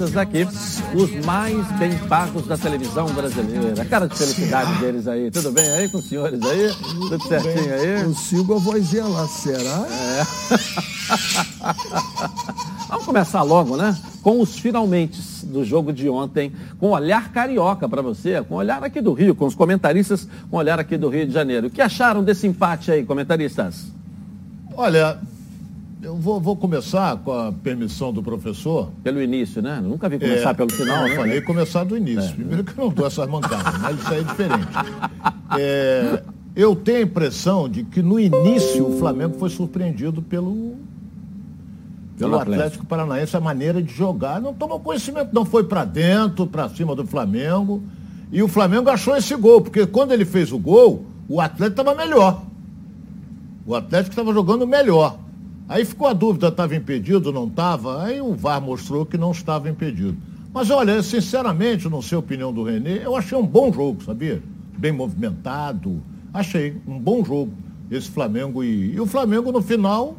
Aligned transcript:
comentaristas 0.00 0.16
aqui, 0.16 0.46
os 0.94 1.26
mais 1.26 1.70
bem 1.72 1.96
pagos 2.08 2.46
da 2.46 2.56
televisão 2.56 3.06
brasileira. 3.08 3.84
Cara 3.84 4.08
de 4.08 4.16
felicidade 4.16 4.72
deles 4.78 5.06
aí. 5.06 5.30
Tudo 5.30 5.52
bem 5.52 5.68
aí 5.68 5.88
com 5.90 5.98
os 5.98 6.08
senhores 6.08 6.40
aí? 6.42 6.70
Tudo 7.08 7.22
certinho 7.22 7.74
aí? 7.74 8.02
Eu 8.02 8.14
sigo 8.14 8.54
a 8.54 8.58
vozinha 8.58 9.04
lá, 9.04 9.26
será? 9.26 9.86
É. 9.90 10.22
Vamos 12.88 13.04
começar 13.04 13.42
logo, 13.42 13.76
né? 13.76 13.96
Com 14.22 14.40
os 14.40 14.58
finalmente 14.58 15.20
do 15.46 15.64
jogo 15.64 15.92
de 15.92 16.08
ontem, 16.08 16.52
com 16.78 16.88
o 16.88 16.90
olhar 16.90 17.30
carioca 17.30 17.88
para 17.88 18.02
você, 18.02 18.42
com 18.42 18.54
o 18.54 18.58
olhar 18.58 18.82
aqui 18.82 19.00
do 19.00 19.12
Rio, 19.12 19.34
com 19.34 19.46
os 19.46 19.54
comentaristas, 19.54 20.26
com 20.50 20.56
o 20.56 20.58
olhar 20.58 20.80
aqui 20.80 20.96
do 20.96 21.08
Rio 21.08 21.26
de 21.26 21.32
Janeiro. 21.32 21.66
O 21.66 21.70
que 21.70 21.82
acharam 21.82 22.24
desse 22.24 22.46
empate 22.46 22.90
aí, 22.90 23.04
comentaristas? 23.04 23.86
Olha, 24.76 25.18
eu 26.02 26.16
vou, 26.16 26.40
vou, 26.40 26.56
começar 26.56 27.16
com 27.18 27.32
a 27.32 27.52
permissão 27.52 28.12
do 28.12 28.22
professor. 28.22 28.90
Pelo 29.02 29.20
início, 29.20 29.60
né? 29.60 29.80
Nunca 29.82 30.08
vi 30.08 30.18
começar 30.18 30.50
é, 30.50 30.54
pelo 30.54 30.72
final, 30.72 31.02
eu 31.02 31.08
né? 31.10 31.16
falei 31.16 31.40
começar 31.42 31.84
do 31.84 31.96
início. 31.96 32.30
É. 32.30 32.34
Primeiro 32.34 32.64
que 32.64 32.78
eu 32.78 32.84
não 32.84 32.92
dou 32.92 33.06
essas 33.06 33.28
mancadas, 33.28 33.78
mas 33.80 33.98
isso 33.98 34.12
aí 34.12 34.20
é 34.20 34.22
diferente. 34.22 34.68
É, 35.58 36.22
eu 36.56 36.74
tenho 36.74 36.98
a 36.98 37.02
impressão 37.02 37.68
de 37.68 37.84
que 37.84 38.02
no 38.02 38.18
início 38.18 38.86
o 38.86 38.98
Flamengo 38.98 39.36
foi 39.38 39.50
surpreendido 39.50 40.22
pelo, 40.22 40.76
pelo 42.16 42.34
Atlético. 42.36 42.54
Atlético 42.54 42.86
Paranaense, 42.86 43.36
a 43.36 43.40
maneira 43.40 43.82
de 43.82 43.92
jogar. 43.92 44.40
Não 44.40 44.54
tomou 44.54 44.80
conhecimento, 44.80 45.34
não 45.34 45.44
foi 45.44 45.64
para 45.64 45.84
dentro, 45.84 46.46
para 46.46 46.68
cima 46.70 46.94
do 46.94 47.06
Flamengo. 47.06 47.82
E 48.32 48.42
o 48.42 48.48
Flamengo 48.48 48.88
achou 48.88 49.16
esse 49.16 49.34
gol, 49.34 49.60
porque 49.60 49.86
quando 49.86 50.12
ele 50.12 50.24
fez 50.24 50.52
o 50.52 50.58
gol, 50.58 51.04
o 51.28 51.40
Atlético 51.40 51.80
estava 51.80 51.94
melhor. 51.94 52.42
O 53.66 53.74
Atlético 53.74 54.10
estava 54.10 54.32
jogando 54.32 54.66
melhor. 54.66 55.18
Aí 55.70 55.84
ficou 55.84 56.08
a 56.08 56.12
dúvida, 56.12 56.48
estava 56.48 56.74
impedido, 56.74 57.30
não 57.30 57.46
estava? 57.46 58.02
Aí 58.02 58.20
o 58.20 58.34
VAR 58.34 58.60
mostrou 58.60 59.06
que 59.06 59.16
não 59.16 59.30
estava 59.30 59.70
impedido. 59.70 60.16
Mas 60.52 60.68
olha, 60.68 61.00
sinceramente, 61.00 61.88
não 61.88 62.02
sei 62.02 62.16
a 62.16 62.18
opinião 62.18 62.52
do 62.52 62.64
Renê, 62.64 63.04
eu 63.04 63.14
achei 63.14 63.38
um 63.38 63.46
bom 63.46 63.72
jogo, 63.72 64.02
sabia? 64.02 64.42
Bem 64.76 64.90
movimentado. 64.90 66.02
Achei 66.34 66.76
um 66.88 66.98
bom 66.98 67.24
jogo 67.24 67.52
esse 67.88 68.10
Flamengo. 68.10 68.64
E, 68.64 68.94
e 68.94 69.00
o 69.00 69.06
Flamengo, 69.06 69.52
no 69.52 69.62
final, 69.62 70.16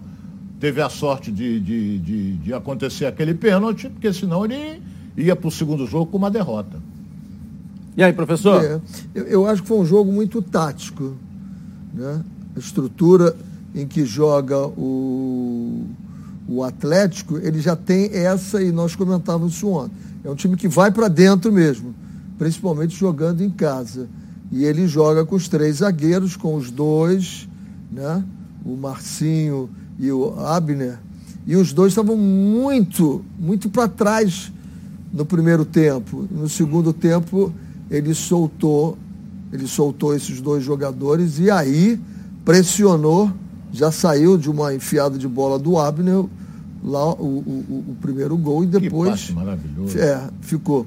teve 0.57 0.81
a 0.81 0.87
sorte 0.87 1.29
de, 1.29 1.59
de, 1.59 1.97
de, 1.99 2.33
de 2.37 2.53
acontecer 2.53 3.05
aquele 3.05 3.33
pênalti, 3.33 3.89
porque 3.89 4.13
senão 4.13 4.45
ele 4.45 4.81
ia 5.17 5.35
para 5.35 5.49
o 5.49 5.51
segundo 5.51 5.85
jogo 5.85 6.05
com 6.05 6.17
uma 6.17 6.31
derrota. 6.31 6.81
E 7.97 8.01
aí, 8.01 8.13
professor? 8.13 8.63
É, 8.63 8.79
eu, 9.13 9.25
eu, 9.25 9.47
acho 9.47 9.63
que 9.63 9.67
foi 9.67 9.79
um 9.79 9.85
jogo 9.85 10.13
muito 10.13 10.41
tático. 10.41 11.17
Né? 11.93 12.23
A 12.55 12.59
estrutura 12.59 13.35
em 13.73 13.87
que 13.87 14.05
joga 14.05 14.67
o, 14.67 15.85
o 16.47 16.63
Atlético, 16.63 17.37
ele 17.37 17.61
já 17.61 17.75
tem 17.75 18.09
essa, 18.13 18.61
e 18.61 18.71
nós 18.71 18.95
comentávamos 18.95 19.55
isso 19.55 19.67
ontem. 19.69 19.95
É 20.23 20.29
um 20.29 20.35
time 20.35 20.55
que 20.55 20.67
vai 20.67 20.91
para 20.91 21.07
dentro 21.07 21.51
mesmo, 21.51 21.95
principalmente 22.37 22.95
jogando 22.95 23.41
em 23.41 23.49
casa. 23.49 24.07
E 24.51 24.65
ele 24.65 24.87
joga 24.87 25.25
com 25.25 25.35
os 25.35 25.47
três 25.47 25.77
zagueiros, 25.77 26.35
com 26.35 26.55
os 26.55 26.69
dois, 26.69 27.47
né? 27.91 28.23
o 28.65 28.75
Marcinho 28.75 29.69
e 29.97 30.11
o 30.11 30.37
Abner. 30.39 30.99
E 31.47 31.55
os 31.55 31.73
dois 31.73 31.91
estavam 31.91 32.17
muito, 32.17 33.23
muito 33.39 33.69
para 33.69 33.87
trás 33.87 34.51
no 35.11 35.25
primeiro 35.25 35.65
tempo. 35.65 36.27
No 36.29 36.47
segundo 36.47 36.93
tempo, 36.93 37.51
ele 37.89 38.13
soltou, 38.13 38.97
ele 39.51 39.67
soltou 39.67 40.15
esses 40.15 40.39
dois 40.39 40.63
jogadores 40.63 41.39
e 41.39 41.49
aí 41.49 41.99
pressionou 42.45 43.31
já 43.71 43.91
saiu 43.91 44.37
de 44.37 44.49
uma 44.49 44.73
enfiada 44.73 45.17
de 45.17 45.27
bola 45.27 45.57
do 45.57 45.77
Abner, 45.77 46.25
lá 46.83 47.13
o, 47.13 47.25
o, 47.25 47.85
o 47.89 47.95
primeiro 48.01 48.35
gol, 48.37 48.63
e 48.63 48.67
depois. 48.67 49.25
Que 49.25 49.33
maravilhoso. 49.33 49.97
É, 49.97 50.29
ficou. 50.41 50.85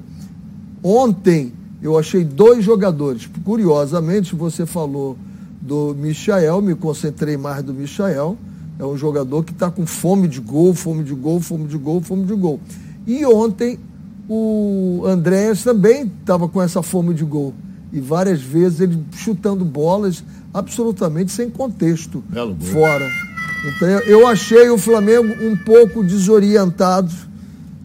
Ontem 0.83 1.53
eu 1.81 1.97
achei 1.97 2.23
dois 2.23 2.63
jogadores. 2.63 3.29
Curiosamente, 3.43 4.35
você 4.35 4.65
falou 4.65 5.17
do 5.61 5.95
Michael, 5.95 6.61
me 6.61 6.75
concentrei 6.75 7.37
mais 7.37 7.63
do 7.63 7.73
Michael. 7.73 8.37
É 8.77 8.85
um 8.85 8.97
jogador 8.97 9.43
que 9.43 9.51
está 9.51 9.71
com 9.71 9.85
fome 9.85 10.27
de 10.27 10.39
gol, 10.39 10.73
fome 10.73 11.03
de 11.03 11.13
gol, 11.13 11.39
fome 11.39 11.65
de 11.65 11.77
gol, 11.77 12.01
fome 12.01 12.25
de 12.25 12.35
gol. 12.35 12.59
E 13.07 13.25
ontem 13.25 13.79
o 14.27 15.03
Andréas 15.05 15.63
também 15.63 16.11
estava 16.19 16.47
com 16.47 16.61
essa 16.61 16.81
fome 16.81 17.13
de 17.13 17.23
gol. 17.23 17.53
E 17.93 17.99
várias 17.99 18.41
vezes 18.41 18.81
ele 18.81 18.97
chutando 19.13 19.63
bolas, 19.63 20.23
absolutamente 20.53 21.31
sem 21.31 21.49
contexto 21.49 22.23
fora. 22.71 23.09
Então 23.65 23.87
eu 23.87 24.27
achei 24.27 24.69
o 24.69 24.77
Flamengo 24.77 25.33
um 25.43 25.55
pouco 25.55 26.03
desorientado, 26.03 27.11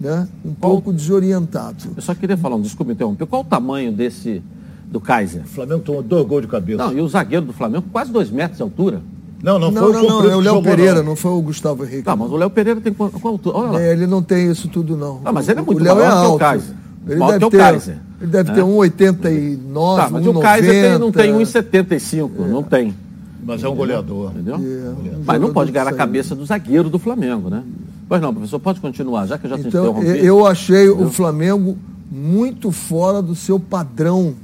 né? 0.01 0.29
Um 0.45 0.55
qual, 0.55 0.73
pouco 0.73 0.93
desorientado. 0.93 1.91
Eu 1.97 2.03
só 2.03 2.15
queria 2.15 2.37
falar, 2.37 2.57
um, 2.57 2.61
desculpa 2.61 2.93
interromper, 2.93 3.27
qual 3.27 3.43
o 3.43 3.45
tamanho 3.45 3.93
desse 3.93 4.43
do 4.87 5.01
Kaiser? 5.01 5.43
O 5.43 5.49
Flamengo 5.49 5.83
tomou 5.83 6.03
dois 6.03 6.27
gols 6.27 6.43
de 6.43 6.49
cabeça. 6.49 6.85
Não, 6.85 6.93
e 6.93 7.01
o 7.01 7.09
zagueiro 7.09 7.47
do 7.47 7.53
Flamengo 7.53 7.85
quase 7.93 8.11
dois 8.11 8.31
metros 8.31 8.57
de 8.57 8.63
altura. 8.63 9.01
Não, 9.43 9.59
não, 9.59 9.71
não 9.71 9.83
foi 9.83 9.93
não, 9.93 10.05
o 10.05 10.23
não, 10.23 10.31
é 10.31 10.37
o 10.37 10.41
Léo 10.41 10.63
Pereira, 10.63 10.97
não. 10.97 11.05
não. 11.05 11.17
foi 11.17 11.31
o 11.31 11.41
Gustavo 11.41 11.85
Henrique. 11.85 12.03
Tá, 12.03 12.15
mas 12.15 12.31
o 12.31 12.37
Léo 12.37 12.51
Pereira 12.51 12.81
tem 12.81 12.93
qual, 12.93 13.11
altura? 13.25 13.57
Olha 13.57 13.71
lá. 13.71 13.83
É, 13.83 13.93
ele 13.93 14.07
não 14.07 14.23
tem 14.23 14.51
isso 14.51 14.69
tudo, 14.69 14.97
não. 14.97 15.23
Ah, 15.25 15.33
mas 15.33 15.49
ele 15.49 15.61
é 15.61 15.63
muito 15.63 15.81
o 15.81 15.83
Léo 15.83 16.01
é 16.01 16.07
alto. 16.07 16.29
que 16.29 16.35
o 16.35 16.39
Kaiser. 16.39 16.75
Ele 17.09 17.27
deve, 17.27 17.51
ter, 17.51 17.57
Kaiser, 17.57 17.99
ele 18.21 18.31
deve 18.31 18.53
ter 18.53 18.61
1,89, 18.61 19.97
tá, 19.97 20.11
mas 20.11 20.27
1, 20.27 20.31
o 20.31 20.41
Kaiser 20.41 20.91
tem, 20.91 20.99
não 20.99 21.11
tem 21.11 21.33
1,75, 21.33 22.31
é. 22.39 22.49
não 22.49 22.63
tem. 22.63 22.95
Mas 23.43 23.65
é 23.65 23.69
um 23.69 23.75
goleador. 23.75 24.31
Entendeu? 24.33 24.57
É, 24.57 24.59
um 24.59 25.23
mas 25.25 25.41
não 25.41 25.53
pode 25.53 25.73
ganhar 25.73 25.89
a 25.89 25.93
cabeça 25.93 26.35
do 26.35 26.45
zagueiro 26.45 26.91
do 26.91 26.99
Flamengo, 26.99 27.49
né? 27.49 27.63
Pois 28.07 28.21
não, 28.21 28.35
professor, 28.35 28.59
pode 28.61 28.81
continuar, 28.81 29.27
já 29.27 29.39
que 29.39 29.47
eu 29.47 29.51
já 29.51 29.59
então, 29.59 30.03
Eu 30.03 30.47
achei 30.47 30.87
entendeu? 30.87 31.07
o 31.07 31.11
Flamengo 31.11 31.79
muito 32.11 32.71
fora 32.71 33.23
do 33.23 33.35
seu 33.35 33.59
padrão, 33.59 34.35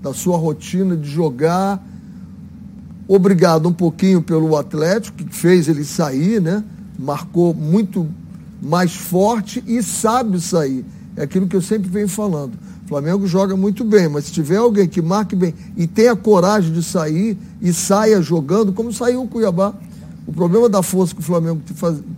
da 0.00 0.14
sua 0.14 0.38
rotina 0.38 0.96
de 0.96 1.10
jogar. 1.10 1.84
Obrigado 3.06 3.68
um 3.68 3.72
pouquinho 3.72 4.22
pelo 4.22 4.56
Atlético, 4.56 5.24
que 5.24 5.34
fez 5.34 5.68
ele 5.68 5.84
sair, 5.84 6.40
né? 6.40 6.64
Marcou 6.98 7.52
muito 7.52 8.06
mais 8.62 8.94
forte 8.94 9.62
e 9.66 9.82
sabe 9.82 10.40
sair. 10.40 10.84
É 11.16 11.24
aquilo 11.24 11.46
que 11.46 11.56
eu 11.56 11.62
sempre 11.62 11.90
venho 11.90 12.08
falando. 12.08 12.52
O 12.88 12.96
Flamengo 12.96 13.26
joga 13.26 13.54
muito 13.54 13.84
bem, 13.84 14.08
mas 14.08 14.24
se 14.24 14.32
tiver 14.32 14.56
alguém 14.56 14.88
que 14.88 15.02
marque 15.02 15.36
bem 15.36 15.54
e 15.76 15.86
tenha 15.86 16.16
coragem 16.16 16.72
de 16.72 16.82
sair 16.82 17.36
e 17.60 17.70
saia 17.70 18.22
jogando, 18.22 18.72
como 18.72 18.90
saiu 18.94 19.24
o 19.24 19.28
Cuiabá. 19.28 19.74
O 20.26 20.32
problema 20.32 20.70
da 20.70 20.82
força 20.82 21.14
que 21.14 21.20
o 21.20 21.22
Flamengo 21.22 21.60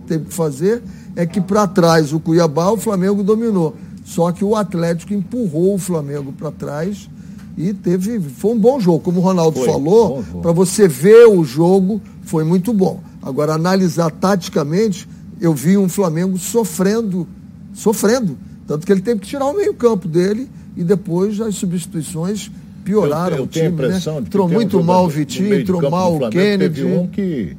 teve 0.06 0.26
que 0.26 0.32
fazer 0.32 0.80
é 1.16 1.26
que 1.26 1.40
para 1.40 1.66
trás 1.66 2.12
o 2.12 2.20
Cuiabá, 2.20 2.70
o 2.70 2.76
Flamengo 2.76 3.24
dominou. 3.24 3.74
Só 4.04 4.30
que 4.30 4.44
o 4.44 4.54
Atlético 4.54 5.12
empurrou 5.12 5.74
o 5.74 5.78
Flamengo 5.78 6.30
para 6.30 6.52
trás 6.52 7.10
e 7.58 7.74
teve. 7.74 8.20
Foi 8.20 8.52
um 8.52 8.58
bom 8.58 8.78
jogo. 8.78 9.00
Como 9.00 9.18
o 9.18 9.24
Ronaldo 9.24 9.58
foi, 9.58 9.66
falou, 9.66 10.22
para 10.40 10.52
você 10.52 10.86
ver 10.86 11.26
o 11.26 11.42
jogo, 11.42 12.00
foi 12.22 12.44
muito 12.44 12.72
bom. 12.72 13.00
Agora, 13.20 13.54
analisar 13.54 14.12
taticamente, 14.12 15.08
eu 15.40 15.52
vi 15.52 15.76
um 15.76 15.88
Flamengo 15.88 16.38
sofrendo, 16.38 17.26
sofrendo 17.74 18.38
tanto 18.70 18.86
que 18.86 18.92
ele 18.92 19.00
teve 19.00 19.18
que 19.18 19.26
tirar 19.26 19.46
o 19.46 19.52
meio-campo 19.52 20.06
dele 20.06 20.48
e 20.76 20.84
depois 20.84 21.40
as 21.40 21.54
substituições 21.56 22.50
pioraram 22.84 23.36
eu, 23.36 23.38
eu 23.38 23.44
o 23.44 23.46
time. 23.46 23.68
Né? 23.68 23.98
Entrou 24.18 24.48
muito 24.48 24.78
um 24.78 24.82
mal 24.82 25.04
o 25.04 25.08
Vitinho, 25.08 25.54
entrou 25.54 25.90
mal 25.90 26.16
o 26.16 26.30
Kennedy. 26.30 26.82
Teve 26.82 26.96
um 26.96 27.06
que, 27.06 27.56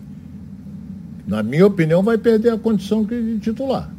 na 1.27 1.43
minha 1.43 1.65
opinião, 1.65 2.01
vai 2.01 2.17
perder 2.17 2.51
a 2.51 2.57
condição 2.57 3.03
de 3.03 3.39
titular. 3.39 3.89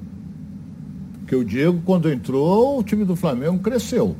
Porque 1.21 1.37
o 1.37 1.45
Diego, 1.45 1.81
quando 1.85 2.11
entrou, 2.11 2.79
o 2.79 2.83
time 2.83 3.05
do 3.05 3.17
Flamengo 3.17 3.59
cresceu. 3.59 4.17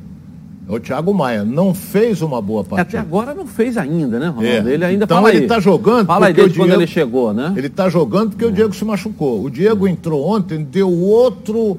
O 0.67 0.79
Thiago 0.79 1.13
Maia 1.13 1.43
não 1.43 1.73
fez 1.73 2.21
uma 2.21 2.41
boa 2.41 2.63
partida. 2.63 2.97
Até 2.97 2.97
agora 2.97 3.33
não 3.33 3.45
fez 3.45 3.77
ainda, 3.77 4.17
né, 4.17 4.27
Ronaldo? 4.27 4.69
É. 4.69 4.73
Ele 4.73 4.85
ainda 4.85 5.03
então 5.03 5.27
ele 5.27 5.39
está 5.39 5.59
jogando. 5.59 6.07
Fala 6.07 6.27
aí 6.27 6.33
desde 6.33 6.53
Diego, 6.53 6.69
quando 6.69 6.79
ele 6.79 6.87
chegou, 6.87 7.33
né? 7.33 7.53
Ele 7.57 7.67
está 7.67 7.89
jogando 7.89 8.29
porque 8.29 8.45
é. 8.45 8.47
o 8.47 8.51
Diego 8.51 8.73
se 8.73 8.85
machucou. 8.85 9.43
O 9.43 9.49
Diego 9.49 9.87
entrou 9.87 10.25
ontem, 10.25 10.63
deu 10.63 10.89
outro 10.89 11.77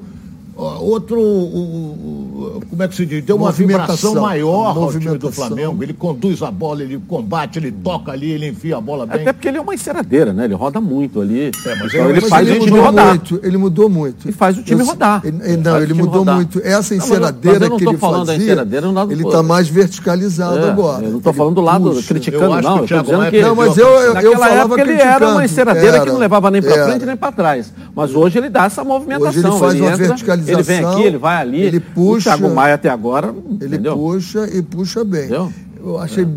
Outro, 0.57 1.19
o, 1.19 2.55
o, 2.57 2.61
como 2.69 2.81
é 2.81 2.87
que 2.87 2.95
se 2.95 3.05
diz? 3.05 3.25
Deu 3.25 3.35
uma 3.35 3.51
vibração 3.51 4.15
maior 4.15 4.77
ao 4.77 4.91
time 4.91 5.17
do 5.17 5.29
Flamengo. 5.29 5.83
Ele 5.83 5.93
conduz 5.93 6.41
a 6.41 6.49
bola, 6.49 6.81
ele 6.81 6.97
combate, 7.07 7.59
ele 7.59 7.73
toca 7.73 8.13
ali, 8.13 8.31
ele 8.31 8.47
enfia 8.47 8.77
a 8.77 8.81
bola 8.81 9.05
bem. 9.05 9.21
Até 9.21 9.33
porque 9.33 9.49
ele 9.49 9.57
é 9.57 9.61
uma 9.61 9.73
enceradeira, 9.73 10.31
né? 10.31 10.45
Ele 10.45 10.53
roda 10.53 10.79
muito 10.79 11.19
ali. 11.19 11.51
É, 11.65 11.75
mas 11.75 11.93
então 11.93 12.09
ele, 12.09 12.21
mas 12.21 12.29
faz 12.29 12.47
ele 12.47 12.59
o 12.59 12.63
time 12.63 12.79
rodar. 12.79 13.07
Muito, 13.07 13.39
ele 13.43 13.57
mudou 13.57 13.89
muito. 13.89 14.29
E 14.29 14.31
faz 14.31 14.57
o 14.57 14.63
time 14.63 14.81
Eu, 14.81 14.85
rodar. 14.85 15.21
Ele, 15.25 15.57
não, 15.57 15.81
ele 15.81 15.93
mudou 15.93 16.19
rodar. 16.19 16.35
muito. 16.35 16.61
Essa 16.63 16.95
enceradeira 16.95 17.67
não, 17.67 17.77
que 17.77 17.85
ele 17.85 17.97
fazia, 17.97 18.55
lado, 18.55 19.11
ele 19.11 19.23
está 19.23 19.43
mais 19.43 19.67
verticalizado 19.67 20.59
é, 20.59 20.69
agora. 20.69 21.03
Eu 21.03 21.11
não 21.11 21.17
estou 21.17 21.33
falando 21.33 21.55
do 21.55 21.61
lado 21.61 21.89
puxa. 21.89 22.07
criticando, 22.07 22.61
não. 22.61 22.77
Eu 22.77 22.83
estou 22.85 23.01
dizendo 23.01 23.29
que... 23.29 23.41
Não, 23.41 23.55
mas 23.55 23.77
eu, 23.77 23.87
eu, 23.87 24.13
naquela 24.13 24.49
época 24.51 24.81
ele 24.81 24.93
era 24.93 25.27
uma 25.27 25.43
enceradeira 25.43 25.99
que 25.99 26.09
não 26.09 26.17
levava 26.17 26.49
nem 26.49 26.61
para 26.61 26.85
frente 26.85 27.05
nem 27.05 27.17
para 27.17 27.31
trás. 27.33 27.73
Mas 27.93 28.15
hoje 28.15 28.37
ele 28.37 28.49
dá 28.49 28.65
essa 28.65 28.85
movimentação. 28.85 29.29
Hoje 29.29 29.39
ele 29.39 29.59
faz 29.59 29.81
uma 29.81 29.97
verticalização. 29.97 30.44
Ele 30.51 30.63
vem 30.63 30.83
aqui, 30.83 31.01
ele 31.03 31.17
vai 31.17 31.37
ali. 31.37 31.61
Ele 31.61 31.79
puxa. 31.79 32.33
O 32.35 32.37
Thiago 32.37 32.53
Maia 32.55 32.75
até 32.75 32.89
agora. 32.89 33.33
Ele 33.61 33.65
entendeu? 33.65 33.95
puxa 33.97 34.47
e 34.47 34.61
puxa 34.61 35.03
bem. 35.03 35.25
Entendeu? 35.25 35.51
Eu 35.83 35.99
achei 35.99 36.23
é. 36.23 36.27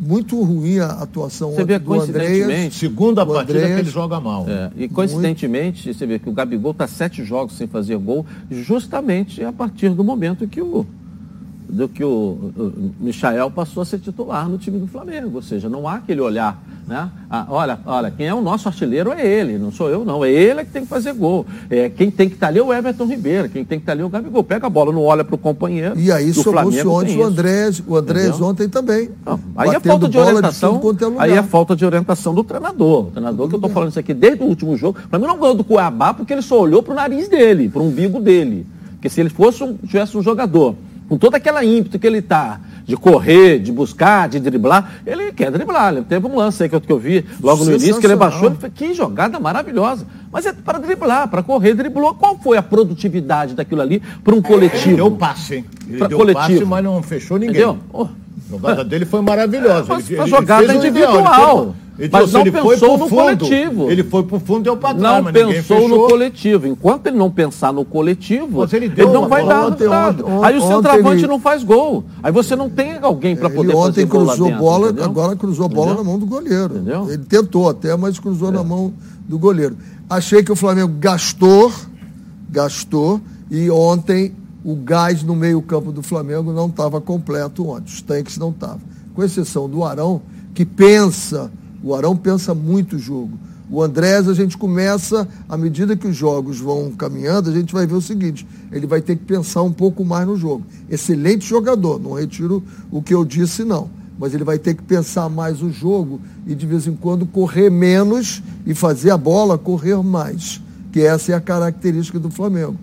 muito 0.00 0.40
ruim 0.42 0.78
a 0.78 0.86
atuação 0.86 1.52
Você 1.52 1.64
vê 1.64 1.78
do 1.78 1.92
Andréas. 1.92 2.12
coincidentemente. 2.18 2.74
Segunda 2.76 3.22
O 3.22 3.26
partida 3.26 3.58
Andréas- 3.58 3.74
que 3.76 3.80
ele 3.82 3.90
joga 3.90 4.20
mal. 4.20 4.46
É, 4.48 4.70
e 4.76 4.88
coincidentemente, 4.88 5.92
você 5.92 6.06
vê 6.06 6.18
que 6.18 6.28
o 6.28 6.32
Gabigol 6.32 6.72
está 6.72 6.86
sete 6.86 7.24
jogos 7.24 7.56
sem 7.56 7.66
fazer 7.66 7.96
gol, 7.98 8.24
justamente 8.50 9.42
a 9.44 9.52
partir 9.52 9.90
do 9.90 10.02
momento 10.02 10.46
que 10.48 10.60
o, 10.62 10.86
do 11.68 11.88
que 11.88 12.04
o, 12.04 12.08
o 12.08 12.92
Michael 13.00 13.50
passou 13.50 13.82
a 13.82 13.86
ser 13.86 13.98
titular 13.98 14.48
no 14.48 14.56
time 14.58 14.78
do 14.78 14.86
Flamengo. 14.86 15.36
Ou 15.36 15.42
seja, 15.42 15.68
não 15.68 15.86
há 15.88 15.96
aquele 15.96 16.20
olhar, 16.20 16.62
né? 16.86 17.10
Ah, 17.28 17.46
olha, 17.48 17.78
olha, 17.84 18.10
quem 18.10 18.26
é 18.26 18.34
o 18.34 18.40
nosso 18.40 18.68
artilheiro 18.68 19.12
é 19.12 19.26
ele, 19.26 19.58
não 19.58 19.72
sou 19.72 19.90
eu 19.90 20.04
não, 20.04 20.24
é 20.24 20.30
ele 20.30 20.64
que 20.64 20.70
tem 20.70 20.82
que 20.82 20.88
fazer 20.88 21.12
gol. 21.12 21.44
É, 21.68 21.88
quem 21.88 22.10
tem 22.10 22.28
que 22.28 22.34
estar 22.34 22.46
ali 22.46 22.58
é 22.58 22.62
o 22.62 22.72
Everton 22.72 23.06
Ribeiro, 23.06 23.48
quem 23.48 23.64
tem 23.64 23.78
que 23.78 23.82
estar 23.82 23.92
ali 23.92 24.02
é 24.02 24.04
o 24.04 24.08
Gabigol. 24.08 24.44
Pega 24.44 24.66
a 24.66 24.70
bola, 24.70 24.92
não 24.92 25.02
olha 25.02 25.24
para 25.24 25.34
o 25.34 25.38
companheiro. 25.38 25.98
E 25.98 26.12
aí 26.12 26.32
Flamengo 26.52 26.90
ontem 26.90 27.06
tem 27.08 27.18
o. 27.18 27.24
Andrés, 27.24 27.82
o 27.86 27.96
Andrés 27.96 28.40
ontem 28.40 28.68
também. 28.68 29.10
Não, 29.24 29.40
aí 29.56 29.70
é 29.70 29.80
falta 29.80 30.08
de 30.08 30.18
orientação. 30.18 30.78
quanto 30.78 31.04
é 31.04 31.12
aí 31.18 31.32
é 31.32 31.42
falta 31.42 31.74
de 31.74 31.84
orientação 31.84 32.34
do 32.34 32.44
treinador. 32.44 33.06
O 33.06 33.10
treinador 33.10 33.48
que 33.48 33.54
eu 33.54 33.58
estou 33.58 33.70
falando 33.70 33.90
isso 33.90 33.98
aqui 33.98 34.14
desde 34.14 34.42
o 34.42 34.46
último 34.46 34.76
jogo. 34.76 34.98
Para 35.10 35.18
mim 35.18 35.26
não 35.26 35.38
ganhou 35.38 35.54
do 35.54 35.64
Cuiabá 35.64 36.14
porque 36.14 36.32
ele 36.32 36.42
só 36.42 36.60
olhou 36.60 36.82
para 36.82 36.92
o 36.92 36.96
nariz 36.96 37.28
dele, 37.28 37.68
para 37.68 37.82
o 37.82 37.86
umbigo 37.86 38.20
dele. 38.20 38.66
Porque 38.92 39.08
se 39.08 39.20
ele 39.20 39.28
fosse 39.28 39.62
um, 39.64 39.74
tivesse 39.76 40.16
um 40.16 40.22
jogador 40.22 40.74
com 41.08 41.16
toda 41.16 41.36
aquela 41.36 41.64
ímpeto 41.64 41.98
que 41.98 42.06
ele 42.06 42.20
tá 42.22 42.60
de 42.84 42.96
correr, 42.96 43.58
de 43.58 43.72
buscar, 43.72 44.28
de 44.28 44.38
driblar, 44.38 45.00
ele 45.06 45.32
quer 45.32 45.50
driblar. 45.50 45.92
Ele 45.92 46.02
teve 46.04 46.26
um 46.26 46.36
lance 46.36 46.62
aí 46.62 46.68
que 46.68 46.74
eu, 46.76 46.80
que 46.80 46.92
eu 46.92 46.98
vi 46.98 47.24
logo 47.42 47.64
no 47.64 47.70
início 47.72 47.98
que 47.98 48.06
ele 48.06 48.14
baixou. 48.16 48.46
Ele 48.48 48.54
falou, 48.56 48.70
que 48.74 48.94
jogada 48.94 49.40
maravilhosa. 49.40 50.06
Mas 50.32 50.46
é 50.46 50.52
para 50.52 50.78
driblar, 50.78 51.28
para 51.28 51.42
correr, 51.42 51.74
driblou. 51.74 52.14
Qual 52.14 52.38
foi 52.38 52.56
a 52.56 52.62
produtividade 52.62 53.54
daquilo 53.54 53.80
ali 53.82 54.00
para 54.22 54.34
um 54.34 54.38
Ele 54.38 54.46
coletivo? 54.46 54.96
deu 54.96 55.10
passe, 55.12 55.56
hein? 55.56 55.64
Ele 55.88 55.98
Pra 55.98 56.06
deu 56.08 56.18
coletivo. 56.18 56.46
passe, 56.48 56.64
mas 56.64 56.84
não 56.84 57.02
fechou 57.02 57.38
ninguém. 57.38 57.56
Entendeu? 57.56 57.78
Oh, 57.92 58.04
A 58.04 58.50
jogada 58.50 58.84
dele 58.84 59.04
foi 59.04 59.20
maravilhosa. 59.22 59.84
Mas 59.88 60.06
Ele- 60.08 60.16
foi 60.16 60.24
ele 60.26 60.30
jogada 60.36 60.74
individual. 60.74 61.62
Ele, 61.62 61.85
ele, 61.98 62.10
Mas 62.12 62.32
não 62.32 62.40
ele 62.42 62.52
pensou 62.52 62.98
no 62.98 63.08
fundo. 63.08 63.22
coletivo. 63.22 63.90
Ele 63.90 64.02
foi 64.04 64.22
pro 64.22 64.38
fundo 64.38 64.60
e 64.60 64.64
deu 64.64 64.76
pra 64.76 64.94
trás, 64.94 65.24
não 65.24 65.32
pensou 65.32 65.62
fechou. 65.80 65.88
no 65.88 66.06
coletivo. 66.08 66.66
Enquanto 66.66 67.06
ele 67.06 67.16
não 67.16 67.30
pensar 67.30 67.72
no 67.72 67.84
coletivo, 67.84 68.60
Mas 68.60 68.72
ele 68.72 68.86
ele, 68.86 69.06
não 69.06 69.28
vai 69.28 69.42
bola 69.42 69.54
dar 69.54 69.66
ontem, 69.66 69.78
resultado. 69.88 70.26
ontem, 70.26 70.44
Aí 70.46 70.56
o 70.58 70.60
centroavante 70.60 71.20
ele- 71.22 71.26
não 71.26 71.40
faz 71.40 71.64
gol. 71.64 72.04
Aí 72.22 72.30
você 72.30 72.54
não 72.54 72.68
tem 72.68 72.98
alguém 73.00 73.34
para 73.34 73.48
poder 73.48 73.68
Ele 73.70 73.78
fazer 73.78 73.88
ontem 73.90 74.06
cruzou 74.06 74.46
dentro, 74.48 74.60
bola, 74.60 74.86
entendeu? 74.88 75.04
agora 75.04 75.36
cruzou 75.36 75.64
a 75.66 75.68
bola 75.68 75.86
Entendeu? 75.92 76.04
na 76.04 76.10
mão 76.10 76.18
do 76.18 76.26
goleiro. 76.26 76.74
Entendeu? 76.76 77.06
É. 77.08 77.14
Ele 77.14 77.24
tentou 77.24 77.68
até, 77.68 77.96
mas 77.96 78.18
cruzou 78.18 78.50
na 78.52 78.62
mão 78.62 78.92
do 79.28 79.38
goleiro. 79.38 79.76
Achei 80.08 80.42
que 80.42 80.52
o 80.52 80.56
Flamengo 80.56 80.92
gastou, 81.00 81.72
gastou, 82.50 83.20
e 83.50 83.70
ontem 83.70 84.32
o 84.64 84.74
gás 84.74 85.22
no 85.22 85.34
meio-campo 85.34 85.92
do 85.92 86.02
Flamengo 86.02 86.52
não 86.52 86.66
estava 86.66 87.00
completo 87.00 87.68
ontem. 87.68 87.86
Os 87.86 88.02
tanques 88.02 88.36
não 88.36 88.50
estavam. 88.50 88.80
Com 89.14 89.22
exceção 89.22 89.68
do 89.68 89.84
Arão, 89.84 90.20
que 90.54 90.64
pensa, 90.64 91.50
o 91.86 91.94
Arão 91.94 92.16
pensa 92.16 92.52
muito 92.52 92.96
o 92.96 92.98
jogo. 92.98 93.38
O 93.70 93.80
Andrés, 93.80 94.28
a 94.28 94.34
gente 94.34 94.56
começa, 94.56 95.28
à 95.48 95.56
medida 95.56 95.96
que 95.96 96.08
os 96.08 96.16
jogos 96.16 96.58
vão 96.58 96.90
caminhando, 96.90 97.48
a 97.48 97.52
gente 97.52 97.72
vai 97.72 97.86
ver 97.86 97.94
o 97.94 98.00
seguinte: 98.00 98.44
ele 98.72 98.88
vai 98.88 99.00
ter 99.00 99.14
que 99.14 99.24
pensar 99.24 99.62
um 99.62 99.72
pouco 99.72 100.04
mais 100.04 100.26
no 100.26 100.36
jogo. 100.36 100.64
Excelente 100.90 101.46
jogador, 101.46 102.00
não 102.00 102.14
retiro 102.14 102.60
o 102.90 103.00
que 103.00 103.14
eu 103.14 103.24
disse, 103.24 103.62
não. 103.62 103.88
Mas 104.18 104.34
ele 104.34 104.42
vai 104.42 104.58
ter 104.58 104.74
que 104.74 104.82
pensar 104.82 105.28
mais 105.28 105.62
o 105.62 105.70
jogo 105.70 106.20
e 106.44 106.56
de 106.56 106.66
vez 106.66 106.88
em 106.88 106.96
quando 106.96 107.24
correr 107.24 107.70
menos 107.70 108.42
e 108.66 108.74
fazer 108.74 109.10
a 109.10 109.16
bola 109.16 109.56
correr 109.56 110.02
mais. 110.02 110.60
Que 110.90 111.02
essa 111.02 111.32
é 111.32 111.34
a 111.36 111.40
característica 111.40 112.18
do 112.18 112.30
Flamengo. 112.30 112.76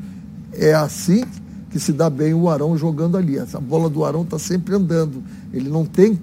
É 0.54 0.74
assim 0.74 1.26
que 1.72 1.80
se 1.80 1.92
dá 1.92 2.10
bem 2.10 2.34
o 2.34 2.48
Arão 2.48 2.78
jogando 2.78 3.18
ali. 3.18 3.38
Essa 3.38 3.60
bola 3.60 3.90
do 3.90 4.06
Arão 4.06 4.22
está 4.22 4.40
sempre 4.40 4.76
andando. 4.76 5.24
Ele 5.52 5.70
não 5.70 5.86
tem, 5.86 6.20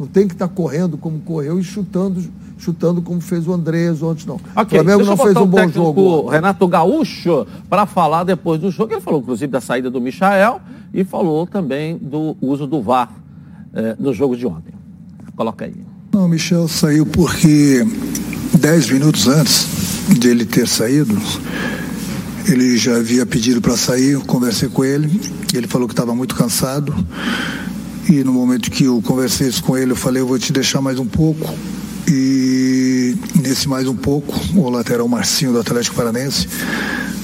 não 0.00 0.06
tem 0.06 0.26
que 0.26 0.32
estar 0.32 0.48
correndo 0.48 0.96
como 0.96 1.20
correu 1.20 1.60
e 1.60 1.62
chutando, 1.62 2.24
chutando 2.56 3.02
como 3.02 3.20
fez 3.20 3.46
o 3.46 3.52
Andrés 3.52 4.02
ontem, 4.02 4.26
não. 4.26 4.40
Ok, 4.56 4.80
o 4.80 4.82
Flamengo 4.82 5.04
não 5.04 5.14
fez 5.14 5.36
um 5.36 5.42
o 5.42 5.46
bom 5.46 5.68
jogo. 5.68 6.28
Renato 6.30 6.66
Gaúcho 6.66 7.46
para 7.68 7.84
falar 7.84 8.24
depois 8.24 8.58
do 8.58 8.70
jogo. 8.70 8.94
Ele 8.94 9.02
falou, 9.02 9.20
inclusive, 9.20 9.52
da 9.52 9.60
saída 9.60 9.90
do 9.90 10.00
Michael 10.00 10.62
e 10.94 11.04
falou 11.04 11.46
também 11.46 11.98
do 11.98 12.34
uso 12.40 12.66
do 12.66 12.80
VAR 12.80 13.12
eh, 13.74 13.94
no 13.98 14.14
jogo 14.14 14.34
de 14.34 14.46
ontem. 14.46 14.72
Coloca 15.36 15.66
aí. 15.66 15.76
Não, 16.10 16.24
o 16.24 16.28
Michel 16.30 16.66
saiu 16.66 17.04
porque 17.04 17.86
10 18.58 18.92
minutos 18.92 19.28
antes 19.28 19.66
de 20.18 20.28
ele 20.28 20.46
ter 20.46 20.66
saído, 20.66 21.14
ele 22.48 22.78
já 22.78 22.96
havia 22.96 23.26
pedido 23.26 23.60
para 23.60 23.76
sair, 23.76 24.12
eu 24.12 24.22
conversei 24.22 24.70
com 24.70 24.82
ele, 24.82 25.20
ele 25.52 25.68
falou 25.68 25.86
que 25.86 25.92
estava 25.92 26.14
muito 26.14 26.34
cansado. 26.34 26.94
E 28.08 28.24
no 28.24 28.32
momento 28.32 28.70
que 28.70 28.84
eu 28.84 29.00
conversei 29.02 29.48
isso 29.48 29.62
com 29.62 29.76
ele, 29.76 29.92
eu 29.92 29.96
falei, 29.96 30.22
eu 30.22 30.26
vou 30.26 30.38
te 30.38 30.52
deixar 30.52 30.80
mais 30.80 30.98
um 30.98 31.06
pouco. 31.06 31.52
E 32.08 33.16
nesse 33.40 33.68
mais 33.68 33.86
um 33.86 33.94
pouco, 33.94 34.34
o 34.56 34.68
lateral 34.68 35.06
Marcinho 35.06 35.52
do 35.52 35.60
Atlético 35.60 35.94
Paranense 35.94 36.48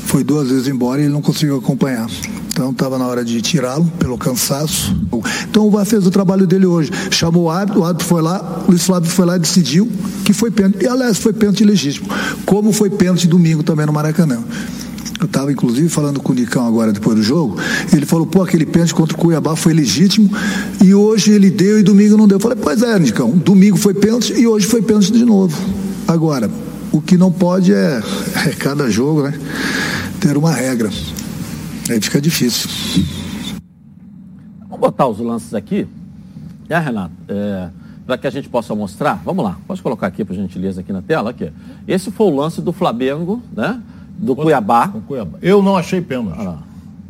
foi 0.07 0.23
duas 0.23 0.49
vezes 0.49 0.69
embora 0.69 1.01
e 1.01 1.05
ele 1.05 1.13
não 1.13 1.21
conseguiu 1.21 1.57
acompanhar. 1.57 2.09
Então 2.57 2.71
estava 2.71 2.97
na 2.97 3.07
hora 3.07 3.25
de 3.25 3.43
tirá-lo 3.43 3.85
pelo 3.99 4.17
cansaço. 4.17 4.97
Então 5.51 5.67
o 5.67 5.71
VAR 5.71 5.85
fez 5.85 6.07
o 6.07 6.11
trabalho 6.11 6.47
dele 6.47 6.65
hoje. 6.65 6.91
Chamou 7.11 7.45
o 7.45 7.51
árbitro, 7.51 7.83
o 7.83 7.85
árbitro 7.85 8.07
foi 8.07 8.23
lá, 8.23 8.63
o 8.67 8.71
Luiz 8.71 8.83
Flávio 8.83 9.11
foi 9.11 9.27
lá 9.27 9.37
e 9.37 9.41
decidiu 9.41 9.91
que 10.25 10.33
foi 10.33 10.51
pênalti. 10.51 10.83
E 10.83 10.89
aliás, 10.89 11.19
foi 11.19 11.33
pênalti 11.33 11.65
legítimo. 11.65 12.09
Como 12.47 12.73
foi 12.73 12.89
pênalti 12.89 13.27
domingo 13.27 13.63
também 13.63 13.85
no 13.85 13.93
Maracanã. 13.93 14.43
Eu 15.27 15.29
estava, 15.29 15.51
inclusive, 15.51 15.89
falando 15.89 16.21
com 16.21 16.31
o 16.31 16.35
Nicão 16.37 16.65
agora, 16.65 16.93
depois 16.93 17.17
do 17.17 17.23
jogo. 17.23 17.57
Ele 17.93 18.07
falou, 18.07 18.25
pô, 18.25 18.43
aquele 18.43 18.65
pênalti 18.65 18.95
contra 18.95 19.17
o 19.17 19.19
Cuiabá 19.19 19.57
foi 19.57 19.75
legítimo 19.75 20.31
e 20.83 20.95
hoje 20.95 21.33
ele 21.33 21.51
deu 21.51 21.81
e 21.81 21.83
domingo 21.83 22.17
não 22.17 22.29
deu. 22.29 22.37
Eu 22.37 22.41
falei, 22.41 22.57
pois 22.63 22.81
é, 22.81 22.97
Nicão, 22.97 23.31
domingo 23.31 23.77
foi 23.77 23.93
pênalti 23.93 24.33
e 24.35 24.47
hoje 24.47 24.67
foi 24.67 24.81
pênalti 24.83 25.11
de 25.11 25.25
novo. 25.25 25.59
Agora, 26.07 26.49
o 26.93 27.01
que 27.01 27.17
não 27.17 27.33
pode 27.33 27.75
é, 27.75 28.01
é 28.47 28.51
cada 28.51 28.89
jogo, 28.89 29.25
né, 29.25 29.35
ter 30.21 30.37
uma 30.37 30.53
regra. 30.53 30.91
Aí 31.91 32.01
fica 32.01 32.21
difícil. 32.21 32.71
Vamos 34.61 34.79
botar 34.79 35.09
os 35.09 35.19
lances 35.19 35.55
aqui, 35.55 35.89
né, 36.69 36.79
Renato? 36.79 37.13
para 38.07 38.17
que 38.17 38.29
a 38.29 38.31
gente 38.31 38.49
possa 38.49 38.77
mostrar. 38.77 39.21
Vamos 39.25 39.45
lá, 39.45 39.59
pode 39.67 39.83
colocar 39.83 40.07
aqui, 40.07 40.25
por 40.25 40.37
gentileza, 40.37 40.83
aqui 40.83 40.93
na 40.93 41.03
tela. 41.03 41.31
Aqui. 41.31 41.51
Esse 41.89 42.13
foi 42.13 42.29
o 42.29 42.37
lance 42.37 42.63
do 42.63 42.73
Flamengo, 42.73 43.43
né? 43.53 43.83
Do 44.19 44.35
Cuiabá. 44.37 44.89
Com 44.89 45.01
Cuiabá. 45.01 45.39
Eu 45.43 45.63
não 45.63 45.77
achei 45.77 46.01
pênalti 46.01 46.39
lá. 46.43 46.63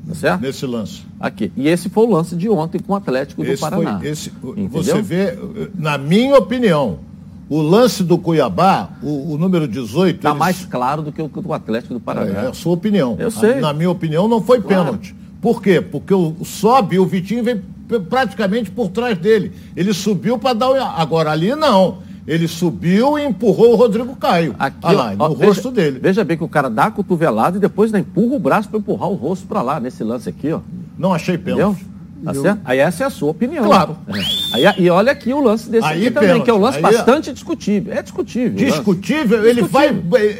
Tá 0.08 0.14
certo? 0.14 0.40
nesse 0.40 0.64
lance. 0.66 1.02
Aqui. 1.18 1.50
E 1.56 1.66
esse 1.68 1.88
foi 1.88 2.04
o 2.06 2.10
lance 2.10 2.36
de 2.36 2.48
ontem 2.48 2.78
com 2.78 2.92
o 2.92 2.96
Atlético 2.96 3.42
do 3.42 3.50
Esse 3.50 3.60
Paraná. 3.60 3.98
foi, 3.98 4.08
esse, 4.08 4.32
você 4.70 5.02
vê, 5.02 5.36
na 5.74 5.98
minha 5.98 6.36
opinião, 6.36 7.00
o 7.48 7.60
lance 7.60 8.04
do 8.04 8.16
Cuiabá, 8.16 8.90
o, 9.02 9.32
o 9.34 9.38
número 9.38 9.66
18. 9.66 10.16
Está 10.16 10.30
ele- 10.30 10.38
mais 10.38 10.64
claro 10.64 11.02
do 11.02 11.10
que 11.10 11.20
o 11.20 11.26
do 11.28 11.52
Atlético 11.52 11.94
do 11.94 12.00
Paraná. 12.00 12.42
É 12.42 12.46
a 12.48 12.52
sua 12.54 12.74
opinião. 12.74 13.16
Eu 13.18 13.32
sei. 13.32 13.56
Na 13.56 13.72
minha 13.72 13.90
opinião, 13.90 14.28
não 14.28 14.40
foi 14.40 14.60
Claro. 14.60 14.84
pênalti. 14.84 15.14
Por 15.40 15.60
quê? 15.60 15.80
Porque 15.80 16.14
o 16.14 16.36
sobe, 16.44 16.98
o 17.00 17.06
Vitinho 17.06 17.42
vem 17.42 17.60
praticamente 18.08 18.70
por 18.70 18.88
trás 18.88 19.16
dele. 19.18 19.52
Ele 19.76 19.92
subiu 19.92 20.38
para 20.38 20.52
dar 20.54 20.70
o. 20.70 20.74
Agora 20.74 21.30
ali 21.32 21.54
não. 21.56 21.98
Ele 22.26 22.48
subiu 22.48 23.18
e 23.18 23.24
empurrou 23.24 23.72
o 23.72 23.76
Rodrigo 23.76 24.16
Caio. 24.16 24.54
Aqui, 24.58 24.76
Olha 24.82 24.96
lá, 24.96 25.14
ó, 25.18 25.28
no 25.28 25.34
veja- 25.36 25.52
rosto 25.52 25.70
dele. 25.70 26.00
Veja 26.02 26.24
bem 26.24 26.36
que 26.36 26.42
o 26.44 26.48
cara 26.48 26.68
dá 26.68 26.86
a 26.86 26.90
cotovelada 26.90 27.56
e 27.56 27.60
depois 27.60 27.94
ainda 27.94 28.06
empurra 28.08 28.34
o 28.34 28.38
braço 28.38 28.68
para 28.68 28.78
empurrar 28.80 29.08
o 29.08 29.14
rosto 29.14 29.46
para 29.46 29.62
lá, 29.62 29.78
nesse 29.78 30.02
lance 30.02 30.28
aqui, 30.28 30.50
ó. 30.52 30.60
Não 30.98 31.14
achei 31.14 31.36
Entendeu? 31.36 31.56
pênalti. 31.74 31.86
Tá 32.24 32.32
certo? 32.34 32.60
Aí 32.64 32.78
essa 32.78 33.04
é 33.04 33.06
a 33.06 33.10
sua 33.10 33.30
opinião. 33.30 33.64
Claro. 33.66 33.96
É. 34.08 34.68
Aí, 34.68 34.74
e 34.78 34.90
olha 34.90 35.12
aqui 35.12 35.32
o 35.34 35.40
lance 35.40 35.68
desse 35.70 35.86
Aí 35.86 36.00
aqui 36.06 36.10
também, 36.10 36.28
pênalti. 36.30 36.44
que 36.46 36.50
é 36.50 36.54
um 36.54 36.58
lance 36.60 36.78
Aí- 36.78 36.82
bastante 36.82 37.32
discutível. 37.32 37.92
É 37.92 38.02
discutível. 38.02 38.50
o 38.58 38.60
lance. 38.62 38.64
Discutível, 38.64 39.46
ele 39.46 39.62
vai. 39.62 39.88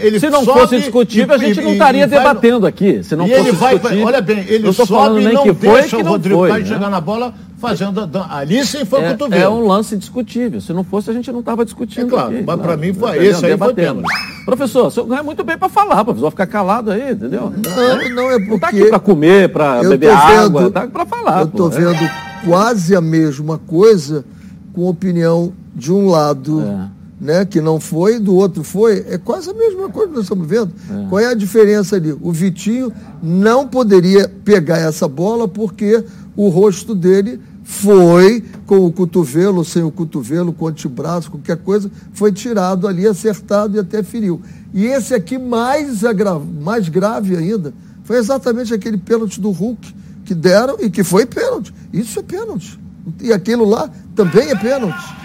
Ele 0.01 0.19
Se 0.19 0.29
não 0.31 0.43
sobe 0.43 0.61
fosse 0.61 0.79
discutível, 0.79 1.35
a 1.35 1.37
e- 1.37 1.41
gente 1.41 1.61
e- 1.61 1.63
não 1.63 1.71
e 1.71 1.73
estaria 1.75 2.07
vai- 2.09 2.19
debatendo 2.19 2.67
aqui. 2.67 3.05
Se 3.05 3.15
não 3.15 3.27
e 3.27 3.29
fosse 3.29 3.41
ele 3.43 3.53
vai, 3.53 3.75
discutível, 3.75 4.07
olha 4.07 4.21
bem, 4.23 4.39
ele 4.49 4.67
eu 4.67 4.75
tô 4.75 4.87
sobe 4.87 4.89
falando 4.89 5.21
e 5.21 5.25
nem 5.27 5.35
não 5.35 5.43
que 5.45 5.53
foi 5.55 5.69
deixa 5.81 5.97
que 5.97 6.03
o 6.03 6.05
não 6.05 6.13
Rodrigo 6.13 6.39
foi, 6.41 6.49
Caio 6.49 6.63
né? 6.65 6.69
chegar 6.73 6.91
na 6.91 7.01
bola 7.01 7.35
fazendo. 7.59 8.09
Ali 8.31 8.65
sim 8.65 8.85
foi 8.85 9.01
é, 9.03 9.11
cotovelo. 9.13 9.43
é 9.43 9.49
um 9.49 9.67
lance 9.67 9.97
discutível. 9.97 10.61
Se 10.61 10.73
não 10.73 10.85
fosse, 10.85 11.11
a 11.11 11.13
gente 11.13 11.31
não 11.33 11.41
estava 11.41 11.65
discutindo 11.65 12.07
É 12.07 12.11
claro, 12.11 12.35
aqui. 12.35 12.45
mas 12.47 12.61
pra 12.61 12.77
mim 12.77 12.93
foi- 12.93 13.11
Entendeu? 13.11 13.31
esse 13.31 13.47
aí 13.47 13.57
foi 13.57 13.73
Debatendo. 13.73 14.03
pênalti. 14.03 14.45
Professor, 14.45 14.87
o 14.87 14.91
senhor 14.91 15.07
ganha 15.07 15.23
muito 15.23 15.43
bem 15.43 15.59
para 15.59 15.69
falar, 15.69 16.05
professor. 16.05 16.31
Ficar 16.31 16.47
calado 16.47 16.91
aí, 16.91 17.13
entendeu? 17.13 17.51
Não, 17.51 18.15
não 18.15 18.31
é 18.31 18.39
Não 18.39 18.59
tá 18.59 18.69
porque 18.69 18.81
aqui 18.83 18.89
para 18.91 18.99
comer, 19.01 19.53
para 19.53 19.83
beber 19.83 20.11
tô 20.11 20.17
água, 20.17 20.61
vendo- 20.63 20.73
tá 20.73 20.87
para 20.87 21.07
falar. 21.07 21.41
eu 21.41 21.47
estou. 21.47 21.73
É. 21.73 21.75
vendo 21.77 22.11
quase 22.45 22.95
a 22.95 23.01
mesma 23.01 23.59
coisa 23.59 24.25
com 24.73 24.87
opinião 24.87 25.53
de 25.75 25.93
um 25.93 26.09
lado, 26.09 26.61
É. 26.63 26.89
né, 27.21 27.45
que 27.45 27.61
não 27.61 27.81
foi, 27.81 28.19
do 28.21 28.35
outro 28.37 28.63
foi. 28.63 29.05
É 29.09 29.19
quase 29.19 29.51
a 29.51 29.55
mesma 29.55 29.89
coisa 29.89 30.09
que 30.11 30.15
nós 30.15 30.25
estamos 30.25 30.47
vendo. 30.47 30.71
É. 30.91 31.09
Qual 31.09 31.19
é 31.19 31.27
a 31.27 31.35
diferença 31.35 31.97
ali? 31.97 32.13
O 32.21 32.31
Vitinho 32.31 32.93
não 33.23 33.67
poderia 33.67 34.29
pegar 34.45 34.77
essa 34.79 35.09
bola 35.09 35.49
porque 35.49 36.05
o 36.37 36.49
rosto 36.49 36.95
dele 36.95 37.41
foi 37.65 38.45
com 38.67 38.87
o 38.87 38.93
cotovelo, 38.93 39.65
sem 39.65 39.83
o 39.83 39.91
cotovelo, 39.91 40.53
com 40.53 40.67
o 40.67 40.69
antebraço, 40.69 41.31
qualquer 41.31 41.57
coisa, 41.57 41.91
foi 42.13 42.33
tirado 42.33 42.87
ali, 42.87 43.07
acertado 43.07 43.77
e 43.77 43.81
até 43.81 44.03
feriu. 44.03 44.41
E 44.73 44.85
esse 44.85 45.15
aqui 45.15 45.39
mais, 45.39 46.05
agra... 46.05 46.39
mais 46.39 46.89
grave 46.89 47.37
ainda, 47.37 47.75
foi 48.05 48.19
exatamente 48.19 48.73
aquele 48.73 48.97
pênalti 48.97 49.41
do 49.41 49.51
Hulk 49.51 49.95
que 50.25 50.35
deram 50.35 50.77
e 50.79 50.91
que 50.91 51.03
foi 51.03 51.27
pênalti. 51.27 51.75
Isso 51.93 52.19
é 52.21 52.23
pênalti. 52.23 52.79
E 53.21 53.33
aquilo 53.33 53.65
lá 53.65 53.91
também 54.15 54.51
é 54.51 54.57
pênalti. 54.57 55.17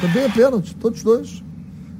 Também 0.00 0.24
é 0.24 0.28
pênalti, 0.28 0.74
todos 0.76 1.02
dois. 1.02 1.42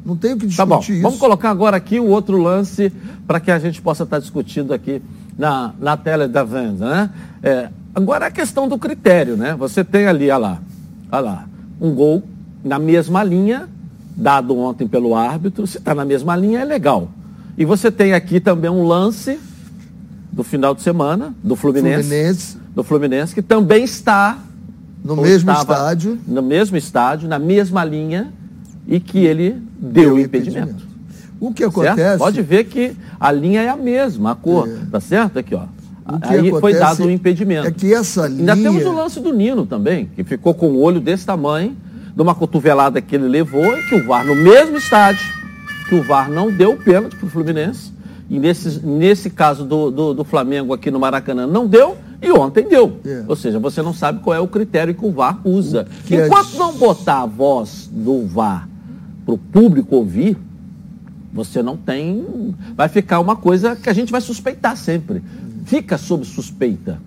Não 0.04 0.16
tem 0.16 0.32
o 0.34 0.36
que 0.36 0.46
discutir 0.46 0.56
Tá 0.56 0.66
bom, 0.66 0.80
isso. 0.80 1.02
vamos 1.02 1.18
colocar 1.18 1.50
agora 1.50 1.76
aqui 1.76 1.98
o 1.98 2.06
outro 2.06 2.38
lance 2.38 2.92
para 3.26 3.40
que 3.40 3.50
a 3.50 3.58
gente 3.58 3.82
possa 3.82 4.04
estar 4.04 4.20
discutindo 4.20 4.72
aqui 4.72 5.02
na, 5.36 5.75
na 5.80 5.96
tela 5.96 6.28
da 6.28 6.44
venda, 6.44 6.88
né? 6.88 7.10
É, 7.42 7.68
agora 7.97 8.26
a 8.26 8.31
questão 8.31 8.69
do 8.69 8.76
critério, 8.79 9.38
né? 9.38 9.57
Você 9.59 9.83
tem 9.83 10.07
ali, 10.07 10.25
olha 10.31 10.37
lá, 10.37 10.62
olha 11.11 11.21
lá, 11.23 11.49
um 11.81 11.95
gol 11.95 12.23
na 12.62 12.79
mesma 12.79 13.25
linha, 13.25 13.69
dado 14.15 14.57
ontem 14.57 14.87
pelo 14.87 15.15
árbitro, 15.15 15.67
se 15.67 15.79
está 15.79 15.95
na 15.95 16.05
mesma 16.05 16.37
linha 16.37 16.61
é 16.61 16.65
legal. 16.65 17.09
E 17.57 17.65
você 17.65 17.91
tem 17.91 18.12
aqui 18.12 18.38
também 18.38 18.71
um 18.71 18.83
lance 18.87 19.38
do 20.31 20.45
final 20.45 20.75
de 20.75 20.83
semana, 20.83 21.35
do 21.43 21.57
Fluminense, 21.57 22.03
Fluminense, 22.09 22.59
do 22.75 22.85
Fluminense, 22.85 23.35
que 23.35 23.41
também 23.41 23.85
está 23.85 24.38
no 25.03 25.17
mesmo 25.17 25.50
estádio. 25.50 26.19
No 26.26 26.43
mesmo 26.43 26.76
estádio, 26.76 27.26
na 27.29 27.38
mesma 27.38 27.83
linha, 27.83 28.31
e 28.87 29.00
que 29.00 29.21
ele 29.25 29.57
deu 29.81 30.15
o 30.15 30.21
impedimento. 30.21 30.85
O 31.41 31.53
que 31.53 31.62
Certo? 31.62 31.81
acontece. 31.81 32.19
Pode 32.19 32.43
ver 32.43 32.65
que 32.65 32.95
a 33.19 33.33
linha 33.33 33.62
é 33.62 33.69
a 33.71 33.76
mesma, 33.76 34.33
a 34.33 34.35
cor, 34.35 34.69
É. 34.69 34.76
tá 34.91 35.00
certo? 35.00 35.38
Aqui, 35.38 35.55
ó. 35.55 35.65
O 36.08 36.20
que 36.20 36.28
Aí 36.34 36.50
foi 36.60 36.72
dado 36.75 37.04
o 37.04 37.10
impedimento. 37.10 37.66
é 37.66 37.70
que 37.70 37.92
essa 37.92 38.26
Ainda 38.26 38.54
linha- 38.54 38.70
temos 38.70 38.84
o 38.86 38.92
lance 38.92 39.18
do 39.20 39.32
Nino 39.32 39.66
também, 39.66 40.08
que 40.14 40.22
ficou 40.22 40.54
com 40.54 40.68
o 40.68 40.80
olho 40.80 41.00
desse 41.00 41.26
tamanho, 41.26 41.76
de 42.14 42.22
uma 42.22 42.34
cotovelada 42.34 43.00
que 43.00 43.14
ele 43.16 43.26
levou 43.28 43.76
e 43.76 43.82
que 43.88 43.94
o 43.96 44.06
VAR, 44.06 44.25
no 44.25 44.34
mesmo 44.34 44.76
estádio, 44.76 45.26
que 45.88 45.94
o 45.94 46.02
VAR 46.02 46.30
não 46.30 46.50
deu 46.50 46.72
o 46.72 46.76
pênalti 46.76 47.16
para 47.16 47.26
o 47.26 47.30
Fluminense. 47.30 47.92
E 48.30 48.38
nesse, 48.38 48.84
nesse 48.86 49.30
caso 49.30 49.64
do, 49.64 49.90
do, 49.90 50.14
do 50.14 50.25
Flamengo 50.25 50.72
aqui 50.72 50.90
no 50.90 50.98
Maracanã 50.98 51.46
não 51.46 51.66
deu, 51.66 51.96
e 52.22 52.30
ontem 52.32 52.66
deu. 52.68 52.98
É. 53.04 53.25
Ou 53.28 53.36
seja, 53.36 53.58
você 53.58 53.82
não 53.82 53.92
sabe 53.92 54.20
qual 54.20 54.34
é 54.34 54.40
o 54.40 54.48
critério 54.48 54.94
que 54.94 55.04
o 55.04 55.12
VAR 55.12 55.38
usa. 55.44 55.86
é 56.10 56.26
Enquanto 56.26 56.52
de- 56.52 56.58
não 56.58 56.72
botar 56.72 57.22
a 57.22 57.26
voz 57.26 57.88
do 57.92 58.26
VAR 58.26 58.68
para 59.25 59.34
o 59.34 59.38
público 59.38 59.94
ouvir, 59.96 60.36
você 61.32 61.62
não 61.62 61.76
tem. 61.76 62.54
Vai 62.75 62.88
ficar 62.88 63.20
uma 63.20 63.36
coisa 63.36 63.76
que 63.76 63.90
a 63.90 63.92
gente 63.92 64.10
vai 64.10 64.20
suspeitar 64.20 64.76
sempre. 64.76 65.22
Fica 65.66 65.99
sob 65.99 66.25
suspeita. 66.25 66.99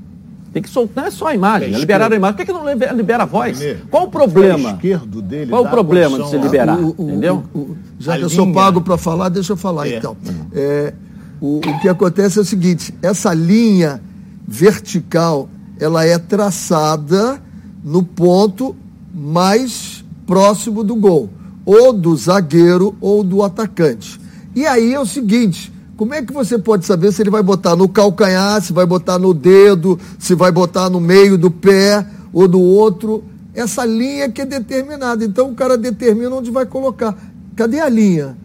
Tem 0.53 0.61
que 0.63 0.69
soltar, 0.69 1.03
não 1.03 1.07
é 1.07 1.11
só 1.11 1.27
a 1.27 1.35
imagem, 1.35 1.73
É 1.73 1.77
liberar 1.77 2.11
a 2.11 2.15
imagem. 2.15 2.35
Por 2.35 2.39
que, 2.45 2.51
que 2.51 2.57
não 2.57 2.67
libera, 2.67 2.91
libera 2.93 3.23
a 3.23 3.25
voz? 3.25 3.57
Primeiro, 3.57 3.81
Qual 3.89 4.03
o 4.05 4.07
problema? 4.09 4.69
o 4.71 4.75
esquerdo 4.75 5.21
dele 5.21 5.49
Qual 5.51 5.63
o 5.63 5.69
problema 5.69 6.19
de 6.23 6.29
se 6.29 6.35
a- 6.35 6.39
liberar? 6.39 6.79
O- 6.79 6.95
o- 6.97 7.09
entendeu? 7.09 7.43
o- 7.53 7.57
o- 7.59 7.77
já 7.99 8.15
A 8.15 8.17
que 8.17 8.23
eu 8.23 8.29
sou 8.29 8.51
pago 8.51 8.81
para 8.81 8.97
falar, 8.97 9.29
deixa 9.29 9.53
eu 9.53 9.57
falar 9.57 9.87
É. 9.87 9.97
então. 9.97 10.17
É, 10.53 10.93
o, 11.39 11.57
o 11.59 11.79
que 11.81 11.87
acontece 11.87 12.39
é 12.39 12.41
o 12.41 12.45
seguinte: 12.45 12.93
essa 13.01 13.33
linha 13.33 14.01
vertical 14.47 15.47
ela 15.79 16.03
é 16.05 16.17
traçada 16.17 17.39
no 17.83 18.03
ponto 18.03 18.75
mais 19.13 20.03
próximo 20.27 20.83
do 20.83 20.95
gol, 20.95 21.29
ou 21.65 21.93
do 21.93 22.15
zagueiro 22.17 22.95
ou 22.99 23.23
do 23.23 23.41
atacante. 23.43 24.19
E 24.55 24.65
aí 24.65 24.93
é 24.93 24.99
o 24.99 25.05
seguinte. 25.05 25.71
Como 25.99 26.13
é 26.13 26.21
que 26.21 26.31
você 26.31 26.57
pode 26.57 26.85
saber 26.85 27.11
se 27.11 27.21
ele 27.21 27.29
vai 27.29 27.43
botar 27.43 27.75
no 27.75 27.89
calcanhar, 27.89 28.61
se 28.61 28.71
vai 28.71 28.85
botar 28.85 29.19
no 29.19 29.33
dedo, 29.33 29.99
se 30.17 30.33
vai 30.33 30.49
botar 30.49 30.89
no 30.89 30.97
meio 30.97 31.37
do 31.37 31.51
pé 31.51 32.07
ou 32.31 32.47
do 32.47 32.61
outro? 32.61 33.21
Essa 33.53 33.83
linha 33.83 34.29
que 34.29 34.39
é 34.39 34.45
determinada. 34.45 35.25
Então 35.25 35.51
o 35.51 35.55
cara 35.55 35.77
determina 35.77 36.33
onde 36.33 36.51
vai 36.51 36.65
colocar. 36.65 37.17
Cadê 37.53 37.81
a 37.81 37.89
linha? 37.89 38.37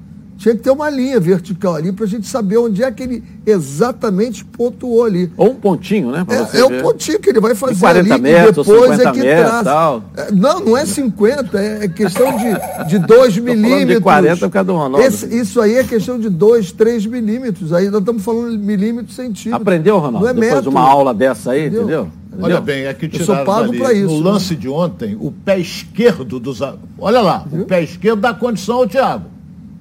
Tinha 0.44 0.54
que 0.54 0.60
ter 0.60 0.70
uma 0.70 0.90
linha 0.90 1.18
vertical 1.18 1.74
ali 1.74 1.90
para 1.90 2.04
a 2.04 2.06
gente 2.06 2.26
saber 2.26 2.58
onde 2.58 2.82
é 2.82 2.90
que 2.92 3.02
ele 3.02 3.24
exatamente 3.46 4.44
pontuou 4.44 5.02
ali. 5.04 5.32
Ou 5.38 5.52
um 5.52 5.54
pontinho, 5.54 6.10
né? 6.10 6.22
É, 6.52 6.58
é 6.60 6.64
o 6.66 6.82
pontinho 6.82 7.18
que 7.18 7.30
ele 7.30 7.40
vai 7.40 7.54
fazer 7.54 7.80
40 7.80 8.12
ali, 8.14 8.22
metros, 8.22 8.66
depois 8.66 8.90
50 8.90 9.08
é 9.08 9.12
que 9.12 9.18
metros, 9.20 9.48
traz. 9.50 9.64
tal. 9.64 10.04
É, 10.14 10.30
Não, 10.32 10.60
não 10.60 10.76
é 10.76 10.84
50, 10.84 11.58
é 11.58 11.88
questão 11.88 12.36
de, 12.36 12.88
de 12.90 12.98
2 12.98 13.08
falando 13.08 13.32
de 13.32 13.40
milímetros. 13.40 14.02
40 14.02 14.36
por 14.46 14.52
causa 14.52 14.66
do 14.66 14.72
Ronaldo. 14.74 15.00
Esse- 15.06 15.34
isso 15.34 15.60
aí 15.62 15.76
é 15.76 15.84
questão 15.84 16.20
de 16.20 16.28
2, 16.28 16.72
3 16.72 17.06
milímetros. 17.06 17.72
Aí 17.72 17.88
nós 17.88 18.00
estamos 18.00 18.22
falando 18.22 18.58
milímetros 18.58 19.16
centímetros. 19.16 19.54
Aprendeu, 19.62 19.96
Ronaldo? 19.98 20.20
Não 20.20 20.28
é 20.28 20.34
Depois 20.34 20.50
de 20.50 20.56
metro. 20.56 20.70
uma 20.70 20.82
aula 20.82 21.14
dessa 21.14 21.52
aí, 21.52 21.62
Entendeu? 21.68 21.82
entendeu? 21.84 22.08
Olha 22.38 22.60
bem, 22.60 22.84
é 22.84 22.92
que 22.92 23.06
Eu 23.06 23.12
sou 23.24 23.34
tiraram 23.36 23.44
pago 23.46 23.78
dali, 23.78 24.00
isso, 24.04 24.12
no 24.14 24.24
né? 24.24 24.30
lance 24.30 24.54
de 24.56 24.68
ontem, 24.68 25.16
o 25.18 25.30
pé 25.32 25.58
esquerdo 25.58 26.38
do 26.38 26.52
zagueiro. 26.52 26.82
Olha 26.98 27.22
lá, 27.22 27.46
o 27.50 27.64
pé 27.64 27.82
esquerdo 27.82 28.20
dá 28.20 28.34
condição 28.34 28.76
ao 28.76 28.86
Thiago. 28.88 29.32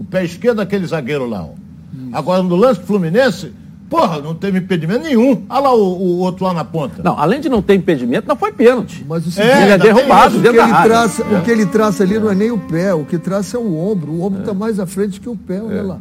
O 0.04 0.06
pé 0.12 0.24
esquerdo 0.26 0.58
daquele 0.58 0.86
zagueiro 0.86 1.28
lá. 1.28 1.44
ó. 1.44 1.50
Agora, 2.12 2.44
no 2.44 2.56
lance 2.56 2.80
do 2.80 2.86
Fluminense, 2.86 3.52
porra, 3.90 4.20
não 4.20 4.36
teve 4.36 4.60
impedimento 4.60 5.04
nenhum. 5.04 5.44
Olha 5.50 5.60
lá 5.62 5.74
o, 5.76 5.80
o 5.80 6.20
outro 6.20 6.46
lá 6.46 6.54
na 6.54 6.64
ponta. 6.66 7.02
Não, 7.04 7.18
além 7.20 7.40
de 7.40 7.50
não 7.50 7.62
ter 7.62 7.76
impedimento, 7.76 8.28
não 8.28 8.36
foi 8.36 8.52
pênalti. 8.52 9.06
Mas 9.08 9.26
o 9.26 9.30
É, 9.30 9.32
seguinte, 9.32 9.52
ele 9.52 9.60
é 9.60 9.72
ainda 9.74 9.80
tem 9.86 9.94
derrubado 9.94 10.38
dentro 10.40 10.52
que 10.52 10.58
da 10.58 10.64
ele 10.64 10.74
área. 10.74 10.90
traça, 10.92 11.24
o 11.24 11.42
que 11.44 11.52
ele 11.52 11.66
traça 11.68 12.04
ali 12.04 12.20
não 12.20 12.30
é 12.32 12.36
nem 12.36 12.52
o 12.52 12.58
pé, 12.58 12.94
o 12.94 13.06
que 13.06 13.18
traça 13.18 13.58
é 13.58 13.60
o 13.60 13.76
ombro. 13.78 14.12
O 14.12 14.24
ombro 14.24 14.42
está 14.42 14.54
mais 14.54 14.80
à 14.80 14.86
frente 14.86 15.20
que 15.20 15.30
o 15.30 15.36
pé, 15.36 15.62
olha 15.62 15.82
lá. 15.84 16.00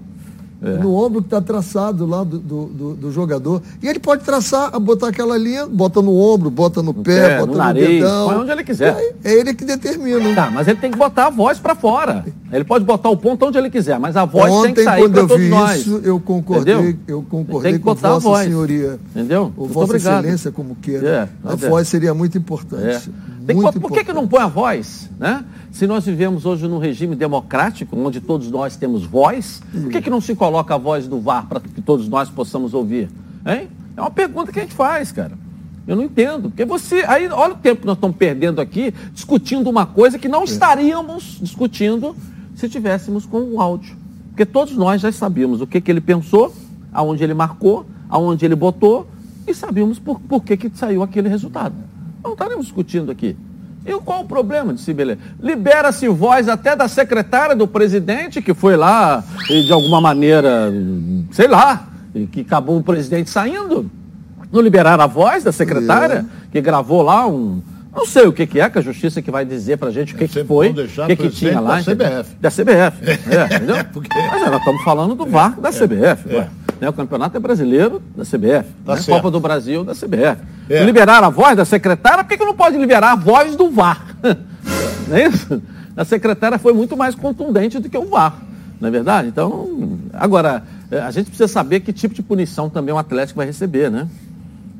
No 0.62 0.94
ombro 0.94 1.20
que 1.20 1.26
está 1.26 1.40
traçado 1.40 2.06
lá 2.06 2.22
do, 2.22 2.38
do, 2.38 2.64
do- 2.66 2.94
do 2.94 3.10
jogador. 3.12 3.60
E 3.82 3.88
ele 3.88 3.98
pode 3.98 4.22
traçar, 4.22 4.70
botar 4.78 5.08
aquela 5.08 5.36
linha, 5.36 5.66
bota 5.66 6.00
no 6.00 6.16
ombro, 6.16 6.50
bota 6.50 6.80
no, 6.82 6.94
pé, 6.94 7.28
pé, 7.30 7.34
bota 7.38 7.46
no 7.46 7.52
no, 7.52 7.58
nariz, 7.58 7.88
dedão. 7.88 8.28
põe 8.28 8.36
onde 8.38 8.50
ele 8.52 8.62
quiser. 8.64 8.96
É, 9.24 9.32
é 9.32 9.40
ele 9.40 9.54
que 9.54 9.64
determina. 9.64 10.34
Tá, 10.34 10.50
mas 10.50 10.68
ele 10.68 10.78
tem 10.78 10.90
que 10.90 10.96
botar 10.96 11.26
a 11.26 11.30
voz 11.30 11.58
pra 11.58 11.74
fora. 11.74 12.24
Ele 12.52 12.62
pode 12.64 12.84
botar 12.84 13.08
o 13.10 13.16
ponto 13.16 13.44
onde 13.46 13.58
ele 13.58 13.70
quiser, 13.70 13.98
mas 13.98 14.16
a 14.16 14.24
voz 14.24 14.44
tem 14.62 14.62
que 14.62 14.68
Ontem, 14.80 14.84
sair 14.84 15.02
eu 15.02 15.12
todos 15.12 15.36
vi 15.36 15.48
nós. 15.48 15.80
isso, 15.80 16.00
eu 16.04 16.20
concordei, 16.20 16.74
Entendeu? 16.74 16.98
eu 17.08 17.22
concordei 17.28 17.78
com 17.78 17.84
botar 17.84 18.08
a 18.08 18.12
Vossa 18.12 18.28
voz. 18.28 18.44
Senhoria. 18.46 19.00
Entendeu? 19.10 19.52
Ou 19.56 19.64
Muito 19.64 19.72
Vossa 19.74 19.84
obrigado. 19.94 20.18
Excelência, 20.24 20.52
como 20.52 20.76
queira. 20.76 21.08
É, 21.44 21.48
a 21.48 21.52
é. 21.54 21.56
voz 21.56 21.88
seria 21.88 22.14
muito 22.14 22.38
importante. 22.38 23.10
É. 23.48 23.54
Muito 23.54 23.80
por 23.80 23.90
que, 23.90 24.04
que 24.04 24.12
não 24.12 24.28
põe 24.28 24.40
a 24.42 24.46
voz? 24.46 25.10
Né? 25.18 25.44
Se 25.72 25.86
nós 25.86 26.04
vivemos 26.04 26.44
hoje 26.44 26.68
num 26.68 26.76
regime 26.78 27.16
democrático, 27.16 27.96
onde 27.98 28.20
todos 28.20 28.50
nós 28.50 28.76
temos 28.76 29.04
voz, 29.04 29.62
por 29.72 29.90
que, 29.90 30.02
que 30.02 30.10
não 30.10 30.20
se 30.20 30.34
coloca 30.34 30.74
a 30.74 30.78
voz 30.78 31.08
do 31.08 31.18
VAR 31.18 31.46
para 31.48 31.60
que 31.60 31.80
todos 31.80 32.06
nós 32.08 32.28
possamos 32.28 32.74
ouvir? 32.74 33.08
Hein? 33.46 33.68
É 33.96 34.00
uma 34.00 34.10
pergunta 34.10 34.52
que 34.52 34.58
a 34.58 34.62
gente 34.62 34.74
faz, 34.74 35.10
cara. 35.10 35.32
Eu 35.86 35.96
não 35.96 36.04
entendo. 36.04 36.50
Porque 36.50 36.64
você. 36.66 37.02
Aí, 37.08 37.26
olha 37.28 37.54
o 37.54 37.56
tempo 37.56 37.80
que 37.80 37.86
nós 37.86 37.96
estamos 37.96 38.16
perdendo 38.16 38.60
aqui 38.60 38.92
discutindo 39.14 39.68
uma 39.68 39.86
coisa 39.86 40.18
que 40.18 40.26
É. 40.26 40.30
não 40.30 40.44
estaríamos 40.44 41.38
discutindo 41.40 42.14
se 42.54 42.68
tivéssemos 42.68 43.24
com 43.24 43.40
o 43.40 43.60
áudio. 43.60 43.96
Porque 44.28 44.44
todos 44.46 44.76
nós 44.76 45.00
já 45.00 45.10
sabíamos 45.10 45.60
o 45.62 45.66
que, 45.66 45.80
que 45.80 45.90
ele 45.90 46.00
pensou, 46.02 46.54
aonde 46.92 47.24
ele 47.24 47.34
marcou, 47.34 47.86
aonde 48.08 48.44
ele 48.44 48.54
botou, 48.54 49.06
e 49.46 49.54
sabíamos 49.54 49.98
por, 49.98 50.20
por 50.20 50.42
que, 50.44 50.56
que 50.56 50.70
saiu 50.74 51.02
aquele 51.02 51.28
resultado. 51.28 51.74
Não 52.22 52.32
estaremos 52.32 52.66
discutindo 52.66 53.10
aqui. 53.10 53.34
E 53.84 53.92
qual 54.00 54.20
o 54.22 54.24
problema 54.24 54.72
de 54.72 54.80
se 54.80 54.92
beleza? 54.94 55.18
Libera-se 55.42 56.06
voz 56.08 56.48
até 56.48 56.76
da 56.76 56.86
secretária 56.88 57.54
do 57.56 57.66
presidente, 57.66 58.40
que 58.40 58.54
foi 58.54 58.76
lá 58.76 59.22
e 59.50 59.62
de 59.64 59.72
alguma 59.72 60.00
maneira, 60.00 60.72
sei 61.32 61.48
lá, 61.48 61.88
que 62.30 62.40
acabou 62.42 62.78
o 62.78 62.82
presidente 62.82 63.28
saindo. 63.30 63.90
Não 64.52 64.60
liberaram 64.60 65.02
a 65.02 65.06
voz 65.06 65.42
da 65.42 65.50
secretária, 65.52 66.24
que 66.52 66.60
gravou 66.60 67.02
lá 67.02 67.26
um. 67.26 67.62
Não 67.94 68.06
sei 68.06 68.26
o 68.26 68.32
que, 68.32 68.46
que 68.46 68.58
é, 68.60 68.70
que 68.70 68.78
a 68.78 68.82
justiça 68.82 69.20
que 69.20 69.30
vai 69.30 69.44
dizer 69.44 69.76
pra 69.76 69.90
gente 69.90 70.14
o 70.14 70.16
que, 70.16 70.26
que 70.26 70.32
sempre 70.32 70.48
foi, 70.48 70.68
o 70.70 70.74
que, 71.06 71.16
que 71.16 71.28
tinha 71.30 71.60
lá. 71.60 71.76
da? 71.80 71.82
CBF. 71.82 72.36
Da 72.40 72.50
CBF. 72.50 73.02
É, 73.30 73.56
entendeu? 73.56 73.84
Porque- 73.92 74.08
Mas 74.14 74.50
nós 74.50 74.58
estamos 74.60 74.82
falando 74.82 75.14
do 75.14 75.26
VAR 75.26 75.58
da 75.60 75.70
CBF. 75.70 76.34
ué. 76.34 76.48
Né, 76.82 76.88
O 76.88 76.92
campeonato 76.92 77.36
é 77.36 77.40
brasileiro 77.40 78.02
da 78.16 78.24
CBF. 78.24 78.68
Tá 78.84 78.96
né? 78.96 79.02
Copa 79.06 79.30
do 79.30 79.38
Brasil 79.38 79.84
da 79.84 79.94
CBF. 79.94 80.42
É. 80.68 80.82
Liberaram 80.82 81.28
a 81.28 81.30
voz 81.30 81.56
da 81.56 81.64
secretária, 81.64 82.24
por 82.24 82.30
que, 82.30 82.36
que 82.36 82.44
não 82.44 82.56
pode 82.56 82.76
liberar 82.76 83.12
a 83.12 83.14
voz 83.14 83.54
do 83.54 83.70
VAR? 83.70 84.16
Não 85.06 85.16
é 85.16 85.28
isso? 85.28 85.62
A 85.96 86.04
secretária 86.04 86.58
foi 86.58 86.72
muito 86.72 86.96
mais 86.96 87.14
contundente 87.14 87.78
do 87.78 87.88
que 87.88 87.96
o 87.96 88.06
VAR. 88.06 88.36
Não 88.80 88.88
é 88.88 88.90
verdade? 88.90 89.28
Então, 89.28 89.98
agora, 90.12 90.64
eh, 90.90 90.98
a 90.98 91.10
gente 91.12 91.26
precisa 91.26 91.46
saber 91.46 91.80
que 91.80 91.92
tipo 91.92 92.14
de 92.14 92.22
punição 92.22 92.68
também 92.68 92.92
o 92.92 92.98
Atlético 92.98 93.36
vai 93.36 93.46
receber, 93.46 93.88
né? 93.88 94.08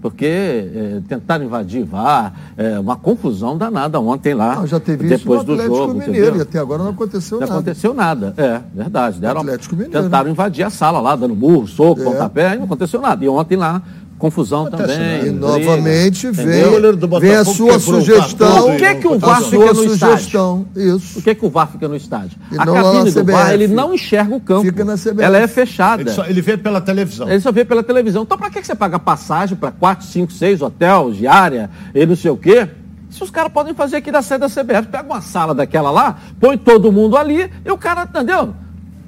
Porque 0.03 0.27
eh, 0.27 1.01
tentaram 1.09 1.45
invadir 1.45 1.85
VAR, 1.85 2.33
é 2.57 2.77
uma 2.81 2.97
confusão 2.97 3.57
danada 3.57 4.01
ontem 4.01 4.35
lá. 4.35 4.57
Não, 4.57 4.67
já 4.67 4.81
teve 4.81 5.07
isso 5.07 5.19
depois 5.19 5.39
no 5.41 5.45
do 5.47 5.53
Atlético 5.53 5.77
jogo. 5.77 5.93
Mineiro, 5.95 6.13
entendeu? 6.13 6.37
e 6.39 6.41
até 6.43 6.59
agora 6.59 6.83
não 6.83 6.91
aconteceu 6.91 7.39
Não 7.39 7.47
nada. 7.47 7.53
aconteceu 7.61 7.95
nada. 7.95 8.35
É, 8.37 8.61
verdade. 8.75 9.21
Deram, 9.21 9.41
Atlético 9.43 9.77
Mineiro. 9.77 10.03
Tentaram 10.03 10.29
invadir 10.29 10.65
a 10.65 10.71
sala 10.71 11.01
lá, 11.01 11.15
dando 11.15 11.37
burro, 11.37 11.69
soco, 11.69 12.01
É. 12.01 12.05
pontapé, 12.05 12.55
e 12.55 12.57
não 12.59 12.65
aconteceu 12.65 13.01
nada. 13.01 13.25
E 13.25 13.29
ontem 13.29 13.55
lá, 13.57 13.81
confusão 14.23 14.71
também. 14.71 14.87
nada. 14.87 15.27
E 15.27 15.31
novamente 15.31 16.31
vem, 16.31 16.65
O 16.65 17.21
vem 17.21 17.35
a 17.35 17.45
sua 17.45 17.73
quebrou 17.73 17.77
o 17.77 17.81
sugestão. 17.81 18.49
cartão 18.49 18.67
Por 18.69 18.77
que 18.77 18.95
que 18.95 19.07
o 19.09 19.19
VAR 19.19 19.43
fica 19.43 19.59
no 19.75 19.85
estádio? 19.85 19.99
sugestão, 20.17 20.67
isso. 20.77 21.15
Por 21.15 21.23
que, 21.25 21.35
que 21.35 21.45
o 21.47 21.51
VAR 21.51 21.69
fica 21.73 21.89
no 21.89 21.97
estádio? 21.97 22.39
E 22.51 22.59
a 22.59 22.65
não 22.65 22.73
lá 22.75 22.83
na 22.83 22.93
cabine 22.93 23.11
do 23.11 23.25
VAR, 23.25 23.53
ele 23.53 23.67
não 23.69 23.93
enxerga 23.93 24.35
o 24.35 24.41
campo. 24.41 24.63
Fica 24.63 24.85
na 24.85 24.95
CBF. 24.97 25.23
Ela 25.23 25.39
é 25.39 25.47
fechada. 25.49 26.03
Ele, 26.03 26.11
só- 26.11 26.25
ele 26.25 26.41
vê 26.41 26.57
pela 26.57 26.81
televisão. 26.81 27.29
Ele 27.29 27.41
só 27.41 27.51
vê 27.53 27.65
pela 27.65 27.83
televisão. 27.83 28.23
Então, 28.23 28.39
para 28.39 28.49
que 28.51 28.61
que 28.61 28.67
você 28.67 28.75
paga 28.75 28.99
passagem 28.99 29.57
para 29.57 29.71
4, 29.73 30.07
5, 30.07 30.33
6 30.33 30.63
hotel, 30.63 31.11
diária 31.13 31.69
e 31.95 32.07
não 32.07 32.15
sei 32.17 32.31
o 32.31 32.37
quê? 32.37 32.69
Se 33.11 33.23
os 33.23 33.31
caras 33.31 33.53
podem 33.53 33.75
fazer 33.75 33.97
aqui 33.97 34.11
da 34.11 34.23
sede 34.23 34.41
da 34.41 34.49
CBF, 34.49 34.89
pega 34.91 35.05
uma 35.05 35.21
sala 35.21 35.55
daquela 35.55 35.91
lá, 35.91 36.17
põe 36.41 36.57
todo 36.57 36.91
mundo 36.91 37.17
ali 37.17 37.51
e 37.65 37.71
o 37.71 37.77
cara, 37.77 38.05
entendeu? 38.05 38.55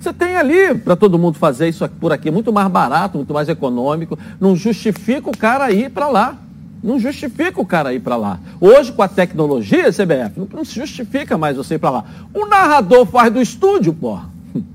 Você 0.04 0.12
tem 0.12 0.36
ali 0.36 0.74
para 0.74 0.94
todo 0.94 1.18
mundo 1.18 1.38
fazer 1.38 1.66
isso 1.66 1.88
por 1.98 2.12
aqui, 2.12 2.30
muito 2.30 2.52
mais 2.52 2.68
barato, 2.68 3.16
muito 3.16 3.32
mais 3.32 3.48
econômico. 3.48 4.18
Não 4.38 4.54
justifica 4.54 5.30
o 5.30 5.34
cara 5.34 5.72
ir 5.72 5.90
para 5.90 6.08
lá. 6.08 6.36
Não 6.82 7.00
justifica 7.00 7.58
o 7.58 7.64
cara 7.64 7.94
ir 7.94 8.00
para 8.00 8.14
lá. 8.14 8.38
Hoje, 8.60 8.92
com 8.92 9.00
a 9.00 9.08
tecnologia, 9.08 9.90
CBF, 9.90 10.32
não, 10.36 10.46
não 10.52 10.62
se 10.62 10.74
justifica 10.74 11.38
mais 11.38 11.56
você 11.56 11.76
ir 11.76 11.78
para 11.78 11.88
lá. 11.88 12.04
O 12.34 12.44
narrador 12.44 13.06
faz 13.06 13.32
do 13.32 13.40
estúdio, 13.40 13.94
pô. 13.94 14.18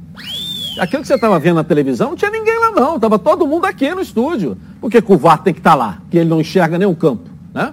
Aquilo 0.81 1.03
que 1.03 1.07
você 1.07 1.13
estava 1.13 1.38
vendo 1.38 1.57
na 1.57 1.63
televisão, 1.63 2.09
não 2.09 2.15
tinha 2.15 2.31
ninguém 2.31 2.57
lá 2.57 2.71
não. 2.71 2.95
Estava 2.95 3.19
todo 3.19 3.45
mundo 3.45 3.65
aqui 3.65 3.93
no 3.93 4.01
estúdio. 4.01 4.57
Por 4.81 4.89
que, 4.89 5.00
que 5.00 5.13
o 5.13 5.17
VAR 5.17 5.43
tem 5.43 5.53
que 5.53 5.59
estar 5.59 5.71
tá 5.71 5.75
lá? 5.75 6.00
Que 6.09 6.17
ele 6.17 6.29
não 6.31 6.41
enxerga 6.41 6.89
o 6.89 6.95
campo, 6.95 7.29
né? 7.53 7.71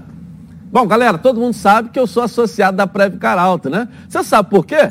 Bom, 0.70 0.86
galera, 0.86 1.16
todo 1.16 1.40
mundo 1.40 1.54
sabe 1.54 1.88
que 1.88 1.98
eu 1.98 2.06
sou 2.06 2.22
associado 2.22 2.76
da 2.76 2.86
Prev 2.86 3.16
Caralto, 3.16 3.70
né? 3.70 3.88
Você 4.06 4.22
sabe 4.22 4.50
por 4.50 4.66
quê? 4.66 4.90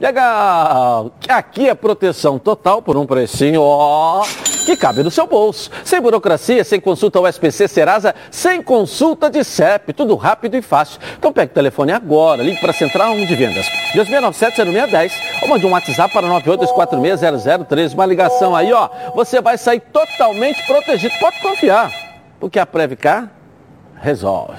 Legal! 0.00 1.12
Aqui 1.28 1.68
é 1.68 1.74
proteção 1.74 2.36
total 2.36 2.82
por 2.82 2.96
um 2.96 3.06
precinho, 3.06 3.62
ó, 3.62 4.24
que 4.66 4.76
cabe 4.76 5.04
no 5.04 5.10
seu 5.10 5.24
bolso. 5.24 5.70
Sem 5.84 6.00
burocracia, 6.00 6.64
sem 6.64 6.80
consulta 6.80 7.20
ao 7.20 7.28
SPC 7.28 7.68
Serasa, 7.68 8.12
sem 8.28 8.60
consulta 8.60 9.30
de 9.30 9.44
CEP, 9.44 9.92
tudo 9.92 10.16
rápido 10.16 10.56
e 10.56 10.62
fácil. 10.62 11.00
Então 11.16 11.32
pegue 11.32 11.52
o 11.52 11.54
telefone 11.54 11.92
agora, 11.92 12.42
ligue 12.42 12.60
para 12.60 12.70
a 12.70 12.74
Central 12.74 13.14
de 13.14 13.34
Vendas, 13.36 13.66
2697-0610 13.94 15.12
ou 15.42 15.48
mande 15.48 15.64
um 15.64 15.70
WhatsApp 15.70 16.12
para 16.12 16.26
982460013, 16.26 17.94
uma 17.94 18.06
ligação 18.06 18.56
aí, 18.56 18.72
ó. 18.72 18.88
Você 19.14 19.40
vai 19.40 19.56
sair 19.56 19.80
totalmente 19.80 20.66
protegido, 20.66 21.14
pode 21.20 21.40
confiar, 21.40 21.92
porque 22.40 22.58
a 22.58 22.66
Previcar 22.66 23.30
resolve. 24.00 24.54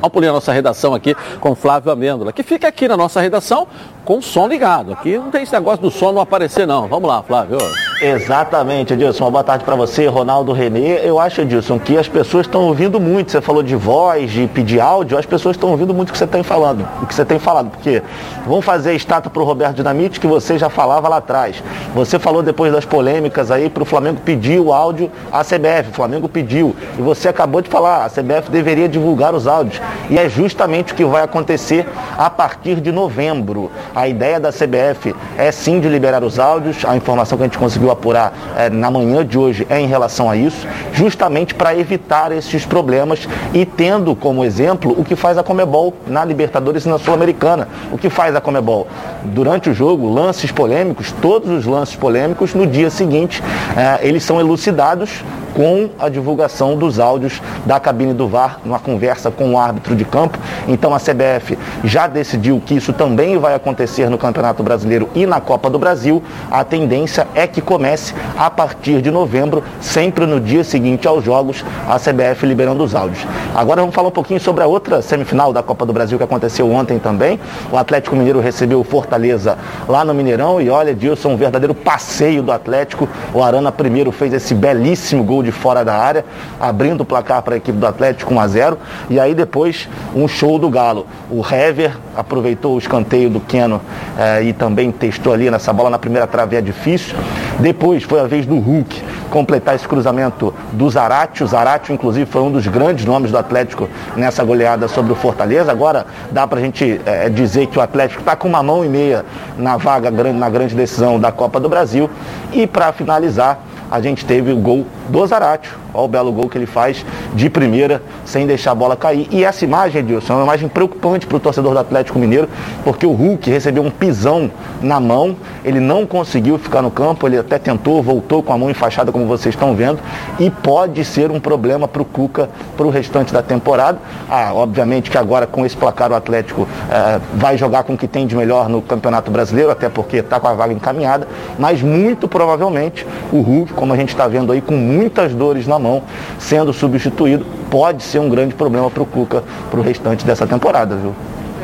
Vamos 0.00 0.14
pulinho 0.14 0.32
a 0.32 0.34
nossa 0.34 0.50
redação 0.50 0.94
aqui 0.94 1.14
com 1.40 1.54
Flávio 1.54 1.92
Amêndola, 1.92 2.32
que 2.32 2.42
fica 2.42 2.66
aqui 2.66 2.88
na 2.88 2.96
nossa 2.96 3.20
redação 3.20 3.68
com 4.04 4.18
o 4.18 4.22
som 4.22 4.46
ligado. 4.46 4.92
Aqui 4.92 5.16
não 5.16 5.30
tem 5.30 5.42
esse 5.42 5.52
negócio 5.52 5.80
do 5.82 5.90
som 5.90 6.12
não 6.12 6.20
aparecer, 6.20 6.66
não. 6.66 6.88
Vamos 6.88 7.08
lá, 7.08 7.22
Flávio. 7.22 7.58
Exatamente, 8.02 8.94
Edilson. 8.94 9.24
Uma 9.24 9.30
boa 9.30 9.44
tarde 9.44 9.62
para 9.62 9.76
você, 9.76 10.06
Ronaldo 10.06 10.52
Renê. 10.52 11.06
Eu 11.06 11.20
acho, 11.20 11.42
Edilson, 11.42 11.78
que 11.78 11.98
as 11.98 12.08
pessoas 12.08 12.46
estão 12.46 12.62
ouvindo 12.62 12.98
muito. 12.98 13.30
Você 13.30 13.42
falou 13.42 13.62
de 13.62 13.76
voz, 13.76 14.30
de 14.30 14.46
pedir 14.46 14.80
áudio, 14.80 15.18
as 15.18 15.26
pessoas 15.26 15.54
estão 15.54 15.68
ouvindo 15.68 15.92
muito 15.92 16.08
o 16.08 16.12
que 16.12 16.18
você 16.18 16.26
tem 16.26 16.42
falando, 16.42 16.88
o 17.02 17.06
que 17.06 17.14
você 17.14 17.26
tem 17.26 17.38
falado. 17.38 17.68
Porque 17.68 18.02
vão 18.46 18.62
fazer 18.62 18.94
estátua 18.94 19.30
para 19.30 19.42
o 19.42 19.44
Roberto 19.44 19.76
Dinamite, 19.76 20.18
que 20.18 20.26
você 20.26 20.56
já 20.56 20.70
falava 20.70 21.10
lá 21.10 21.18
atrás. 21.18 21.62
Você 21.94 22.18
falou 22.18 22.42
depois 22.42 22.72
das 22.72 22.86
polêmicas 22.86 23.50
aí 23.50 23.68
para 23.68 23.82
o 23.82 23.86
Flamengo 23.86 24.18
pedir 24.24 24.58
o 24.60 24.72
áudio 24.72 25.12
à 25.30 25.44
CBF. 25.44 25.90
O 25.90 25.92
Flamengo 25.92 26.26
pediu. 26.26 26.74
E 26.98 27.02
você 27.02 27.28
acabou 27.28 27.60
de 27.60 27.68
falar, 27.68 28.06
a 28.06 28.08
CBF 28.08 28.50
deveria 28.50 28.88
divulgar 28.88 29.34
os 29.34 29.46
áudios. 29.46 29.78
E 30.08 30.18
é 30.18 30.26
justamente 30.26 30.94
o 30.94 30.96
que 30.96 31.04
vai 31.04 31.22
acontecer 31.22 31.86
a 32.16 32.30
partir 32.30 32.80
de 32.80 32.90
novembro. 32.90 33.70
A 33.94 34.08
ideia 34.08 34.40
da 34.40 34.50
CBF 34.50 35.14
é 35.36 35.52
sim 35.52 35.80
de 35.80 35.88
liberar 35.90 36.24
os 36.24 36.38
áudios. 36.38 36.82
A 36.86 36.96
informação 36.96 37.36
que 37.36 37.44
a 37.44 37.46
gente 37.46 37.58
conseguiu 37.58 37.89
apurar 37.90 38.32
é, 38.56 38.70
na 38.70 38.90
manhã 38.90 39.24
de 39.24 39.38
hoje 39.38 39.66
é 39.68 39.80
em 39.80 39.86
relação 39.86 40.30
a 40.30 40.36
isso, 40.36 40.66
justamente 40.92 41.54
para 41.54 41.76
evitar 41.76 42.32
esses 42.32 42.64
problemas 42.64 43.28
e 43.52 43.64
tendo 43.64 44.14
como 44.14 44.44
exemplo 44.44 44.94
o 44.98 45.04
que 45.04 45.16
faz 45.16 45.38
a 45.38 45.42
Comebol 45.42 45.94
na 46.06 46.24
Libertadores 46.24 46.84
e 46.84 46.88
na 46.88 46.98
Sul-Americana. 46.98 47.68
O 47.92 47.98
que 47.98 48.10
faz 48.10 48.34
a 48.34 48.40
Comebol? 48.40 48.86
Durante 49.24 49.70
o 49.70 49.74
jogo, 49.74 50.12
lances 50.12 50.50
polêmicos, 50.50 51.12
todos 51.20 51.50
os 51.50 51.66
lances 51.66 51.96
polêmicos, 51.96 52.54
no 52.54 52.66
dia 52.66 52.90
seguinte, 52.90 53.42
é, 53.76 54.06
eles 54.06 54.22
são 54.22 54.40
elucidados 54.40 55.22
com 55.54 55.90
a 55.98 56.08
divulgação 56.08 56.76
dos 56.76 56.98
áudios 56.98 57.40
da 57.66 57.78
cabine 57.80 58.12
do 58.12 58.28
VAR, 58.28 58.60
numa 58.64 58.78
conversa 58.78 59.30
com 59.30 59.52
o 59.52 59.58
árbitro 59.58 59.94
de 59.94 60.04
campo. 60.04 60.38
Então 60.68 60.94
a 60.94 60.98
CBF 60.98 61.58
já 61.84 62.06
decidiu 62.06 62.60
que 62.64 62.74
isso 62.74 62.92
também 62.92 63.38
vai 63.38 63.54
acontecer 63.54 64.08
no 64.08 64.18
Campeonato 64.18 64.62
Brasileiro 64.62 65.08
e 65.14 65.26
na 65.26 65.40
Copa 65.40 65.68
do 65.68 65.78
Brasil. 65.78 66.22
A 66.50 66.64
tendência 66.64 67.26
é 67.34 67.46
que 67.46 67.60
comece 67.60 68.14
a 68.36 68.50
partir 68.50 69.02
de 69.02 69.10
novembro, 69.10 69.62
sempre 69.80 70.26
no 70.26 70.40
dia 70.40 70.64
seguinte 70.64 71.06
aos 71.06 71.24
jogos, 71.24 71.64
a 71.88 71.98
CBF 71.98 72.46
liberando 72.46 72.82
os 72.82 72.94
áudios. 72.94 73.26
Agora 73.54 73.80
vamos 73.80 73.94
falar 73.94 74.08
um 74.08 74.12
pouquinho 74.12 74.40
sobre 74.40 74.62
a 74.62 74.66
outra 74.66 75.02
semifinal 75.02 75.52
da 75.52 75.62
Copa 75.62 75.84
do 75.84 75.92
Brasil 75.92 76.18
que 76.18 76.24
aconteceu 76.24 76.70
ontem 76.70 76.98
também. 76.98 77.38
O 77.72 77.76
Atlético 77.76 78.16
Mineiro 78.16 78.40
recebeu 78.40 78.80
o 78.80 78.84
Fortaleza 78.84 79.58
lá 79.88 80.04
no 80.04 80.14
Mineirão 80.14 80.60
e 80.60 80.70
olha, 80.70 80.94
Dilson, 80.94 81.30
um 81.30 81.36
verdadeiro 81.36 81.74
passeio 81.74 82.42
do 82.42 82.52
Atlético. 82.52 83.08
O 83.34 83.42
Arana 83.42 83.72
primeiro 83.72 84.12
fez 84.12 84.32
esse 84.32 84.54
belíssimo 84.54 85.24
gol 85.24 85.39
de 85.42 85.52
fora 85.52 85.84
da 85.84 85.94
área, 85.94 86.24
abrindo 86.60 87.02
o 87.02 87.04
placar 87.04 87.42
para 87.42 87.54
a 87.54 87.56
equipe 87.56 87.78
do 87.78 87.86
Atlético 87.86 88.32
1 88.34 88.40
a 88.40 88.48
0 88.48 88.78
e 89.08 89.18
aí 89.18 89.34
depois 89.34 89.88
um 90.14 90.26
show 90.28 90.58
do 90.58 90.68
Galo. 90.68 91.06
O 91.30 91.42
Hever 91.44 91.96
aproveitou 92.16 92.74
o 92.74 92.78
escanteio 92.78 93.30
do 93.30 93.40
Keno 93.40 93.80
eh, 94.18 94.44
e 94.44 94.52
também 94.52 94.90
testou 94.90 95.32
ali 95.32 95.50
nessa 95.50 95.72
bola 95.72 95.90
na 95.90 95.98
primeira 95.98 96.26
trave 96.26 96.56
é 96.56 96.60
difícil. 96.60 97.16
Depois 97.58 98.02
foi 98.02 98.20
a 98.20 98.24
vez 98.24 98.46
do 98.46 98.58
Hulk 98.58 99.02
completar 99.30 99.74
esse 99.74 99.86
cruzamento 99.86 100.52
do 100.72 100.90
Zarate. 100.90 101.44
O 101.44 101.46
Zarate, 101.46 101.92
inclusive, 101.92 102.26
foi 102.26 102.42
um 102.42 102.50
dos 102.50 102.66
grandes 102.66 103.04
nomes 103.04 103.30
do 103.30 103.38
Atlético 103.38 103.88
nessa 104.16 104.42
goleada 104.44 104.88
sobre 104.88 105.12
o 105.12 105.14
Fortaleza. 105.14 105.70
Agora 105.70 106.06
dá 106.30 106.46
para 106.46 106.58
a 106.58 106.62
gente 106.62 107.00
eh, 107.06 107.28
dizer 107.28 107.66
que 107.68 107.78
o 107.78 107.82
Atlético 107.82 108.20
está 108.20 108.34
com 108.34 108.48
uma 108.48 108.62
mão 108.62 108.84
e 108.84 108.88
meia 108.88 109.24
na 109.56 109.76
vaga, 109.76 110.10
na 110.10 110.50
grande 110.50 110.74
decisão 110.74 111.18
da 111.18 111.30
Copa 111.30 111.60
do 111.60 111.68
Brasil. 111.68 112.10
E 112.52 112.66
para 112.66 112.92
finalizar, 112.92 113.60
a 113.90 114.00
gente 114.00 114.24
teve 114.24 114.52
o 114.52 114.56
gol 114.56 114.86
do 115.08 115.26
Zaratio. 115.26 115.72
Olha 115.92 116.04
o 116.04 116.08
belo 116.08 116.32
gol 116.32 116.48
que 116.48 116.56
ele 116.56 116.66
faz 116.66 117.04
de 117.34 117.50
primeira, 117.50 118.00
sem 118.24 118.46
deixar 118.46 118.70
a 118.70 118.74
bola 118.74 118.96
cair. 118.96 119.26
E 119.30 119.44
essa 119.44 119.64
imagem, 119.64 120.00
Edilson, 120.00 120.34
é 120.34 120.36
uma 120.36 120.44
imagem 120.44 120.68
preocupante 120.68 121.26
para 121.26 121.36
o 121.36 121.40
torcedor 121.40 121.72
do 121.72 121.78
Atlético 121.78 122.18
Mineiro, 122.18 122.48
porque 122.84 123.04
o 123.04 123.12
Hulk 123.12 123.50
recebeu 123.50 123.82
um 123.82 123.90
pisão 123.90 124.50
na 124.80 125.00
mão, 125.00 125.36
ele 125.64 125.80
não 125.80 126.06
conseguiu 126.06 126.58
ficar 126.58 126.80
no 126.82 126.90
campo, 126.90 127.26
ele 127.26 127.38
até 127.38 127.58
tentou, 127.58 128.02
voltou 128.02 128.42
com 128.42 128.52
a 128.52 128.58
mão 128.58 128.70
enfaixada, 128.70 129.10
como 129.10 129.26
vocês 129.26 129.54
estão 129.54 129.74
vendo, 129.74 129.98
e 130.38 130.48
pode 130.48 131.04
ser 131.04 131.30
um 131.30 131.40
problema 131.40 131.88
para 131.88 132.02
o 132.02 132.04
Cuca 132.04 132.48
para 132.76 132.86
o 132.86 132.90
restante 132.90 133.32
da 133.32 133.42
temporada. 133.42 133.98
Ah, 134.28 134.52
obviamente 134.54 135.10
que 135.10 135.18
agora 135.18 135.46
com 135.46 135.66
esse 135.66 135.76
placar 135.76 136.12
o 136.12 136.14
Atlético 136.14 136.68
eh, 136.90 137.20
vai 137.34 137.58
jogar 137.58 137.82
com 137.82 137.94
o 137.94 137.98
que 137.98 138.06
tem 138.06 138.26
de 138.26 138.36
melhor 138.36 138.68
no 138.68 138.80
Campeonato 138.80 139.30
Brasileiro, 139.30 139.70
até 139.70 139.88
porque 139.88 140.18
está 140.18 140.38
com 140.38 140.46
a 140.46 140.54
vaga 140.54 140.72
encaminhada, 140.72 141.26
mas 141.58 141.82
muito 141.82 142.28
provavelmente 142.28 143.06
o 143.32 143.40
Hulk, 143.40 143.72
como 143.80 143.94
a 143.94 143.96
gente 143.96 144.10
está 144.10 144.28
vendo 144.28 144.52
aí, 144.52 144.60
com 144.60 144.76
muitas 144.76 145.32
dores 145.32 145.66
na 145.66 145.78
mão, 145.78 146.02
sendo 146.38 146.70
substituído, 146.70 147.46
pode 147.70 148.02
ser 148.02 148.18
um 148.18 148.28
grande 148.28 148.54
problema 148.54 148.90
para 148.90 149.02
o 149.02 149.06
Cuca 149.06 149.42
para 149.70 149.80
o 149.80 149.82
restante 149.82 150.22
dessa 150.22 150.46
temporada, 150.46 150.94
viu? 150.96 151.14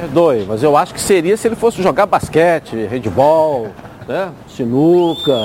Perdoe, 0.01 0.47
mas 0.49 0.63
eu 0.63 0.75
acho 0.79 0.95
que 0.95 1.01
seria 1.01 1.37
se 1.37 1.47
ele 1.47 1.57
fosse 1.57 1.83
jogar 1.83 2.07
basquete, 2.07 2.87
handball, 2.91 3.69
né? 4.09 4.31
sinuca, 4.49 5.37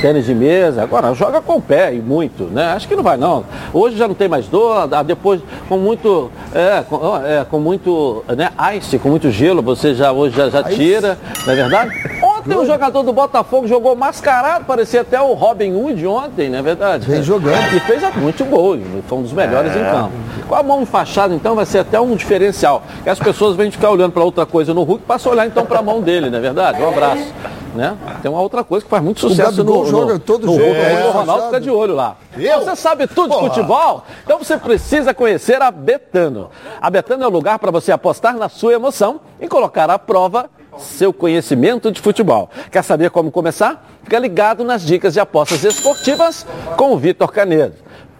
tênis 0.00 0.26
de 0.26 0.34
mesa. 0.34 0.82
Agora, 0.82 1.14
joga 1.14 1.40
com 1.40 1.56
o 1.58 1.62
pé 1.62 1.94
e 1.94 2.00
muito, 2.00 2.44
né? 2.44 2.72
Acho 2.72 2.88
que 2.88 2.96
não 2.96 3.02
vai 3.04 3.16
não. 3.16 3.44
Hoje 3.72 3.96
já 3.96 4.08
não 4.08 4.14
tem 4.14 4.26
mais 4.26 4.48
dor, 4.48 4.88
depois 5.04 5.40
com 5.68 5.78
muito, 5.78 6.32
é, 6.52 6.82
com, 6.82 7.16
é, 7.24 7.44
com 7.48 7.60
muito, 7.60 8.24
né, 8.36 8.50
ice, 8.76 8.98
com 8.98 9.08
muito 9.08 9.30
gelo, 9.30 9.62
você 9.62 9.94
já 9.94 10.10
hoje 10.10 10.36
já, 10.36 10.50
já 10.50 10.64
tira, 10.64 11.16
não 11.46 11.52
é 11.52 11.56
verdade? 11.56 12.18
Ontem 12.48 12.56
o 12.56 12.62
um 12.62 12.66
jogador 12.66 13.02
do 13.02 13.12
Botafogo 13.12 13.68
jogou 13.68 13.94
mascarado, 13.94 14.64
parecia 14.64 15.02
até 15.02 15.20
o 15.20 15.34
Robin 15.34 15.74
Hood 15.74 16.06
ontem, 16.06 16.48
não 16.48 16.58
é 16.58 16.62
verdade? 16.62 17.06
Vem 17.06 17.22
jogando. 17.22 17.76
E 17.76 17.80
fez 17.80 18.02
muito 18.16 18.42
gol, 18.46 18.78
foi 19.06 19.18
um 19.18 19.22
dos 19.22 19.32
melhores 19.34 19.76
é. 19.76 19.78
em 19.78 19.84
campo. 19.84 20.12
Com 20.48 20.54
a 20.54 20.62
mão 20.62 20.80
enfaixada, 20.80 21.34
então, 21.34 21.54
vai 21.54 21.66
ser 21.66 21.80
até 21.80 22.00
um 22.00 22.16
diferencial. 22.16 22.82
Que 23.02 23.10
as 23.10 23.18
pessoas 23.18 23.54
vêm 23.54 23.70
ficar 23.70 23.90
olhando 23.90 24.12
para 24.12 24.24
outra 24.24 24.46
coisa 24.46 24.72
no 24.72 24.82
Hulk, 24.82 25.04
passa 25.04 25.28
a 25.28 25.32
olhar 25.32 25.46
então 25.46 25.66
para 25.66 25.80
a 25.80 25.82
mão 25.82 26.00
dele, 26.00 26.30
não 26.30 26.38
é 26.38 26.40
verdade? 26.40 26.82
Um 26.82 26.88
abraço. 26.88 27.34
Né? 27.74 27.94
Tem 28.22 28.30
uma 28.30 28.40
outra 28.40 28.64
coisa 28.64 28.82
que 28.82 28.90
faz 28.90 29.02
muito 29.04 29.20
sucesso 29.20 29.62
no, 29.62 29.84
joga 29.84 30.14
no, 30.14 30.18
todo 30.18 30.46
no, 30.46 30.54
jogo. 30.54 30.74
É, 30.74 31.06
o 31.06 31.10
Ronaldo 31.10 31.44
fica 31.44 31.60
de 31.60 31.70
olho 31.70 31.94
lá. 31.94 32.16
Eu? 32.34 32.60
Você 32.60 32.74
sabe 32.74 33.06
tudo 33.06 33.28
Porra. 33.28 33.42
de 33.42 33.48
futebol? 33.50 34.04
Então 34.24 34.38
você 34.38 34.56
precisa 34.56 35.12
conhecer 35.12 35.60
a 35.60 35.70
Betano. 35.70 36.48
A 36.80 36.88
Betano 36.88 37.22
é 37.22 37.26
o 37.26 37.30
lugar 37.30 37.58
para 37.58 37.70
você 37.70 37.92
apostar 37.92 38.36
na 38.38 38.48
sua 38.48 38.72
emoção 38.72 39.20
e 39.38 39.46
colocar 39.46 39.90
à 39.90 39.98
prova 39.98 40.48
seu 40.80 41.12
conhecimento 41.12 41.90
de 41.90 42.00
futebol. 42.00 42.50
Quer 42.70 42.82
saber 42.82 43.10
como 43.10 43.30
começar? 43.30 43.98
Fica 44.04 44.18
ligado 44.18 44.64
nas 44.64 44.84
dicas 44.84 45.12
de 45.12 45.20
apostas 45.20 45.62
esportivas 45.64 46.46
com 46.76 46.92
o 46.92 46.98
Vitor 46.98 47.30
Canedo. 47.30 47.74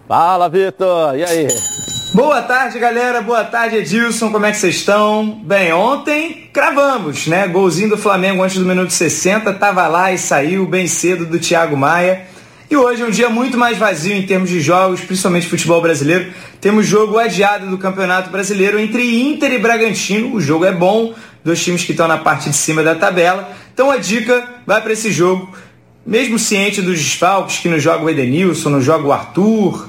Fala, 0.07 0.49
Vitor. 0.49 1.17
E 1.17 1.23
aí? 1.23 1.47
Boa 2.13 2.41
tarde, 2.41 2.79
galera. 2.79 3.21
Boa 3.21 3.43
tarde, 3.43 3.77
Edilson. 3.77 4.31
Como 4.31 4.45
é 4.45 4.51
que 4.51 4.57
vocês 4.57 4.77
estão? 4.77 5.39
Bem, 5.43 5.71
ontem 5.71 6.49
cravamos, 6.51 7.27
né? 7.27 7.47
Golzinho 7.47 7.89
do 7.89 7.97
Flamengo 7.97 8.41
antes 8.41 8.57
do 8.57 8.65
minuto 8.65 8.91
60. 8.91 9.53
Tava 9.53 9.87
lá 9.87 10.11
e 10.11 10.17
saiu 10.17 10.65
bem 10.65 10.87
cedo 10.87 11.25
do 11.25 11.37
Thiago 11.37 11.77
Maia. 11.77 12.25
E 12.71 12.75
hoje 12.75 13.01
é 13.01 13.05
um 13.05 13.09
dia 13.09 13.29
muito 13.29 13.57
mais 13.57 13.77
vazio 13.79 14.15
em 14.15 14.25
termos 14.25 14.49
de 14.49 14.59
jogos, 14.59 15.01
principalmente 15.01 15.47
futebol 15.47 15.81
brasileiro. 15.81 16.31
Temos 16.61 16.85
jogo 16.85 17.17
adiado 17.17 17.67
do 17.67 17.79
Campeonato 17.79 18.29
Brasileiro 18.29 18.79
entre 18.79 19.23
Inter 19.23 19.53
e 19.53 19.57
Bragantino. 19.57 20.35
O 20.35 20.41
jogo 20.41 20.65
é 20.65 20.71
bom, 20.71 21.15
dois 21.43 21.63
times 21.63 21.83
que 21.83 21.91
estão 21.91 22.07
na 22.07 22.17
parte 22.17 22.49
de 22.49 22.55
cima 22.55 22.83
da 22.83 22.95
tabela. 22.95 23.51
Então 23.73 23.89
a 23.89 23.97
dica 23.97 24.43
vai 24.65 24.81
para 24.81 24.93
esse 24.93 25.11
jogo, 25.11 25.49
mesmo 26.05 26.37
ciente 26.39 26.81
dos 26.81 26.97
desfalques 26.97 27.59
que 27.59 27.69
não 27.69 27.79
joga 27.79 28.03
o 28.03 28.09
Edenilson, 28.09 28.69
não 28.69 28.81
joga 28.81 29.07
o 29.07 29.11
Arthur, 29.11 29.87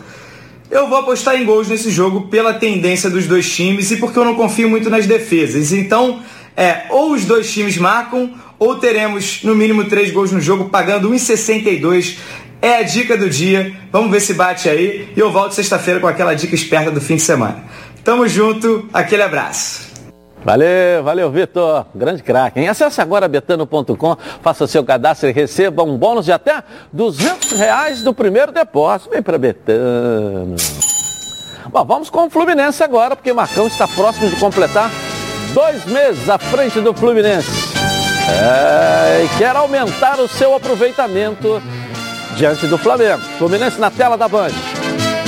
eu 0.71 0.89
vou 0.89 0.99
apostar 0.99 1.35
em 1.35 1.45
gols 1.45 1.69
nesse 1.69 1.91
jogo 1.91 2.29
pela 2.29 2.55
tendência 2.55 3.11
dos 3.11 3.27
dois 3.27 3.53
times 3.53 3.91
e 3.91 3.97
porque 3.97 4.17
eu 4.17 4.25
não 4.25 4.37
confio 4.37 4.71
muito 4.71 4.89
nas 4.89 5.05
defesas. 5.05 5.73
Então, 5.73 6.23
é, 6.57 6.85
ou 6.91 7.13
os 7.13 7.25
dois 7.25 7.53
times 7.53 7.77
marcam, 7.77 8.31
ou 8.57 8.77
teremos 8.77 9.41
no 9.43 9.57
mínimo 9.57 9.87
três 9.87 10.13
gols 10.13 10.31
no 10.31 10.41
jogo, 10.41 10.69
pagando 10.69 11.11
1,62. 11.11 12.19
É 12.63 12.77
a 12.77 12.83
dica 12.83 13.17
do 13.17 13.29
dia. 13.29 13.75
Vamos 13.91 14.13
ver 14.13 14.21
se 14.21 14.33
bate 14.33 14.69
aí. 14.69 15.09
E 15.17 15.19
eu 15.19 15.33
volto 15.33 15.55
sexta-feira 15.55 15.99
com 15.99 16.07
aquela 16.07 16.35
dica 16.35 16.55
esperta 16.55 16.91
do 16.91 17.01
fim 17.01 17.17
de 17.17 17.23
semana. 17.23 17.65
Tamo 18.05 18.29
junto, 18.29 18.89
aquele 18.93 19.23
abraço. 19.23 19.90
Valeu, 20.45 21.03
valeu, 21.05 21.31
Vitor. 21.31 21.87
Grande 21.95 22.23
craque. 22.23 22.67
Acesse 22.67 23.01
agora 23.01 23.29
betano.com, 23.29 24.17
faça 24.43 24.67
seu 24.67 24.85
cadastro 24.85 25.29
e 25.29 25.33
receba 25.33 25.83
um 25.83 25.97
bônus 25.97 26.25
de 26.25 26.33
até 26.33 26.63
200 26.93 27.53
reais 27.53 28.03
do 28.03 28.15
primeiro 28.15 28.51
depósito. 28.51 29.11
Vem 29.11 29.23
para 29.23 29.39
Betano. 29.39 30.57
Bom, 31.71 31.85
vamos 31.85 32.11
com 32.11 32.27
o 32.27 32.31
Fluminense 32.31 32.83
agora, 32.83 33.15
porque 33.15 33.33
Marcão 33.33 33.67
está 33.67 33.87
próximo 33.87 34.29
de 34.29 34.37
completar 34.37 34.91
dois 35.53 35.85
meses 35.85 36.29
à 36.29 36.39
frente 36.39 36.81
do 36.81 36.95
Fluminense. 36.95 37.71
É, 38.29 39.25
e 39.25 39.39
quer 39.39 39.55
aumentar 39.55 40.19
o 40.21 40.29
seu 40.29 40.55
aproveitamento 40.55 41.63
diante 42.37 42.67
do 42.67 42.79
Flamengo. 42.79 43.21
Fluminense 43.39 43.79
na 43.81 43.91
tela 43.91 44.17
da 44.17 44.29
Band. 44.29 44.51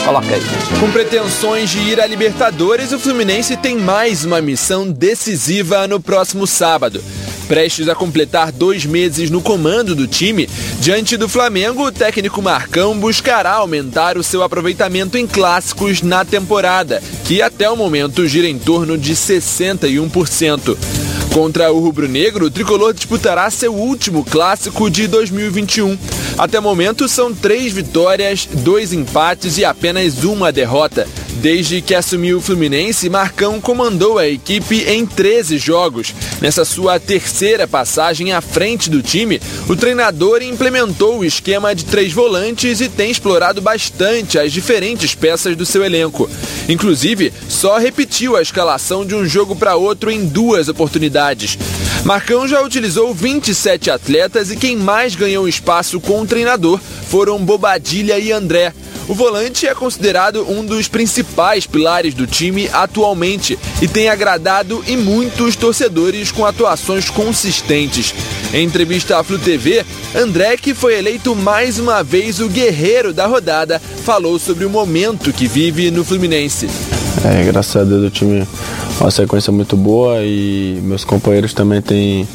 Coloca 0.04 0.34
aí. 0.34 0.42
Com 0.80 0.90
pretensões 0.90 1.70
de 1.70 1.78
ir 1.78 2.00
à 2.00 2.06
Libertadores, 2.06 2.92
o 2.92 2.98
Fluminense 2.98 3.56
tem 3.56 3.78
mais 3.78 4.24
uma 4.24 4.40
missão 4.40 4.90
decisiva 4.90 5.86
no 5.86 6.00
próximo 6.00 6.46
sábado. 6.46 7.02
Prestes 7.46 7.88
a 7.88 7.94
completar 7.94 8.50
dois 8.50 8.84
meses 8.84 9.30
no 9.30 9.40
comando 9.40 9.94
do 9.94 10.08
time, 10.08 10.48
diante 10.80 11.16
do 11.16 11.28
Flamengo, 11.28 11.86
o 11.86 11.92
técnico 11.92 12.42
Marcão 12.42 12.98
buscará 12.98 13.52
aumentar 13.52 14.16
o 14.16 14.22
seu 14.22 14.42
aproveitamento 14.42 15.16
em 15.16 15.26
clássicos 15.26 16.02
na 16.02 16.24
temporada, 16.24 17.02
que 17.24 17.40
até 17.40 17.70
o 17.70 17.76
momento 17.76 18.26
gira 18.26 18.48
em 18.48 18.58
torno 18.58 18.98
de 18.98 19.14
61%. 19.14 21.11
Contra 21.32 21.72
o 21.72 21.80
Rubro 21.80 22.06
Negro, 22.06 22.44
o 22.44 22.50
tricolor 22.50 22.92
disputará 22.92 23.50
seu 23.50 23.72
último 23.72 24.22
clássico 24.22 24.90
de 24.90 25.06
2021. 25.06 25.96
Até 26.36 26.58
o 26.58 26.62
momento 26.62 27.08
são 27.08 27.34
três 27.34 27.72
vitórias, 27.72 28.46
dois 28.46 28.92
empates 28.92 29.56
e 29.56 29.64
apenas 29.64 30.24
uma 30.24 30.52
derrota. 30.52 31.08
Desde 31.36 31.80
que 31.80 31.94
assumiu 31.94 32.36
o 32.36 32.40
Fluminense, 32.40 33.08
Marcão 33.08 33.60
comandou 33.60 34.18
a 34.18 34.28
equipe 34.28 34.84
em 34.86 35.06
13 35.06 35.56
jogos. 35.56 36.14
Nessa 36.40 36.64
sua 36.64 37.00
terceira 37.00 37.66
passagem 37.66 38.32
à 38.32 38.42
frente 38.42 38.90
do 38.90 39.02
time, 39.02 39.40
o 39.68 39.74
treinador 39.74 40.42
implementou 40.42 41.18
o 41.18 41.24
esquema 41.24 41.74
de 41.74 41.86
três 41.86 42.12
volantes 42.12 42.80
e 42.82 42.88
tem 42.88 43.10
explorado 43.10 43.62
bastante 43.62 44.38
as 44.38 44.52
diferentes 44.52 45.14
peças 45.14 45.56
do 45.56 45.64
seu 45.64 45.82
elenco. 45.82 46.28
Inclusive, 46.68 47.32
só 47.48 47.78
repetiu 47.78 48.36
a 48.36 48.42
escalação 48.42 49.04
de 49.04 49.14
um 49.14 49.24
jogo 49.24 49.56
para 49.56 49.76
outro 49.76 50.10
em 50.10 50.26
duas 50.26 50.68
oportunidades. 50.68 51.21
Marcão 52.04 52.48
já 52.48 52.60
utilizou 52.60 53.14
27 53.14 53.90
atletas 53.90 54.50
e 54.50 54.56
quem 54.56 54.76
mais 54.76 55.14
ganhou 55.14 55.48
espaço 55.48 56.00
com 56.00 56.20
o 56.20 56.26
treinador 56.26 56.80
foram 57.08 57.38
Bobadilha 57.38 58.18
e 58.18 58.32
André. 58.32 58.72
O 59.08 59.14
volante 59.14 59.66
é 59.66 59.74
considerado 59.74 60.48
um 60.48 60.64
dos 60.64 60.88
principais 60.88 61.66
pilares 61.66 62.14
do 62.14 62.26
time 62.26 62.68
atualmente 62.72 63.58
e 63.80 63.88
tem 63.88 64.08
agradado 64.08 64.82
e 64.86 64.96
muitos 64.96 65.56
torcedores 65.56 66.30
com 66.30 66.46
atuações 66.46 67.10
consistentes. 67.10 68.14
Em 68.54 68.64
entrevista 68.64 69.18
à 69.18 69.24
Flu 69.24 69.38
TV, 69.38 69.84
André, 70.14 70.56
que 70.56 70.74
foi 70.74 70.98
eleito 70.98 71.34
mais 71.34 71.78
uma 71.78 72.02
vez 72.02 72.40
o 72.40 72.48
guerreiro 72.48 73.12
da 73.12 73.26
rodada, 73.26 73.80
falou 74.04 74.38
sobre 74.38 74.64
o 74.64 74.70
momento 74.70 75.32
que 75.32 75.46
vive 75.46 75.90
no 75.90 76.04
Fluminense. 76.04 76.68
É, 77.24 77.44
graças 77.44 77.76
a 77.76 77.84
Deus 77.84 78.04
o 78.06 78.10
time 78.10 78.46
uma 79.00 79.10
sequência 79.10 79.52
muito 79.52 79.76
boa 79.76 80.22
e 80.22 80.80
meus 80.82 81.04
companheiros 81.04 81.52
também 81.52 81.80
têm, 81.80 82.26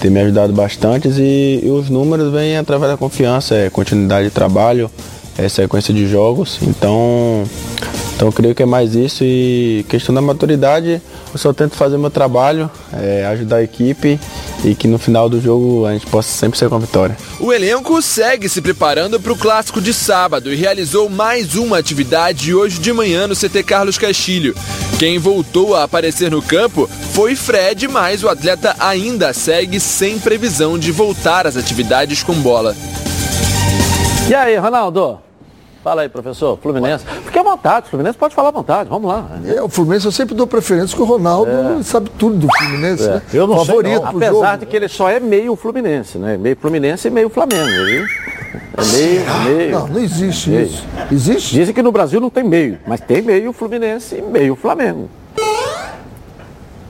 têm 0.00 0.10
me 0.10 0.20
ajudado 0.20 0.52
bastante 0.52 1.08
e, 1.08 1.60
e 1.62 1.70
os 1.70 1.88
números 1.88 2.32
vêm 2.32 2.56
através 2.56 2.90
da 2.90 2.96
confiança, 2.96 3.54
é 3.54 3.70
continuidade 3.70 4.28
de 4.28 4.30
trabalho, 4.30 4.90
é, 5.38 5.48
sequência 5.48 5.94
de 5.94 6.06
jogos. 6.06 6.58
Então, 6.62 7.44
então 8.16 8.30
creio 8.32 8.54
que 8.54 8.62
é 8.62 8.66
mais 8.66 8.94
isso 8.94 9.24
e 9.24 9.84
questão 9.88 10.14
da 10.14 10.20
maturidade, 10.20 11.00
eu 11.32 11.38
só 11.38 11.52
tento 11.52 11.76
fazer 11.76 11.96
meu 11.96 12.10
trabalho, 12.10 12.70
é, 12.92 13.24
ajudar 13.26 13.56
a 13.56 13.62
equipe 13.62 14.18
e 14.64 14.74
que 14.74 14.88
no 14.88 14.98
final 14.98 15.28
do 15.28 15.40
jogo 15.40 15.86
a 15.86 15.92
gente 15.92 16.06
possa 16.06 16.28
sempre 16.28 16.58
ser 16.58 16.68
com 16.68 16.76
a 16.76 16.78
vitória. 16.78 17.16
O 17.38 17.52
elenco 17.52 18.00
segue 18.00 18.48
se 18.48 18.62
preparando 18.62 19.20
para 19.20 19.32
o 19.32 19.36
clássico 19.36 19.80
de 19.80 19.92
sábado 19.92 20.52
e 20.52 20.56
realizou 20.56 21.08
mais 21.08 21.54
uma 21.54 21.78
atividade 21.78 22.54
hoje 22.54 22.78
de 22.78 22.92
manhã 22.92 23.26
no 23.26 23.36
CT 23.36 23.62
Carlos 23.62 23.98
Castilho. 23.98 24.54
Quem 24.98 25.18
voltou 25.18 25.74
a 25.74 25.84
aparecer 25.84 26.30
no 26.30 26.40
campo 26.40 26.88
foi 27.12 27.36
Fred, 27.36 27.86
mas 27.88 28.24
o 28.24 28.28
atleta 28.28 28.74
ainda 28.78 29.32
segue 29.32 29.78
sem 29.78 30.18
previsão 30.18 30.78
de 30.78 30.90
voltar 30.90 31.46
às 31.46 31.56
atividades 31.56 32.22
com 32.22 32.34
bola. 32.34 32.74
E 34.28 34.34
aí, 34.34 34.56
Ronaldo? 34.56 35.23
Fala 35.84 36.00
aí, 36.00 36.08
professor. 36.08 36.58
Fluminense. 36.62 37.04
Fique 37.26 37.38
à 37.38 37.42
vontade, 37.42 37.90
Fluminense 37.90 38.16
pode 38.16 38.34
falar 38.34 38.48
à 38.48 38.52
vontade. 38.52 38.88
Vamos 38.88 39.06
lá. 39.06 39.28
É, 39.44 39.62
o 39.62 39.68
Fluminense 39.68 40.06
eu 40.06 40.12
sempre 40.12 40.34
dou 40.34 40.46
preferência 40.46 40.96
que 40.96 41.02
o 41.02 41.04
Ronaldo 41.04 41.50
é. 41.78 41.82
sabe 41.82 42.08
tudo 42.18 42.36
do 42.36 42.48
Fluminense, 42.56 43.06
né? 43.06 43.20
Eu 43.34 43.46
não 43.46 43.58
Favorito 43.58 43.90
sei, 43.90 44.00
não. 44.00 44.08
Apesar 44.08 44.52
jogo. 44.52 44.58
de 44.60 44.66
que 44.66 44.76
ele 44.76 44.88
só 44.88 45.10
é 45.10 45.20
meio 45.20 45.54
Fluminense, 45.54 46.16
né? 46.16 46.38
Meio 46.38 46.56
Fluminense 46.56 47.06
e 47.06 47.10
meio 47.10 47.28
Flamengo. 47.28 47.68
Ele 47.68 48.06
é 48.78 48.84
meio, 48.92 49.44
meio. 49.44 49.70
Não, 49.72 49.86
não 49.88 50.00
existe 50.00 50.48
meio. 50.48 50.62
isso. 50.64 50.86
Existe? 51.12 51.54
Dizem 51.54 51.74
que 51.74 51.82
no 51.82 51.92
Brasil 51.92 52.18
não 52.18 52.30
tem 52.30 52.44
meio, 52.44 52.78
mas 52.86 53.02
tem 53.02 53.20
meio 53.20 53.52
Fluminense 53.52 54.16
e 54.16 54.22
meio 54.22 54.56
Flamengo. 54.56 55.10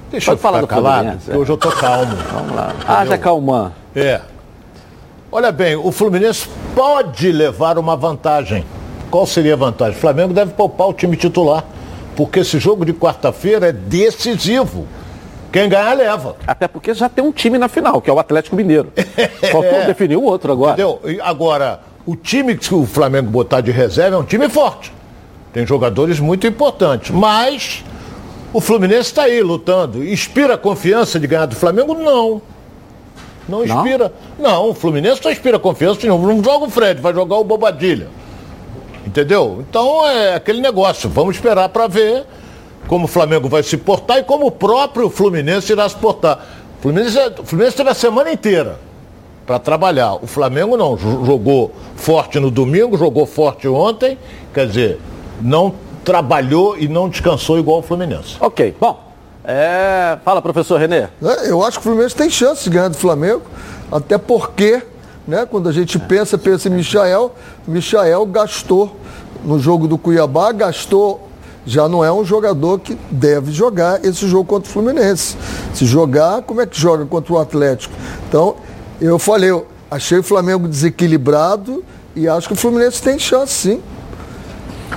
Deixa 0.08 0.26
Pode 0.30 0.38
eu 0.38 0.42
falar 0.42 0.60
do 0.60 0.68
calado, 0.68 0.98
Fluminense. 1.00 1.30
Hoje 1.32 1.50
eu 1.50 1.56
tô 1.56 1.72
calmo. 1.72 2.14
Vamos 2.32 2.54
lá. 2.54 2.72
Haja 2.86 3.18
calmã. 3.18 3.72
É. 3.96 4.20
Olha 5.32 5.50
bem, 5.50 5.74
o 5.74 5.90
Fluminense 5.90 6.48
pode 6.76 7.32
levar 7.32 7.76
uma 7.76 7.96
vantagem. 7.96 8.64
Qual 9.14 9.28
seria 9.28 9.52
a 9.52 9.56
vantagem? 9.56 9.96
O 9.96 10.00
Flamengo 10.00 10.34
deve 10.34 10.54
poupar 10.54 10.88
o 10.88 10.92
time 10.92 11.16
titular, 11.16 11.64
porque 12.16 12.40
esse 12.40 12.58
jogo 12.58 12.84
de 12.84 12.92
quarta-feira 12.92 13.68
é 13.68 13.72
decisivo. 13.72 14.88
Quem 15.52 15.68
ganhar 15.68 15.94
leva. 15.94 16.34
Até 16.44 16.66
porque 16.66 16.92
já 16.92 17.08
tem 17.08 17.22
um 17.22 17.30
time 17.30 17.56
na 17.56 17.68
final, 17.68 18.02
que 18.02 18.10
é 18.10 18.12
o 18.12 18.18
Atlético 18.18 18.56
Mineiro. 18.56 18.92
Faltou 19.52 19.78
é. 19.78 19.86
definir 19.86 20.16
o 20.16 20.24
outro 20.24 20.50
agora. 20.50 20.72
Entendeu? 20.72 21.00
E 21.04 21.20
agora, 21.20 21.78
o 22.04 22.16
time 22.16 22.56
que 22.56 22.74
o 22.74 22.84
Flamengo 22.84 23.30
botar 23.30 23.60
de 23.60 23.70
reserva 23.70 24.16
é 24.16 24.18
um 24.18 24.24
time 24.24 24.48
forte. 24.48 24.92
Tem 25.52 25.64
jogadores 25.64 26.18
muito 26.18 26.44
importantes. 26.48 27.12
Mas 27.12 27.84
o 28.52 28.60
Fluminense 28.60 29.10
está 29.10 29.22
aí 29.22 29.40
lutando. 29.44 30.04
Inspira 30.04 30.58
confiança 30.58 31.20
de 31.20 31.28
ganhar 31.28 31.46
do 31.46 31.54
Flamengo? 31.54 31.94
Não. 31.94 32.42
Não 33.48 33.64
inspira. 33.64 34.12
Não, 34.36 34.50
não 34.50 34.70
o 34.70 34.74
Fluminense 34.74 35.20
não 35.22 35.30
inspira 35.30 35.56
confiança 35.56 36.00
nenhuma. 36.02 36.32
Não 36.32 36.42
joga 36.42 36.64
o 36.64 36.68
Fred, 36.68 37.00
vai 37.00 37.14
jogar 37.14 37.36
o 37.36 37.44
Bobadilha. 37.44 38.08
Entendeu? 39.06 39.64
Então 39.68 40.06
é 40.06 40.34
aquele 40.34 40.60
negócio. 40.60 41.08
Vamos 41.08 41.36
esperar 41.36 41.68
para 41.68 41.86
ver 41.86 42.24
como 42.86 43.04
o 43.04 43.08
Flamengo 43.08 43.48
vai 43.48 43.62
se 43.62 43.76
portar 43.76 44.18
e 44.18 44.22
como 44.22 44.46
o 44.46 44.50
próprio 44.50 45.08
Fluminense 45.10 45.72
irá 45.72 45.88
se 45.88 45.96
portar. 45.96 46.38
O 46.78 46.82
Fluminense, 46.82 47.18
o 47.38 47.44
Fluminense 47.44 47.76
teve 47.76 47.90
a 47.90 47.94
semana 47.94 48.32
inteira 48.32 48.78
para 49.46 49.58
trabalhar. 49.58 50.14
O 50.14 50.26
Flamengo 50.26 50.76
não. 50.76 50.96
Jogou 50.96 51.72
forte 51.96 52.38
no 52.40 52.50
domingo, 52.50 52.96
jogou 52.96 53.26
forte 53.26 53.68
ontem. 53.68 54.18
Quer 54.52 54.66
dizer, 54.66 55.00
não 55.40 55.74
trabalhou 56.04 56.76
e 56.78 56.86
não 56.86 57.08
descansou 57.08 57.58
igual 57.58 57.78
o 57.78 57.82
Fluminense. 57.82 58.36
Ok, 58.40 58.74
bom. 58.78 59.02
É... 59.44 60.18
Fala, 60.24 60.40
professor 60.40 60.78
Renê. 60.78 61.06
É, 61.22 61.50
eu 61.50 61.62
acho 61.62 61.78
que 61.78 61.86
o 61.86 61.90
Fluminense 61.90 62.14
tem 62.14 62.30
chance 62.30 62.64
de 62.64 62.70
ganhar 62.70 62.88
do 62.88 62.96
Flamengo, 62.96 63.42
até 63.90 64.16
porque, 64.16 64.82
né, 65.26 65.46
quando 65.46 65.68
a 65.68 65.72
gente 65.72 65.98
pensa, 65.98 66.36
pensa 66.36 66.68
em 66.68 66.72
Michael, 66.72 67.34
Michael 67.66 68.26
gastou 68.26 68.96
no 69.44 69.58
jogo 69.58 69.86
do 69.86 69.98
Cuiabá, 69.98 70.52
gastou 70.52 71.28
já 71.66 71.88
não 71.88 72.04
é 72.04 72.12
um 72.12 72.24
jogador 72.24 72.78
que 72.78 72.94
deve 73.10 73.50
jogar 73.50 74.04
esse 74.04 74.28
jogo 74.28 74.44
contra 74.44 74.68
o 74.68 74.72
Fluminense. 74.72 75.36
Se 75.72 75.86
jogar, 75.86 76.42
como 76.42 76.60
é 76.60 76.66
que 76.66 76.78
joga 76.78 77.06
contra 77.06 77.32
o 77.32 77.38
Atlético? 77.38 77.94
Então, 78.28 78.56
eu 79.00 79.18
falei, 79.18 79.50
eu 79.50 79.66
achei 79.90 80.18
o 80.18 80.22
Flamengo 80.22 80.68
desequilibrado 80.68 81.82
e 82.14 82.28
acho 82.28 82.48
que 82.48 82.54
o 82.54 82.56
Fluminense 82.56 83.02
tem 83.02 83.18
chance 83.18 83.52
sim. 83.52 83.82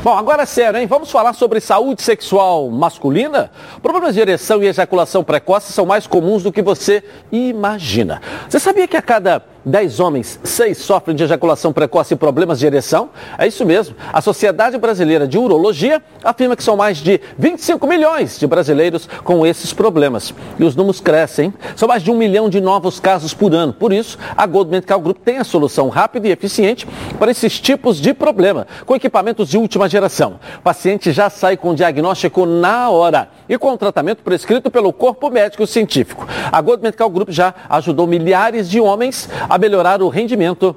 Bom, 0.04 0.16
agora 0.16 0.44
é 0.44 0.46
sério, 0.46 0.80
hein? 0.80 0.86
Vamos 0.86 1.10
falar 1.10 1.34
sobre 1.34 1.60
saúde 1.60 2.02
sexual 2.04 2.70
masculina? 2.70 3.50
Problemas 3.82 4.14
de 4.14 4.22
ereção 4.22 4.62
e 4.62 4.68
ejaculação 4.68 5.24
precoce 5.24 5.74
são 5.74 5.86
mais 5.86 6.06
comuns 6.06 6.44
do 6.44 6.52
que 6.52 6.62
você 6.62 7.04
imagina. 7.32 8.22
Você 8.48 8.60
sabia 8.60 8.88
que 8.88 8.96
a 8.96 9.02
cada 9.02 9.44
10 9.68 10.00
homens, 10.00 10.40
6 10.44 10.78
sofrem 10.78 11.16
de 11.16 11.24
ejaculação 11.24 11.74
precoce 11.74 12.14
e 12.14 12.18
problemas 12.18 12.58
de 12.58 12.66
ereção? 12.66 13.10
É 13.38 13.46
isso 13.46 13.66
mesmo. 13.66 13.96
A 14.14 14.22
Sociedade 14.22 14.78
Brasileira 14.78 15.28
de 15.28 15.38
Urologia 15.38 16.02
afirma 16.24 16.56
que 16.56 16.64
são 16.64 16.78
mais 16.78 16.98
de 16.98 17.20
25 17.38 17.86
milhões 17.86 18.40
de 18.40 18.48
brasileiros 18.48 19.10
com 19.26 19.46
esses 19.46 19.74
problemas. 19.74 20.34
E 20.58 20.64
os 20.64 20.74
números 20.74 21.02
crescem. 21.02 21.54
São 21.76 21.88
mais 21.88 22.02
de 22.02 22.10
um 22.10 22.18
milhão 22.18 22.50
de 22.50 22.62
novos 22.62 22.98
casos 23.00 23.34
por 23.34 23.54
ano. 23.54 23.74
Por 23.74 23.92
isso, 23.92 24.18
a 24.38 24.46
Gold 24.46 24.72
Medical 24.72 25.02
Group 25.02 25.18
tem 25.18 25.38
a 25.38 25.44
solução 25.44 25.90
rápida 25.90 26.30
e 26.30 26.32
eficiente 26.32 26.88
para 27.20 27.30
esses 27.30 27.60
tipos 27.60 28.00
de 28.00 28.14
problema, 28.14 28.66
com 28.86 28.96
equipamentos 28.96 29.50
de 29.50 29.58
última 29.58 29.90
geração. 29.90 30.40
O 30.60 30.62
paciente 30.62 31.12
já 31.12 31.30
sai 31.30 31.58
com 31.58 31.72
o 31.72 31.76
diagnóstico 31.76 32.46
na 32.46 32.90
hora 32.90 33.28
e 33.50 33.58
com 33.58 33.72
o 33.72 33.78
tratamento 33.78 34.24
prescrito 34.24 34.70
pelo 34.70 34.92
corpo 34.92 35.30
médico 35.30 35.66
científico. 35.66 36.28
A 36.52 36.62
Gold 36.62 36.84
Medical 36.84 37.10
Group 37.10 37.30
já 37.30 37.54
ajudou 37.70 38.08
milhares 38.08 38.70
de 38.70 38.80
homens 38.80 39.30
a 39.50 39.58
melhorar 39.58 40.02
o 40.02 40.10
rendimento 40.10 40.76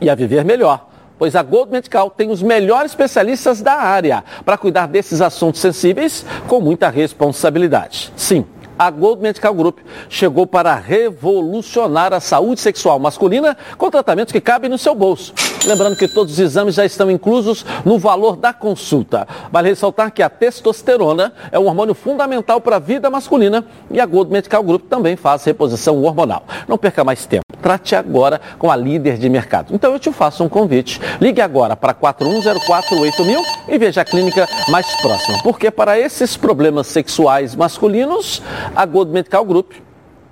e 0.00 0.08
a 0.08 0.14
viver 0.14 0.44
melhor. 0.44 0.88
Pois 1.18 1.34
a 1.34 1.42
Gold 1.42 1.72
Medical 1.72 2.10
tem 2.10 2.30
os 2.30 2.42
melhores 2.42 2.92
especialistas 2.92 3.60
da 3.60 3.74
área 3.74 4.22
para 4.44 4.56
cuidar 4.56 4.86
desses 4.86 5.20
assuntos 5.20 5.60
sensíveis 5.60 6.24
com 6.46 6.60
muita 6.60 6.88
responsabilidade. 6.88 8.12
Sim, 8.14 8.46
a 8.78 8.90
Gold 8.90 9.20
Medical 9.20 9.52
Group 9.52 9.78
chegou 10.08 10.46
para 10.46 10.74
revolucionar 10.76 12.12
a 12.12 12.20
saúde 12.20 12.60
sexual 12.60 13.00
masculina 13.00 13.56
com 13.76 13.90
tratamentos 13.90 14.30
que 14.30 14.40
cabem 14.40 14.70
no 14.70 14.78
seu 14.78 14.94
bolso. 14.94 15.34
Lembrando 15.66 15.96
que 15.96 16.08
todos 16.08 16.32
os 16.32 16.38
exames 16.38 16.74
já 16.74 16.84
estão 16.84 17.10
inclusos 17.10 17.64
no 17.84 17.98
valor 17.98 18.36
da 18.36 18.52
consulta. 18.52 19.26
Vale 19.50 19.70
ressaltar 19.70 20.12
que 20.12 20.22
a 20.22 20.30
testosterona 20.30 21.32
é 21.50 21.58
um 21.58 21.66
hormônio 21.66 21.94
fundamental 21.94 22.60
para 22.60 22.76
a 22.76 22.78
vida 22.78 23.10
masculina 23.10 23.64
e 23.90 24.00
a 24.00 24.06
Gold 24.06 24.30
Medical 24.30 24.62
Group 24.62 24.88
também 24.88 25.16
faz 25.16 25.44
reposição 25.44 26.02
hormonal. 26.02 26.44
Não 26.66 26.78
perca 26.78 27.04
mais 27.04 27.26
tempo. 27.26 27.44
Trate 27.60 27.96
agora 27.96 28.40
com 28.58 28.70
a 28.70 28.76
líder 28.76 29.18
de 29.18 29.28
mercado. 29.28 29.74
Então 29.74 29.92
eu 29.92 29.98
te 29.98 30.12
faço 30.12 30.44
um 30.44 30.48
convite. 30.48 31.00
Ligue 31.20 31.40
agora 31.40 31.76
para 31.76 31.92
41048000 31.92 33.42
e 33.68 33.78
veja 33.78 34.02
a 34.02 34.04
clínica 34.04 34.48
mais 34.68 34.86
próxima. 35.02 35.42
Porque 35.42 35.70
para 35.70 35.98
esses 35.98 36.36
problemas 36.36 36.86
sexuais 36.86 37.54
masculinos, 37.54 38.40
a 38.74 38.86
Gold 38.86 39.10
Medical 39.10 39.44
Group 39.44 39.72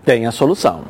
tem 0.05 0.27
a 0.27 0.33
solução. 0.33 0.85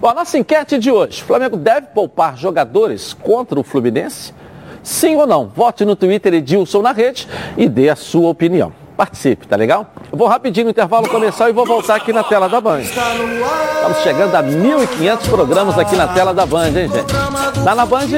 Bom, 0.00 0.08
a 0.08 0.14
nossa 0.14 0.38
enquete 0.38 0.78
de 0.78 0.90
hoje: 0.90 1.22
Flamengo 1.22 1.56
deve 1.56 1.88
poupar 1.88 2.36
jogadores 2.36 3.12
contra 3.12 3.58
o 3.58 3.64
Fluminense? 3.64 4.32
Sim 4.82 5.16
ou 5.16 5.26
não? 5.26 5.48
Vote 5.48 5.84
no 5.84 5.96
Twitter 5.96 6.34
Edilson 6.34 6.82
na 6.82 6.92
rede 6.92 7.28
e 7.56 7.68
dê 7.68 7.90
a 7.90 7.96
sua 7.96 8.30
opinião. 8.30 8.72
Participe, 8.96 9.46
tá 9.46 9.56
legal? 9.56 9.92
Eu 10.10 10.16
vou 10.16 10.26
rapidinho 10.28 10.64
no 10.64 10.70
intervalo 10.70 11.08
começar 11.08 11.48
e 11.50 11.52
vou 11.52 11.66
voltar 11.66 11.96
aqui 11.96 12.12
na 12.12 12.24
tela 12.24 12.48
da 12.48 12.60
Band. 12.60 12.80
Estamos 12.80 13.98
chegando 14.02 14.34
a 14.34 14.42
1.500 14.42 15.28
programas 15.28 15.78
aqui 15.78 15.94
na 15.94 16.08
tela 16.08 16.32
da 16.32 16.46
Band, 16.46 16.68
hein, 16.68 16.88
gente? 16.88 17.14
Tá 17.64 17.74
na 17.74 17.86
Band? 17.86 18.08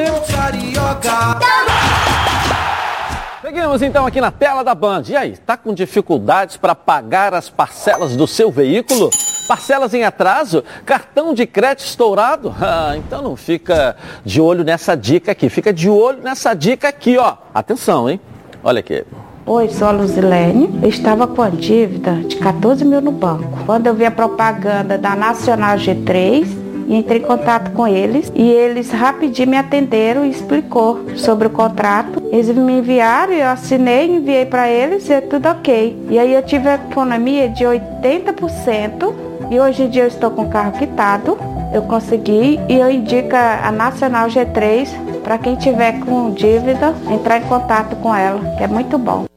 Seguimos 3.42 3.82
então 3.82 4.06
aqui 4.06 4.20
na 4.20 4.30
tela 4.30 4.62
da 4.62 4.74
Band. 4.74 5.02
E 5.08 5.16
aí, 5.16 5.36
tá 5.36 5.56
com 5.56 5.74
dificuldades 5.74 6.56
para 6.56 6.74
pagar 6.74 7.34
as 7.34 7.50
parcelas 7.50 8.16
do 8.16 8.26
seu 8.26 8.50
veículo? 8.50 9.10
Parcelas 9.50 9.92
em 9.94 10.04
atraso? 10.04 10.62
Cartão 10.86 11.34
de 11.34 11.44
crédito 11.44 11.84
estourado? 11.84 12.54
Ah, 12.62 12.96
então 12.96 13.20
não 13.20 13.34
fica 13.34 13.96
de 14.24 14.40
olho 14.40 14.62
nessa 14.62 14.94
dica 14.94 15.32
aqui. 15.32 15.48
Fica 15.48 15.72
de 15.72 15.88
olho 15.90 16.22
nessa 16.22 16.54
dica 16.54 16.88
aqui, 16.88 17.18
ó. 17.18 17.34
Atenção, 17.52 18.08
hein? 18.08 18.20
Olha 18.62 18.78
aqui. 18.78 19.04
Oi, 19.44 19.68
sou 19.70 19.88
a 19.88 19.90
Luzilene. 19.90 20.78
Eu 20.80 20.88
estava 20.88 21.26
com 21.26 21.42
a 21.42 21.48
dívida 21.48 22.12
de 22.14 22.36
14 22.36 22.84
mil 22.84 23.00
no 23.00 23.10
banco. 23.10 23.64
Quando 23.66 23.88
eu 23.88 23.94
vi 23.94 24.04
a 24.04 24.10
propaganda 24.10 24.96
da 24.96 25.16
Nacional 25.16 25.76
G3, 25.76 26.46
entrei 26.88 27.18
em 27.18 27.24
contato 27.24 27.72
com 27.72 27.88
eles 27.88 28.30
e 28.36 28.48
eles 28.48 28.92
rapidinho 28.92 29.50
me 29.50 29.56
atenderam 29.56 30.24
e 30.24 30.30
explicou 30.30 31.00
sobre 31.16 31.48
o 31.48 31.50
contrato. 31.50 32.22
Eles 32.30 32.54
me 32.54 32.74
enviaram, 32.74 33.32
eu 33.32 33.48
assinei, 33.48 34.14
enviei 34.14 34.46
para 34.46 34.70
eles 34.70 35.08
e 35.08 35.12
é 35.12 35.20
tudo 35.20 35.48
ok. 35.48 36.06
E 36.08 36.18
aí 36.20 36.34
eu 36.34 36.42
tive 36.42 36.68
a 36.68 36.74
economia 36.76 37.48
de 37.48 37.64
80% 37.64 39.29
e 39.50 39.58
hoje 39.58 39.82
em 39.82 39.88
dia 39.90 40.04
eu 40.04 40.08
estou 40.08 40.30
com 40.30 40.42
o 40.42 40.48
carro 40.48 40.72
quitado. 40.72 41.36
Eu 41.72 41.82
consegui 41.82 42.58
e 42.68 42.74
eu 42.74 42.90
indico 42.90 43.34
a 43.34 43.70
Nacional 43.70 44.28
G3 44.28 44.88
para 45.22 45.38
quem 45.38 45.56
tiver 45.56 46.00
com 46.00 46.30
dívida 46.30 46.94
entrar 47.10 47.38
em 47.38 47.42
contato 47.42 47.96
com 47.96 48.14
ela, 48.14 48.40
que 48.56 48.64
é 48.64 48.66
muito 48.66 48.96
bom. 48.96 49.29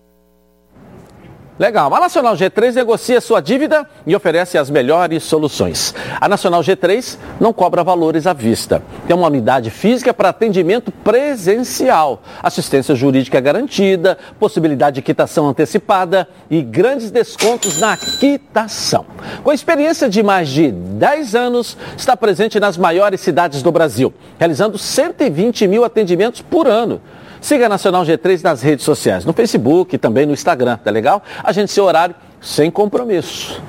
Legal. 1.60 1.94
A 1.94 2.00
Nacional 2.00 2.36
G3 2.36 2.74
negocia 2.74 3.22
sua 3.22 3.39
dívida 3.39 3.88
e 4.08 4.16
oferece 4.16 4.58
as 4.58 4.72
melhores 4.72 5.22
soluções. 5.22 5.94
A 6.20 6.28
Nacional 6.28 6.62
G3 6.62 7.16
não 7.39 7.54
cobra 7.54 7.84
valores 7.84 8.26
à 8.26 8.34
vista. 8.34 8.82
Tem 9.06 9.16
uma 9.16 9.28
unidade 9.28 9.70
física 9.70 10.12
para 10.12 10.30
atendimento 10.30 10.92
presencial, 10.92 12.24
assistência 12.42 12.96
jurídica 12.96 13.39
garantida, 13.39 14.18
possibilidade 14.39 14.96
de 14.96 15.02
quitação 15.04 15.48
antecipada 15.48 16.28
e 16.50 16.60
grandes 16.63 17.12
descontos 17.12 17.80
na 17.80 17.96
quitação. 17.98 19.06
Com 19.44 19.54
experiência 19.54 20.10
de 20.10 20.24
mais 20.24 20.50
de 20.50 20.72
10 20.72 21.36
anos, 21.36 21.78
está 21.96 22.18
presente 22.18 22.60
nas 22.60 22.78
maiores 22.78 23.22
cidades 23.22 23.62
do 23.62 23.72
Brasil, 23.72 24.12
realizando 24.39 24.80
120 24.80 25.68
mil 25.68 25.86
atendimentos 25.86 26.42
por 26.42 26.68
ano. 26.68 27.00
Siga 27.43 27.65
a 27.65 27.69
Nacional 27.69 28.06
G3 28.06 28.41
nas 28.41 28.62
redes 28.62 28.86
sociais, 28.86 29.25
no 29.25 29.34
Facebook 29.34 29.93
e 29.93 29.97
também 29.97 30.25
no 30.25 30.32
Instagram, 30.32 30.77
tá 30.77 30.89
legal? 30.89 31.21
Agende 31.43 31.69
seu 31.69 31.84
horário 31.84 32.15
sem 32.39 32.71
compromisso. 32.71 33.62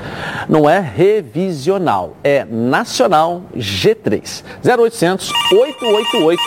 Não 0.48 0.70
é 0.70 0.78
revisional, 0.78 2.16
é 2.22 2.44
Nacional 2.44 3.42
G3. 3.56 4.44
0800 4.64 5.32
888 5.50 6.40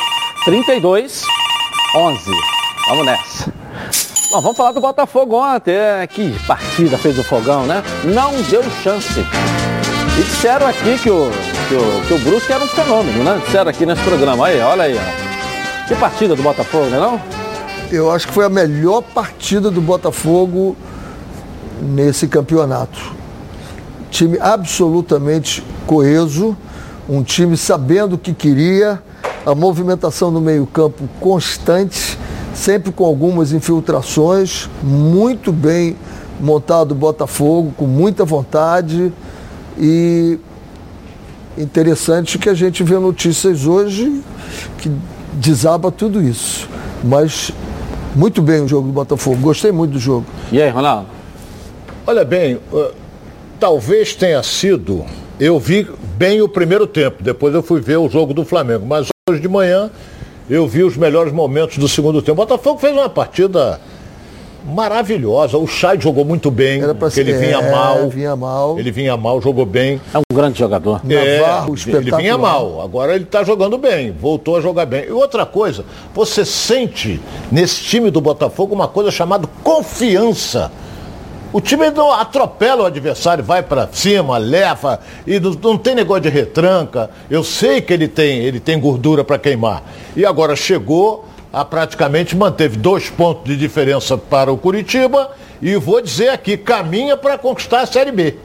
3211. 0.45 1.27
Vamos 2.87 3.05
nessa. 3.05 3.53
Bom, 4.31 4.41
vamos 4.41 4.55
falar 4.55 4.71
do 4.71 4.79
Botafogo 4.79 5.35
ontem. 5.35 5.73
É, 5.73 6.07
que 6.07 6.33
partida 6.47 6.97
fez 6.97 7.19
o 7.19 7.25
fogão, 7.25 7.65
né? 7.65 7.83
Não 8.05 8.41
deu 8.43 8.63
chance. 8.81 9.19
E 10.17 10.23
disseram 10.23 10.65
aqui 10.65 10.97
que 10.97 11.09
o, 11.09 11.29
que 11.67 11.75
o, 11.75 12.07
que 12.07 12.13
o 12.13 12.19
Brusque 12.19 12.53
era 12.53 12.63
um 12.63 12.67
fenômeno, 12.69 13.21
né? 13.21 13.41
Disseram 13.43 13.69
aqui 13.69 13.85
nesse 13.85 14.01
programa. 14.03 14.47
Aí, 14.47 14.61
olha 14.61 14.83
aí, 14.83 14.95
ó. 14.97 15.26
Que 15.87 15.95
partida 15.95 16.35
do 16.35 16.43
Botafogo, 16.43 16.89
não 16.89 16.97
é 16.97 16.99
não? 16.99 17.21
Eu 17.89 18.11
acho 18.11 18.27
que 18.27 18.33
foi 18.33 18.43
a 18.43 18.49
melhor 18.49 19.01
partida 19.01 19.71
do 19.71 19.79
Botafogo 19.79 20.75
nesse 21.81 22.27
campeonato. 22.27 22.99
Time 24.11 24.37
absolutamente 24.37 25.63
coeso, 25.85 26.57
um 27.07 27.23
time 27.23 27.55
sabendo 27.55 28.15
o 28.15 28.17
que 28.17 28.33
queria, 28.33 29.01
a 29.45 29.55
movimentação 29.55 30.29
no 30.29 30.41
meio-campo 30.41 31.07
constante, 31.21 32.19
sempre 32.53 32.91
com 32.91 33.05
algumas 33.05 33.53
infiltrações, 33.53 34.69
muito 34.83 35.53
bem 35.53 35.95
montado 36.37 36.91
o 36.91 36.95
Botafogo, 36.95 37.73
com 37.77 37.87
muita 37.87 38.25
vontade 38.25 39.13
e 39.77 40.37
interessante 41.57 42.37
que 42.37 42.49
a 42.49 42.53
gente 42.53 42.83
vê 42.83 42.99
notícias 42.99 43.65
hoje 43.65 44.21
que 44.77 44.91
desaba 45.37 45.91
tudo 45.91 46.21
isso. 46.21 46.67
Mas 47.03 47.51
muito 48.15 48.41
bem 48.41 48.61
o 48.61 48.67
jogo 48.67 48.87
do 48.87 48.93
Botafogo, 48.93 49.37
gostei 49.37 49.71
muito 49.71 49.91
do 49.91 49.99
jogo. 49.99 50.25
E 50.51 50.61
aí, 50.61 50.69
Ronaldo? 50.69 51.07
Olha 52.05 52.25
bem, 52.25 52.55
uh, 52.55 52.91
talvez 53.59 54.15
tenha 54.15 54.41
sido. 54.41 55.05
Eu 55.39 55.59
vi 55.59 55.87
bem 56.17 56.41
o 56.41 56.49
primeiro 56.49 56.87
tempo, 56.87 57.21
depois 57.21 57.53
eu 57.53 57.61
fui 57.61 57.79
ver 57.79 57.97
o 57.97 58.09
jogo 58.09 58.33
do 58.33 58.43
Flamengo, 58.43 58.85
mas 58.85 59.07
hoje 59.29 59.39
de 59.39 59.47
manhã 59.47 59.91
eu 60.49 60.67
vi 60.67 60.83
os 60.83 60.97
melhores 60.97 61.31
momentos 61.31 61.77
do 61.77 61.87
segundo 61.87 62.21
tempo. 62.21 62.41
O 62.41 62.45
Botafogo 62.45 62.79
fez 62.79 62.93
uma 62.93 63.09
partida 63.09 63.79
maravilhosa. 64.67 65.57
O 65.57 65.65
Chay 65.65 65.99
jogou 65.99 66.25
muito 66.25 66.51
bem, 66.51 66.81
porque 66.99 67.19
ele 67.19 67.33
vinha 67.33 67.57
é, 67.57 67.71
mal. 67.71 68.09
Vinha 68.09 68.35
mal. 68.35 68.77
Ele 68.77 68.91
vinha 68.91 69.15
mal, 69.15 69.41
jogou 69.41 69.65
bem. 69.65 70.01
É 70.13 70.17
um 70.17 70.23
grande 70.33 70.59
jogador. 70.59 71.01
É, 71.09 71.39
Navarro, 71.39 71.75
ele 71.87 72.11
vinha 72.11 72.37
mal, 72.37 72.81
agora 72.81 73.15
ele 73.15 73.23
está 73.23 73.43
jogando 73.43 73.77
bem, 73.77 74.11
voltou 74.11 74.57
a 74.57 74.61
jogar 74.61 74.85
bem. 74.85 75.05
E 75.05 75.11
outra 75.11 75.45
coisa, 75.45 75.85
você 76.13 76.43
sente 76.43 77.21
nesse 77.51 77.83
time 77.83 78.11
do 78.11 78.19
Botafogo 78.19 78.75
uma 78.75 78.87
coisa 78.87 79.09
chamada 79.09 79.47
confiança. 79.63 80.71
O 81.53 81.61
time 81.61 81.89
não 81.89 82.11
atropela 82.11 82.83
o 82.83 82.85
adversário, 82.85 83.43
vai 83.43 83.63
para 83.63 83.87
cima, 83.91 84.37
leva 84.37 84.99
e 85.25 85.39
não, 85.39 85.51
não, 85.51 85.77
tem 85.77 85.95
negócio 85.95 86.23
de 86.23 86.29
retranca. 86.29 87.09
Eu 87.29 87.41
sei 87.43 87.79
que 87.79 87.93
ele 87.93 88.07
tem, 88.07 88.39
ele 88.39 88.59
tem 88.59 88.77
gordura 88.77 89.23
para 89.23 89.39
queimar. 89.39 89.81
E 90.15 90.25
agora 90.25 90.57
chegou, 90.57 91.25
a 91.57 91.65
praticamente 91.65 92.35
manteve 92.35 92.77
dois 92.77 93.09
pontos 93.09 93.45
de 93.45 93.57
diferença 93.57 94.15
para 94.15 94.51
o 94.51 94.57
Curitiba 94.57 95.31
e 95.59 95.75
vou 95.75 95.99
dizer 96.01 96.29
aqui, 96.29 96.55
caminha 96.55 97.17
para 97.17 97.35
conquistar 97.35 97.81
a 97.81 97.85
Série 97.87 98.11
B. 98.11 98.35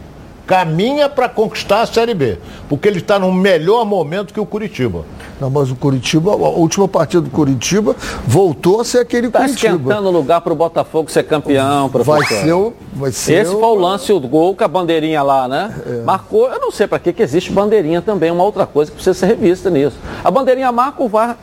Caminha 0.46 1.08
para 1.10 1.28
conquistar 1.28 1.82
a 1.82 1.86
Série 1.86 2.14
B, 2.14 2.36
porque 2.70 2.88
ele 2.88 2.98
está 2.98 3.18
no 3.18 3.30
melhor 3.30 3.84
momento 3.84 4.32
que 4.34 4.40
o 4.40 4.46
Curitiba. 4.46 5.04
Não, 5.40 5.48
mas 5.50 5.70
o 5.70 5.76
Curitiba, 5.76 6.32
a 6.32 6.34
última 6.36 6.88
partida 6.88 7.20
do 7.22 7.30
Curitiba 7.30 7.94
voltou 8.26 8.80
a 8.80 8.84
ser 8.84 8.98
aquele 9.00 9.26
Está 9.28 9.40
Curitiba. 9.40 9.76
esquentando 9.76 10.08
o 10.08 10.10
lugar 10.10 10.40
para 10.40 10.52
o 10.52 10.56
Botafogo 10.56 11.10
ser 11.10 11.22
campeão, 11.24 11.88
professor. 11.90 12.18
Vai 12.18 12.26
ser 12.44 12.52
o. 12.52 12.72
Vai 12.94 13.12
ser 13.12 13.34
Esse 13.42 13.54
o- 13.54 13.60
foi 13.60 13.68
o 13.68 13.74
lance, 13.74 14.10
o 14.12 14.18
gol 14.20 14.56
com 14.56 14.64
a 14.64 14.68
bandeirinha 14.68 15.22
lá, 15.22 15.46
né? 15.46 16.02
Marcou, 16.04 16.48
eu 16.50 16.58
não 16.58 16.72
sei 16.72 16.86
para 16.86 16.98
que, 16.98 17.12
que 17.12 17.22
existe 17.22 17.52
bandeirinha 17.52 18.00
também, 18.02 18.30
uma 18.30 18.42
outra 18.44 18.66
coisa 18.66 18.90
que 18.90 18.96
precisa 18.96 19.14
ser 19.14 19.26
revista 19.26 19.70
nisso. 19.70 19.96
A 20.24 20.30
bandeirinha 20.30 20.72
marca, 20.72 21.02
o 21.02 21.08
VAR 21.08 21.36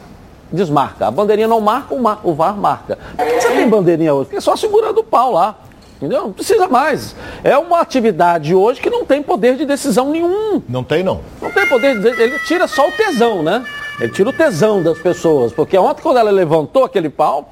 desmarca. 0.52 1.08
A 1.08 1.12
bandeirinha 1.12 1.48
não 1.48 1.62
marca, 1.62 1.94
o, 1.94 2.00
ma- 2.02 2.20
o 2.24 2.34
VAR 2.34 2.56
marca. 2.58 2.98
Por 3.16 3.26
que 3.26 3.34
que 3.34 3.42
você 3.42 3.50
tem 3.52 3.68
bandeirinha 3.70 4.14
hoje? 4.14 4.26
Porque 4.26 4.38
é 4.38 4.42
só 4.42 4.56
segurando 4.56 5.00
o 5.00 5.04
pau 5.04 5.32
lá. 5.34 5.56
Entendeu? 5.98 6.22
Não 6.24 6.32
precisa 6.32 6.68
mais. 6.68 7.14
É 7.44 7.58
uma 7.58 7.82
atividade 7.82 8.56
hoje 8.56 8.80
que 8.80 8.90
não 8.90 9.04
tem 9.04 9.22
poder 9.22 9.58
de 9.58 9.66
decisão 9.66 10.10
nenhum. 10.12 10.62
Não 10.70 10.82
tem, 10.84 11.04
não. 11.04 11.20
Não 11.42 11.52
tem 11.52 11.68
poder 11.68 12.00
de 12.00 12.08
ele 12.08 12.40
tira 12.40 12.68
só 12.68 12.88
o 12.88 12.92
tesão, 12.94 13.44
né? 13.44 13.66
Ele 14.00 14.10
tira 14.14 14.30
o 14.30 14.34
tesão 14.34 14.82
das 14.82 14.98
pessoas, 14.98 15.52
porque 15.52 15.78
ontem 15.78 16.02
quando 16.02 16.18
ela 16.18 16.32
levantou 16.32 16.86
aquele 16.86 17.10
pau, 17.10 17.50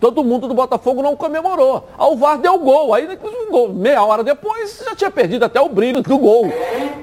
todo 0.00 0.24
mundo 0.24 0.48
do 0.48 0.54
Botafogo 0.54 1.02
não 1.02 1.14
comemorou. 1.14 1.86
Aí 1.98 2.06
o 2.10 2.16
VAR 2.16 2.38
deu 2.38 2.58
gol, 2.58 2.94
aí 2.94 3.06
meia 3.74 4.02
hora 4.02 4.24
depois 4.24 4.82
já 4.84 4.94
tinha 4.96 5.10
perdido 5.10 5.44
até 5.44 5.60
o 5.60 5.68
brilho 5.68 6.02
do 6.02 6.18
gol. 6.18 6.50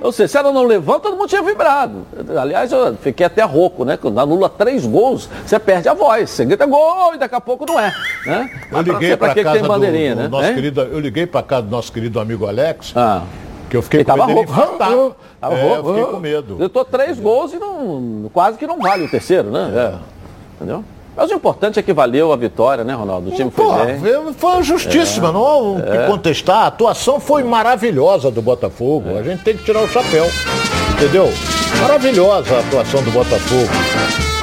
Ou 0.01 0.12
seja, 0.12 0.27
se 0.27 0.38
ela 0.38 0.51
não 0.51 0.63
levanta, 0.63 1.01
todo 1.01 1.15
mundo 1.15 1.27
tinha 1.29 1.41
vibrado. 1.43 2.05
Aliás, 2.39 2.71
eu 2.71 2.95
fiquei 2.95 3.25
até 3.25 3.43
rouco, 3.43 3.86
né? 3.86 3.97
Quando 3.97 4.19
anula 4.19 4.49
três 4.49 4.86
gols, 4.86 5.29
você 5.45 5.60
perde 5.60 5.88
a 5.88 5.93
voz. 5.93 6.29
Você 6.31 6.43
grita 6.45 6.65
gol 6.65 7.13
e 7.13 7.17
daqui 7.17 7.36
a 7.36 7.41
pouco 7.41 7.65
não 7.67 7.79
é. 7.79 7.93
Né? 8.25 8.49
Eu 8.71 8.81
liguei 8.81 9.15
para 9.15 9.36
casa 9.36 9.60
do, 9.60 9.67
bandeirinha, 9.67 10.15
do 10.15 10.21
né? 10.23 10.27
nosso 10.27 10.47
Hein? 10.47 10.55
querido, 10.55 10.81
eu 10.81 10.99
liguei 10.99 11.25
para 11.27 11.43
casa 11.43 11.62
do 11.63 11.69
nosso 11.71 11.91
querido 11.91 12.19
amigo 12.19 12.47
Alex, 12.47 12.93
Ah. 12.95 13.21
que 13.69 13.77
eu 13.77 13.81
fiquei 13.81 13.99
Ele 13.99 14.05
com 14.05 14.12
tava 14.12 14.27
medo 14.27 14.38
rouco. 14.38 14.51
infartar. 14.51 14.89
Tava 15.39 15.55
É, 15.55 15.63
eu 15.63 15.69
rouco. 15.83 15.89
fiquei 15.99 16.13
com 16.13 16.19
medo. 16.19 16.55
Gritou 16.55 16.83
três 16.86 17.19
gols 17.19 17.53
e 17.53 17.57
não, 17.60 18.29
quase 18.33 18.57
que 18.57 18.65
não 18.65 18.79
vale 18.79 19.05
o 19.05 19.10
terceiro, 19.12 19.49
né? 19.51 19.71
É. 19.75 19.93
Entendeu? 20.55 20.83
Mas 21.17 21.32
o 21.32 21.34
importante 21.34 21.80
é 21.80 21.82
que 21.82 21.91
valeu 21.91 22.32
a 22.32 22.36
vitória, 22.36 22.84
né, 22.84 22.93
Ronaldo? 22.93 23.30
O 23.30 23.32
time 23.36 23.49
foi 23.49 23.65
Porra, 23.65 23.86
bem. 23.86 23.99
foi- 23.99 24.34
foi 24.34 24.63
justíssima, 24.63 25.32
não 25.32 25.43
há 25.43 25.58
o 25.58 25.75
que 25.82 26.06
contestar. 26.08 26.58
A 26.58 26.67
atuação 26.67 27.19
foi 27.19 27.43
maravilhosa 27.43 28.30
do 28.30 28.39
Botafogo. 28.39 29.17
A 29.17 29.23
gente 29.23 29.43
tem 29.43 29.58
que 29.58 29.63
tirar 29.63 29.82
o 29.82 29.88
chapéu. 29.88 30.27
Entendeu? 30.93 31.27
Maravilhosa 31.82 32.56
a 32.56 32.60
atuação 32.60 33.01
do 33.03 33.10
Botafogo. 33.12 33.67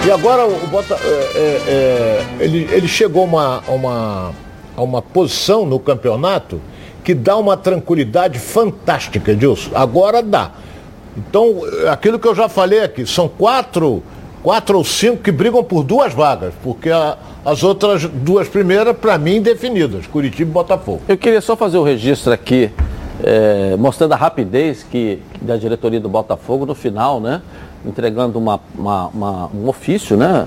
E 0.04 0.10
agora 0.10 0.44
o 0.46 0.66
Bota, 0.66 0.94
é, 0.94 1.06
é, 1.06 1.62
é, 1.68 2.24
ele, 2.44 2.68
ele 2.72 2.88
chegou 2.88 3.22
a 3.22 3.26
uma, 3.26 3.62
uma, 3.68 4.30
uma 4.76 5.00
posição 5.02 5.64
no 5.64 5.78
campeonato 5.78 6.60
que 7.04 7.14
dá 7.14 7.36
uma 7.36 7.56
tranquilidade 7.56 8.38
fantástica, 8.40 9.30
Edilson. 9.30 9.70
Agora 9.74 10.22
dá. 10.22 10.50
Então, 11.16 11.60
é 11.84 11.88
aquilo 11.88 12.18
que 12.18 12.26
eu 12.26 12.34
já 12.34 12.48
falei 12.48 12.80
aqui, 12.82 13.06
são 13.06 13.28
quatro, 13.28 14.02
quatro 14.44 14.76
ou 14.76 14.84
cinco 14.84 15.16
que 15.22 15.32
brigam 15.32 15.64
por 15.64 15.82
duas 15.82 16.12
vagas, 16.12 16.52
porque 16.62 16.90
a- 16.90 17.16
as 17.46 17.62
outras 17.64 18.04
duas 18.04 18.46
primeiras, 18.46 18.94
para 18.94 19.16
mim, 19.16 19.40
definidas, 19.40 20.06
Curitiba 20.06 20.50
e 20.50 20.52
Botafogo. 20.52 21.00
Eu 21.08 21.16
queria 21.16 21.40
só 21.40 21.56
fazer 21.56 21.78
o 21.78 21.82
registro 21.82 22.30
aqui, 22.30 22.70
eh, 23.22 23.74
mostrando 23.78 24.12
a 24.12 24.16
rapidez 24.16 24.82
que, 24.82 25.20
da 25.40 25.56
diretoria 25.56 25.98
do 25.98 26.10
Botafogo 26.10 26.66
no 26.66 26.74
final, 26.74 27.20
né? 27.20 27.40
Entregando 27.86 28.38
uma, 28.38 28.60
uma- 28.78 29.06
uma- 29.08 29.50
um 29.54 29.66
ofício, 29.68 30.14
né? 30.16 30.46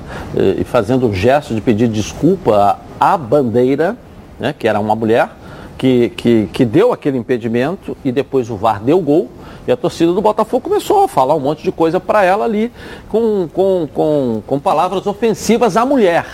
E 0.60 0.64
fazendo 0.64 1.08
um 1.08 1.14
gesto 1.14 1.56
de 1.56 1.62
pedir 1.62 1.88
desculpa 1.88 2.80
à 3.00 3.18
bandeira, 3.18 3.98
né? 4.40 4.54
Que 4.58 4.68
era 4.68 4.80
uma 4.80 4.96
mulher, 4.96 5.30
que, 5.76 6.10
que, 6.10 6.48
que 6.54 6.66
deu 6.66 6.92
aquele 6.94 7.18
impedimento 7.18 7.98
e 8.06 8.12
depois 8.12 8.48
o 8.50 8.56
VAR 8.58 8.80
deu 8.80 9.00
gol. 9.02 9.30
E 9.68 9.72
a 9.72 9.78
torcida 9.78 10.14
do 10.14 10.22
Botafogo 10.22 10.70
começou 10.70 11.04
a 11.04 11.08
falar 11.08 11.36
um 11.36 11.40
monte 11.40 11.62
de 11.62 11.72
coisa 11.72 12.00
para 12.00 12.24
ela 12.24 12.46
ali, 12.46 12.72
com, 13.10 13.48
com, 13.54 13.88
com, 13.94 14.42
com 14.48 14.60
palavras 14.60 15.06
ofensivas 15.06 15.76
à 15.76 15.86
mulher 15.86 16.26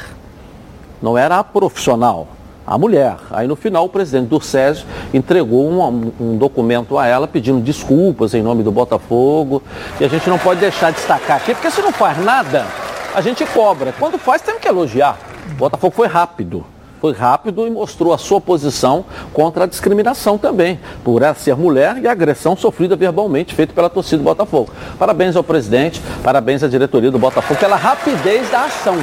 não 1.03 1.17
era 1.17 1.37
a 1.37 1.43
profissional, 1.43 2.29
a 2.65 2.77
mulher. 2.77 3.17
Aí 3.29 3.45
no 3.45 3.57
final 3.57 3.83
o 3.83 3.89
presidente 3.89 4.29
do 4.29 4.39
SESI 4.39 4.85
entregou 5.13 5.69
um, 5.69 6.11
um 6.19 6.37
documento 6.37 6.97
a 6.97 7.05
ela 7.05 7.27
pedindo 7.27 7.59
desculpas 7.59 8.33
em 8.33 8.41
nome 8.41 8.63
do 8.63 8.71
Botafogo. 8.71 9.61
E 9.99 10.05
a 10.05 10.07
gente 10.07 10.29
não 10.29 10.39
pode 10.39 10.61
deixar 10.61 10.91
de 10.91 10.95
destacar 10.95 11.37
aqui, 11.37 11.53
porque 11.53 11.69
se 11.69 11.81
não 11.81 11.91
faz 11.91 12.17
nada, 12.23 12.65
a 13.13 13.19
gente 13.19 13.45
cobra. 13.47 13.93
Quando 13.99 14.17
faz, 14.17 14.41
tem 14.41 14.57
que 14.57 14.67
elogiar. 14.67 15.17
O 15.51 15.55
Botafogo 15.55 15.93
foi 15.93 16.07
rápido. 16.07 16.65
Foi 17.03 17.11
rápido 17.11 17.67
e 17.67 17.69
mostrou 17.69 18.13
a 18.13 18.17
sua 18.17 18.39
posição 18.39 19.03
contra 19.33 19.65
a 19.65 19.67
discriminação 19.67 20.37
também, 20.37 20.79
por 21.03 21.21
ela 21.21 21.33
ser 21.33 21.53
mulher 21.53 21.97
e 21.97 22.07
a 22.07 22.13
agressão 22.13 22.55
sofrida 22.55 22.95
verbalmente 22.95 23.53
feita 23.53 23.73
pela 23.73 23.89
torcida 23.89 24.19
do 24.19 24.23
Botafogo. 24.23 24.71
Parabéns 24.97 25.35
ao 25.35 25.43
presidente, 25.43 26.01
parabéns 26.23 26.63
à 26.63 26.67
diretoria 26.69 27.11
do 27.11 27.19
Botafogo 27.19 27.59
pela 27.59 27.75
rapidez 27.75 28.49
da 28.49 28.63
ação 28.63 28.95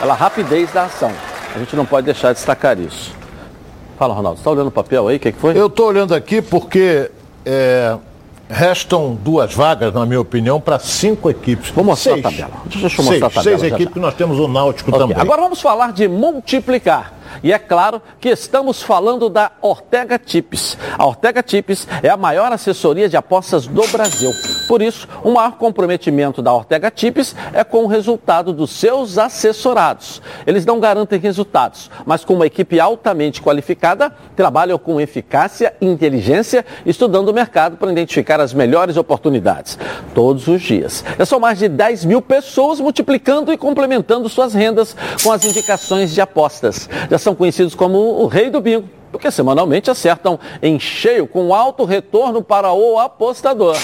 pela 0.00 0.14
rapidez 0.14 0.72
da 0.72 0.86
ação. 0.86 1.12
A 1.54 1.58
gente 1.60 1.76
não 1.76 1.86
pode 1.86 2.06
deixar 2.06 2.32
de 2.32 2.38
destacar 2.38 2.76
isso. 2.76 3.12
Fala, 3.96 4.14
Ronaldo, 4.14 4.38
você 4.38 4.40
está 4.40 4.50
olhando 4.50 4.68
o 4.68 4.72
papel 4.72 5.06
aí? 5.06 5.16
O 5.16 5.20
que, 5.20 5.30
que 5.30 5.38
foi? 5.38 5.56
Eu 5.56 5.68
estou 5.68 5.86
olhando 5.86 6.16
aqui 6.16 6.42
porque 6.42 7.08
é, 7.46 7.96
restam 8.48 9.14
duas 9.14 9.54
vagas, 9.54 9.94
na 9.94 10.04
minha 10.04 10.20
opinião, 10.20 10.60
para 10.60 10.80
cinco 10.80 11.30
equipes. 11.30 11.70
Vou 11.70 11.84
mostrar 11.84 12.14
seis. 12.14 12.26
a 12.26 12.30
tabela. 12.30 12.50
Deixa 12.64 12.78
eu 12.78 12.82
mostrar 12.82 13.04
seis, 13.04 13.22
a 13.22 13.28
tabela 13.28 13.42
Seis 13.44 13.60
já, 13.60 13.66
equipes 13.68 13.84
já. 13.86 13.92
que 13.92 14.00
nós 14.00 14.14
temos 14.14 14.40
o 14.40 14.48
Náutico 14.48 14.90
Ok, 14.90 15.00
também. 15.00 15.16
Agora 15.20 15.42
vamos 15.42 15.60
falar 15.60 15.92
de 15.92 16.08
multiplicar. 16.08 17.17
E 17.42 17.52
é 17.52 17.58
claro 17.58 18.00
que 18.20 18.28
estamos 18.28 18.82
falando 18.82 19.28
da 19.28 19.52
Ortega 19.60 20.18
Tips. 20.18 20.76
A 20.96 21.06
Ortega 21.06 21.42
Tips 21.42 21.86
é 22.02 22.08
a 22.08 22.16
maior 22.16 22.52
assessoria 22.52 23.08
de 23.08 23.16
apostas 23.16 23.66
do 23.66 23.86
Brasil. 23.88 24.32
Por 24.66 24.82
isso, 24.82 25.08
o 25.24 25.30
maior 25.30 25.52
comprometimento 25.52 26.42
da 26.42 26.52
Ortega 26.52 26.90
Tips 26.90 27.34
é 27.52 27.64
com 27.64 27.84
o 27.84 27.86
resultado 27.86 28.52
dos 28.52 28.70
seus 28.70 29.18
assessorados. 29.18 30.20
Eles 30.46 30.66
não 30.66 30.78
garantem 30.78 31.18
resultados, 31.18 31.90
mas 32.04 32.24
com 32.24 32.34
uma 32.34 32.46
equipe 32.46 32.78
altamente 32.78 33.40
qualificada, 33.40 34.12
trabalham 34.36 34.78
com 34.78 35.00
eficácia 35.00 35.74
e 35.80 35.86
inteligência, 35.86 36.64
estudando 36.84 37.28
o 37.30 37.34
mercado 37.34 37.76
para 37.76 37.90
identificar 37.90 38.40
as 38.40 38.52
melhores 38.52 38.96
oportunidades. 38.96 39.78
Todos 40.14 40.46
os 40.48 40.60
dias. 40.60 41.04
Já 41.18 41.26
são 41.26 41.40
mais 41.40 41.58
de 41.58 41.68
10 41.68 42.04
mil 42.04 42.22
pessoas 42.22 42.80
multiplicando 42.80 43.52
e 43.52 43.56
complementando 43.56 44.28
suas 44.28 44.54
rendas 44.54 44.96
com 45.22 45.32
as 45.32 45.44
indicações 45.44 46.12
de 46.12 46.20
apostas. 46.20 46.88
Já 47.10 47.17
são 47.22 47.34
conhecidos 47.34 47.74
como 47.74 47.98
o 47.98 48.26
rei 48.26 48.50
do 48.50 48.60
bingo, 48.60 48.88
porque 49.10 49.30
semanalmente 49.30 49.90
acertam 49.90 50.38
em 50.62 50.78
cheio 50.78 51.26
com 51.26 51.54
alto 51.54 51.84
retorno 51.84 52.42
para 52.42 52.72
o 52.72 52.98
apostador. 52.98 53.76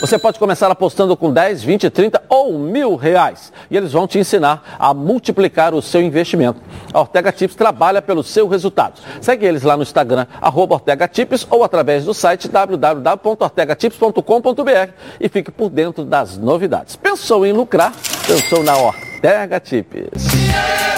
Você 0.00 0.18
pode 0.18 0.38
começar 0.38 0.70
apostando 0.70 1.14
com 1.14 1.30
10, 1.30 1.62
20, 1.62 1.90
30 1.90 2.22
ou 2.26 2.58
mil 2.58 2.96
reais. 2.96 3.52
E 3.70 3.76
eles 3.76 3.92
vão 3.92 4.08
te 4.08 4.18
ensinar 4.18 4.78
a 4.78 4.94
multiplicar 4.94 5.74
o 5.74 5.82
seu 5.82 6.00
investimento. 6.00 6.58
A 6.92 7.00
Ortega 7.00 7.30
Tips 7.30 7.54
trabalha 7.54 8.00
pelo 8.00 8.22
seu 8.22 8.48
resultado. 8.48 8.98
Segue 9.20 9.44
eles 9.44 9.62
lá 9.62 9.76
no 9.76 9.82
Instagram, 9.82 10.26
arroba 10.40 10.76
Ortega 10.76 11.06
Tips, 11.06 11.46
ou 11.50 11.62
através 11.62 12.06
do 12.06 12.14
site 12.14 12.48
www.ortegatips.com.br 12.48 14.92
e 15.20 15.28
fique 15.28 15.50
por 15.50 15.68
dentro 15.68 16.02
das 16.02 16.38
novidades. 16.38 16.96
Pensou 16.96 17.44
em 17.44 17.52
lucrar? 17.52 17.92
Pensou 18.26 18.62
na 18.62 18.78
Ortega 18.78 19.60
Tips. 19.60 20.89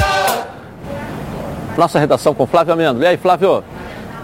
Nossa 1.77 1.99
redação 1.99 2.35
com 2.35 2.47
Flávio 2.47 2.75
Amendo. 2.75 3.03
E 3.03 3.07
aí, 3.07 3.17
Flávio? 3.17 3.65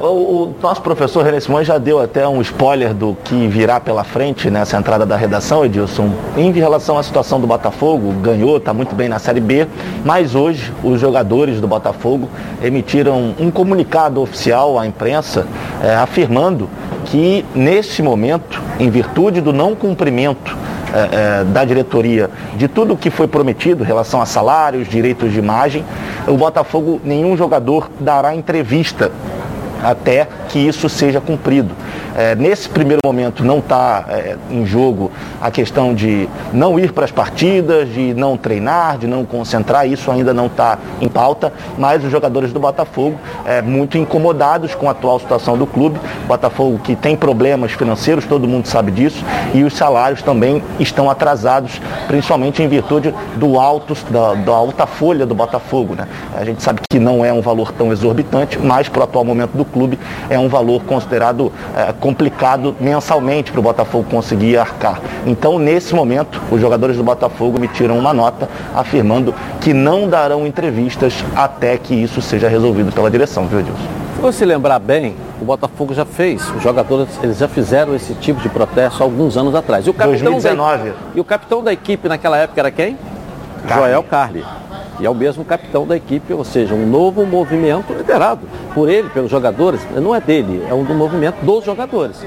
O, 0.01 0.55
nosso 0.63 0.81
professor 0.81 1.25
René 1.25 1.41
Simões 1.41 1.67
já 1.67 1.77
deu 1.77 2.01
até 2.01 2.27
um 2.29 2.41
spoiler 2.41 2.95
do 2.95 3.17
que 3.25 3.49
virá 3.49 3.81
pela 3.81 4.05
frente 4.05 4.49
nessa 4.49 4.77
entrada 4.77 5.05
da 5.05 5.17
redação, 5.17 5.65
Edilson. 5.65 6.13
Em 6.37 6.53
relação 6.53 6.97
à 6.97 7.03
situação 7.03 7.41
do 7.41 7.49
Botafogo, 7.49 8.13
ganhou, 8.23 8.59
está 8.59 8.73
muito 8.73 8.95
bem 8.95 9.09
na 9.09 9.19
Série 9.19 9.41
B, 9.41 9.67
mas 10.05 10.37
hoje 10.37 10.73
os 10.85 11.01
jogadores 11.01 11.61
do 11.61 11.67
Botafogo 11.67 12.29
emitiram 12.63 13.35
um 13.41 13.51
comunicado 13.51 14.23
oficial 14.23 14.79
à 14.79 14.87
imprensa 14.87 15.49
eh, 15.83 15.97
afirmando 15.97 16.71
que 17.07 17.45
nesse 17.53 18.01
momento, 18.01 18.63
em 18.79 18.89
virtude 18.91 19.41
do 19.41 19.53
não 19.53 19.75
cumprimento 19.75 20.57
eh, 20.95 21.09
eh, 21.11 21.45
da 21.45 21.65
diretoria 21.65 22.31
de 22.57 22.69
tudo 22.69 22.95
o 22.95 22.97
que 22.97 23.11
foi 23.11 23.27
prometido 23.27 23.83
em 23.83 23.87
relação 23.87 24.23
a 24.23 24.27
salários, 24.27 24.87
direitos 24.87 25.33
de 25.33 25.41
imagem, 25.41 25.85
o 26.29 26.37
Botafogo, 26.37 27.01
nenhum 27.05 27.37
jogador 27.37 27.91
dará 27.99 28.33
entrevista 28.33 29.11
até 29.83 30.27
que 30.49 30.59
isso 30.59 30.89
seja 30.89 31.21
cumprido. 31.21 31.75
É, 32.17 32.35
nesse 32.35 32.69
primeiro 32.69 33.01
momento 33.05 33.45
não 33.45 33.59
está 33.59 34.05
em 34.51 34.67
jogo 34.67 35.11
a 35.41 35.51
questão 35.51 35.95
de 35.95 36.29
não 36.53 36.79
ir 36.79 36.93
para 36.93 37.05
as 37.05 37.11
partidas, 37.11 37.89
de 37.93 38.15
não 38.15 38.37
treinar, 38.37 38.99
de 38.99 39.07
não 39.07 39.25
concentrar, 39.25 39.87
isso 39.87 40.11
ainda 40.11 40.35
não 40.35 40.47
está 40.47 40.79
em 41.01 41.09
pauta, 41.09 41.53
mas 41.77 42.05
os 42.05 42.11
jogadores 42.11 42.53
do 42.53 42.61
Botafogo 42.61 43.19
é, 43.45 43.63
muito 43.63 43.97
incomodados 43.97 44.75
com 44.75 44.89
a 44.89 44.93
atual 44.93 45.19
situação 45.21 45.57
do 45.57 45.67
clube. 45.67 45.99
Botafogo 46.27 46.79
que 46.79 46.97
tem 46.97 47.17
problemas 47.17 47.73
financeiros, 47.73 48.25
todo 48.25 48.49
mundo 48.49 48.67
sabe 48.67 48.91
disso, 48.91 49.25
e 49.55 49.63
os 49.65 49.75
salários 49.75 50.23
também 50.23 50.63
estão 50.79 51.09
atrasados, 51.11 51.81
principalmente 52.07 52.63
em 52.63 52.69
virtude 52.69 53.15
do 53.37 53.59
alto, 53.59 53.97
da, 54.11 54.35
da 54.35 54.53
alta 54.53 54.87
folha 54.87 55.25
do 55.25 55.35
Botafogo. 55.35 55.95
Né? 55.95 56.07
A 56.37 56.45
gente 56.45 56.63
sabe 56.63 56.81
que 56.91 56.99
não 56.99 57.25
é 57.25 57.33
um 57.33 57.41
valor 57.41 57.73
tão 57.73 57.93
exorbitante, 57.93 58.59
mas 58.59 58.89
para 58.89 59.01
o 59.01 59.05
atual 59.05 59.25
momento 59.25 59.57
do 59.57 59.65
clube 59.69 59.99
é 60.29 60.39
um 60.39 60.49
valor 60.49 60.83
considerado 60.83 61.53
é, 61.77 61.93
complicado 61.93 62.75
mensalmente 62.81 63.51
para 63.51 63.61
o 63.61 63.63
Botafogo 63.63 64.07
conseguir 64.11 64.57
arcar. 64.57 65.01
Então, 65.27 65.59
nesse 65.59 65.95
momento, 65.95 66.41
os 66.51 66.61
jogadores 66.61 66.97
do 66.97 67.05
Botafogo 67.05 67.61
me 67.61 67.69
tiram 67.69 67.99
uma 67.99 68.13
nota 68.13 68.49
afirmando 68.75 69.35
que 69.61 69.73
não 69.73 70.09
darão 70.09 70.47
entrevistas 70.47 71.25
até 71.37 71.77
que 71.77 71.95
isso 71.95 72.21
seja 72.21 72.49
resolvido 72.49 72.93
pela 72.93 73.11
direção, 73.11 73.47
viu, 73.47 73.61
Edilson? 73.61 73.99
Se 74.17 74.23
você 74.23 74.45
lembrar 74.45 74.81
bem, 74.81 75.15
o 75.41 75.45
Botafogo 75.45 75.95
já 75.95 76.05
fez, 76.05 76.43
os 76.57 76.61
jogadores 76.61 77.09
eles 77.23 77.39
já 77.39 77.47
fizeram 77.47 77.95
esse 77.95 78.15
tipo 78.15 78.41
de 78.41 78.49
protesto 78.49 79.01
alguns 79.01 79.37
anos 79.37 79.55
atrás. 79.55 79.87
E 79.87 79.91
o 79.91 79.95
capitão 79.95 80.33
2019. 80.33 80.91
Da, 80.91 80.95
e 81.15 81.21
o 81.21 81.25
capitão 81.25 81.63
da 81.63 81.73
equipe 81.73 82.09
naquela 82.09 82.37
época 82.37 82.61
era 82.61 82.71
quem? 82.71 82.99
Carly. 83.67 83.85
Joel 83.85 84.03
Carli. 84.03 84.45
E 85.01 85.07
é 85.07 85.11
o 85.11 85.15
mesmo 85.15 85.45
capitão 85.45 85.87
da 85.87 85.97
equipe, 85.97 86.33
ou 86.33 86.45
seja, 86.45 86.75
um 86.75 86.87
novo 86.87 87.25
movimento 87.25 87.93
liderado 87.93 88.41
por 88.75 88.89
ele, 88.89 89.09
pelos 89.11 89.31
jogadores. 89.31 89.81
Não 89.95 90.15
é 90.15 90.21
dele, 90.21 90.67
é 90.69 90.75
um 90.75 90.85
do 90.85 90.95
movimento 90.95 91.37
dos 91.45 91.65
jogadores. 91.65 92.25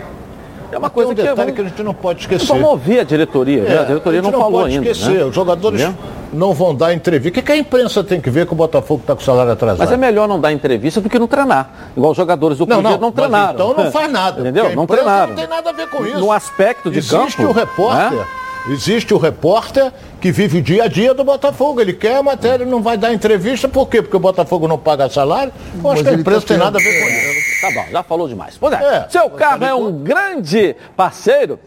É 0.72 0.78
uma 0.78 0.90
coisa 0.90 1.12
um 1.12 1.16
que, 1.16 1.22
detalhe 1.22 1.52
que 1.52 1.60
a 1.60 1.64
gente 1.66 1.84
não 1.84 1.94
pode 1.94 2.22
esquecer. 2.22 2.48
Vamos 2.48 2.70
ouvir 2.70 3.00
a 3.00 3.04
diretoria, 3.04 3.64
né? 3.64 3.76
é, 3.76 3.80
a 3.80 3.84
diretoria 3.84 4.20
a 4.20 4.24
não, 4.24 4.32
não, 4.32 4.40
falou 4.40 4.64
ainda. 4.64 4.90
Esquecer. 4.90 5.20
Né? 5.20 5.26
Os 5.26 5.36
jogadores 5.36 5.82
Entendeu? 5.82 6.00
não 6.32 6.54
vão 6.54 6.74
dar 6.74 6.94
entrevista. 6.94 7.30
O 7.30 7.32
que, 7.34 7.42
que 7.42 7.52
a 7.52 7.58
imprensa 7.58 8.02
tem 8.04 8.22
que 8.22 8.30
ver 8.30 8.46
que 8.46 8.54
o 8.54 8.56
Botafogo 8.56 9.02
está 9.02 9.14
com 9.14 9.22
o 9.22 9.24
salário 9.24 9.52
atrasado? 9.52 9.80
Mas 9.80 9.92
é 9.92 9.98
melhor 9.98 10.30
não 10.30 10.40
dar 10.40 10.54
entrevista 10.54 11.02
do 11.02 11.10
que 11.10 11.20
não 11.20 11.28
treinar. 11.28 11.92
Igual 11.96 12.12
os 12.12 12.18
jogadores 12.18 12.58
do 12.58 12.66
não, 12.66 12.82
não, 12.82 12.98
não 12.98 13.12
treinaram. 13.12 13.54
Então 13.54 13.84
não 13.84 13.92
faz 13.92 14.10
nada. 14.10 14.40
Entendeu? 14.42 14.74
Não 14.74 14.88
treinaram. 14.88 15.28
Não 15.30 15.36
tem 15.36 15.48
nada 15.48 15.70
a 15.72 15.74
ver 15.74 15.90
com 15.90 16.06
isso. 16.06 16.20
No 16.20 16.32
aspecto 16.32 16.90
de 16.90 17.00
Existe 17.00 17.12
campo. 17.12 17.26
Existe 17.26 17.44
o 17.44 17.52
repórter. 17.52 18.18
Né? 18.18 18.26
Existe 18.70 19.14
o 19.14 19.18
repórter 19.18 19.92
que 20.20 20.32
vive 20.32 20.60
o 20.60 20.62
dia 20.62 20.84
a 20.84 20.88
dia 20.88 21.14
do 21.14 21.24
Botafogo. 21.24 21.82
Ele 21.82 21.94
quer 21.94 22.18
a 22.18 22.24
matéria, 22.24 22.66
não 22.66 22.82
vai 22.82 22.96
dar 22.96 23.12
entrevista, 23.12 23.68
por 23.68 23.90
quê? 23.90 24.02
Porque 24.02 24.16
o 24.16 24.20
Botafogo 24.20 24.68
não 24.68 24.78
paga 24.78 25.10
salário? 25.10 25.52
Eu 25.84 25.90
acho 25.90 26.04
que 26.04 26.10
a 26.10 26.14
imprensa 26.14 26.42
tá 26.42 26.48
tem 26.48 26.58
nada 26.58 26.78
a 26.78 26.82
ver 26.82 27.02
com 27.02 27.10
isso. 27.10 27.62
Tá 27.62 27.72
bom, 27.72 27.92
já 27.92 28.04
falou 28.04 28.28
demais. 28.28 28.58
Pois 28.60 28.74
é, 28.74 28.98
é 28.98 29.10
seu 29.10 29.30
carro 29.32 29.66
é 29.66 29.74
um 29.74 29.92
grande 29.92 30.76
parceiro, 30.96 31.60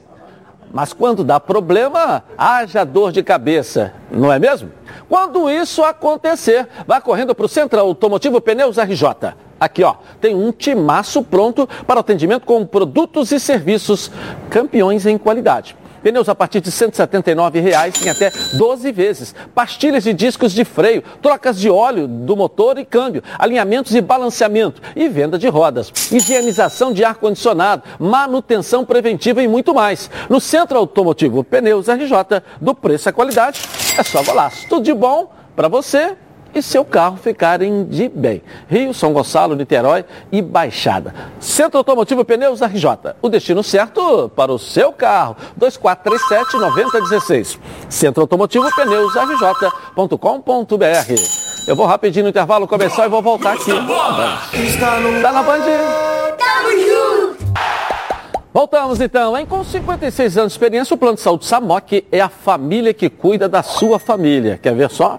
mas 0.72 0.92
quando 0.92 1.24
dá 1.24 1.40
problema, 1.40 2.22
haja 2.38 2.84
dor 2.84 3.11
de 3.11 3.22
cabeça, 3.22 3.92
não 4.11 4.32
é 4.32 4.38
mesmo? 4.38 4.70
Quando 5.09 5.51
isso 5.51 5.82
acontecer, 5.82 6.68
vá 6.86 7.01
correndo 7.01 7.34
para 7.34 7.47
o 7.47 7.49
Centro 7.49 7.80
Automotivo 7.80 8.40
Pneus 8.40 8.76
RJ. 8.76 9.34
Aqui, 9.59 9.82
ó, 9.82 9.95
tem 10.20 10.34
um 10.34 10.53
timaço 10.53 11.22
pronto 11.22 11.68
para 11.86 12.01
atendimento 12.01 12.45
com 12.45 12.64
produtos 12.66 13.32
e 13.32 13.40
serviços 13.40 14.11
campeões 14.51 15.07
em 15.07 15.16
qualidade. 15.18 15.76
Pneus 16.05 16.28
a 16.28 16.34
partir 16.34 16.61
de 16.61 16.70
179 16.70 17.61
reais, 17.61 18.05
em 18.05 18.11
até 18.11 18.30
12 18.59 18.92
vezes. 18.92 19.34
Pastilhas 19.55 20.05
de 20.05 20.12
discos 20.12 20.52
de 20.52 20.62
freio, 20.62 21.02
trocas 21.22 21.59
de 21.59 21.70
óleo 21.70 22.07
do 22.07 22.36
motor 22.36 22.76
e 22.76 22.84
câmbio, 22.84 23.22
alinhamentos 23.38 23.94
e 23.94 24.02
balanceamento 24.02 24.82
e 24.94 25.09
venda 25.09 25.38
de 25.38 25.48
rodas. 25.48 25.90
Higienização 26.12 26.92
de 26.92 27.02
ar-condicionado, 27.02 27.84
manutenção 27.98 28.84
preventiva 28.84 29.42
e 29.42 29.48
muito 29.48 29.74
mais. 29.74 30.11
No 30.28 30.42
Centro 30.42 30.76
Automotivo 30.76 31.42
Pneus 31.42 31.88
RJ, 31.88 32.42
do 32.61 32.74
preço 32.74 33.09
à 33.09 33.12
qualidade, 33.12 33.62
é 33.98 34.02
só 34.02 34.22
golaço. 34.22 34.68
Tudo 34.68 34.84
de 34.84 34.92
bom 34.92 35.32
para 35.57 35.68
você 35.68 36.14
e 36.55 36.62
seu 36.62 36.84
carro 36.84 37.16
ficarem 37.16 37.84
de 37.84 38.09
bem. 38.09 38.42
Rio, 38.68 38.94
São 38.94 39.12
Gonçalo, 39.12 39.55
Niterói 39.55 40.05
e 40.30 40.40
Baixada. 40.40 41.14
Centro 41.40 41.78
Automotivo 41.78 42.24
Pneus 42.24 42.61
RJ. 42.61 43.16
O 43.20 43.28
destino 43.28 43.62
certo 43.62 44.30
para 44.34 44.52
o 44.52 44.59
seu 44.59 44.92
carro. 44.92 45.36
2437-9016. 45.61 47.59
Centro 47.88 48.22
Automotivo 48.22 48.68
Pneus 48.74 49.14
RJ.com.br. 49.14 50.05
Eu 51.66 51.74
vou 51.74 51.86
rapidinho 51.86 52.24
no 52.24 52.30
intervalo 52.30 52.68
começar 52.68 53.07
e 53.07 53.09
vou 53.09 53.22
voltar 53.22 53.55
aqui. 53.55 53.72
Tá 55.22 55.32
na 55.32 55.42
Band? 55.42 55.62
Voltamos 58.52 59.00
então, 59.00 59.36
hein? 59.36 59.44
Com 59.44 59.64
56 59.64 60.38
anos 60.38 60.52
de 60.52 60.57
experiência, 60.57 60.94
o 60.94 60.96
Plano 60.96 61.16
de 61.16 61.22
Saúde 61.22 61.44
Samok 61.44 62.07
é 62.12 62.20
a 62.20 62.28
família 62.28 62.94
que 62.94 63.11
cuida 63.11 63.48
da 63.48 63.64
sua 63.64 63.98
família. 63.98 64.61
Quer 64.62 64.76
ver 64.76 64.90
só? 64.90 65.18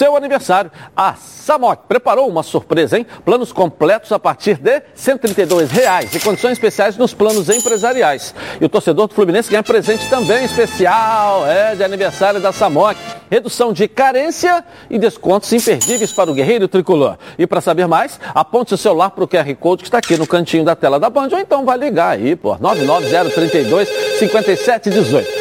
seu 0.00 0.16
aniversário. 0.16 0.70
A 0.96 1.14
Samok 1.14 1.84
preparou 1.88 2.28
uma 2.28 2.42
surpresa, 2.42 2.98
hein? 2.98 3.06
Planos 3.24 3.52
completos 3.52 4.12
a 4.12 4.18
partir 4.18 4.56
de 4.56 4.82
132 4.94 5.70
reais 5.70 6.14
e 6.14 6.20
condições 6.20 6.52
especiais 6.52 6.96
nos 6.96 7.12
planos 7.12 7.48
empresariais. 7.48 8.34
E 8.60 8.64
o 8.64 8.68
torcedor 8.68 9.08
do 9.08 9.14
Fluminense 9.14 9.50
ganha 9.50 9.62
presente 9.62 10.08
também 10.08 10.44
especial, 10.44 11.46
é, 11.46 11.74
de 11.74 11.84
aniversário 11.84 12.40
da 12.40 12.52
Samok. 12.52 12.98
Redução 13.30 13.72
de 13.72 13.86
carência 13.86 14.64
e 14.88 14.98
descontos 14.98 15.52
imperdíveis 15.52 16.12
para 16.12 16.30
o 16.30 16.34
guerreiro 16.34 16.66
tricolor. 16.66 17.16
E 17.38 17.46
para 17.46 17.60
saber 17.60 17.86
mais, 17.86 18.18
aponte 18.34 18.74
o 18.74 18.78
celular 18.78 19.10
para 19.10 19.24
o 19.24 19.28
QR 19.28 19.54
Code 19.56 19.82
que 19.82 19.88
está 19.88 19.98
aqui 19.98 20.16
no 20.16 20.26
cantinho 20.26 20.64
da 20.64 20.74
tela 20.74 20.98
da 20.98 21.08
Band 21.08 21.28
ou 21.32 21.38
então 21.38 21.64
vai 21.64 21.78
ligar 21.78 22.16
aí, 22.16 22.34
pô, 22.34 22.56
99032 22.58 23.88
5718. 24.18 25.39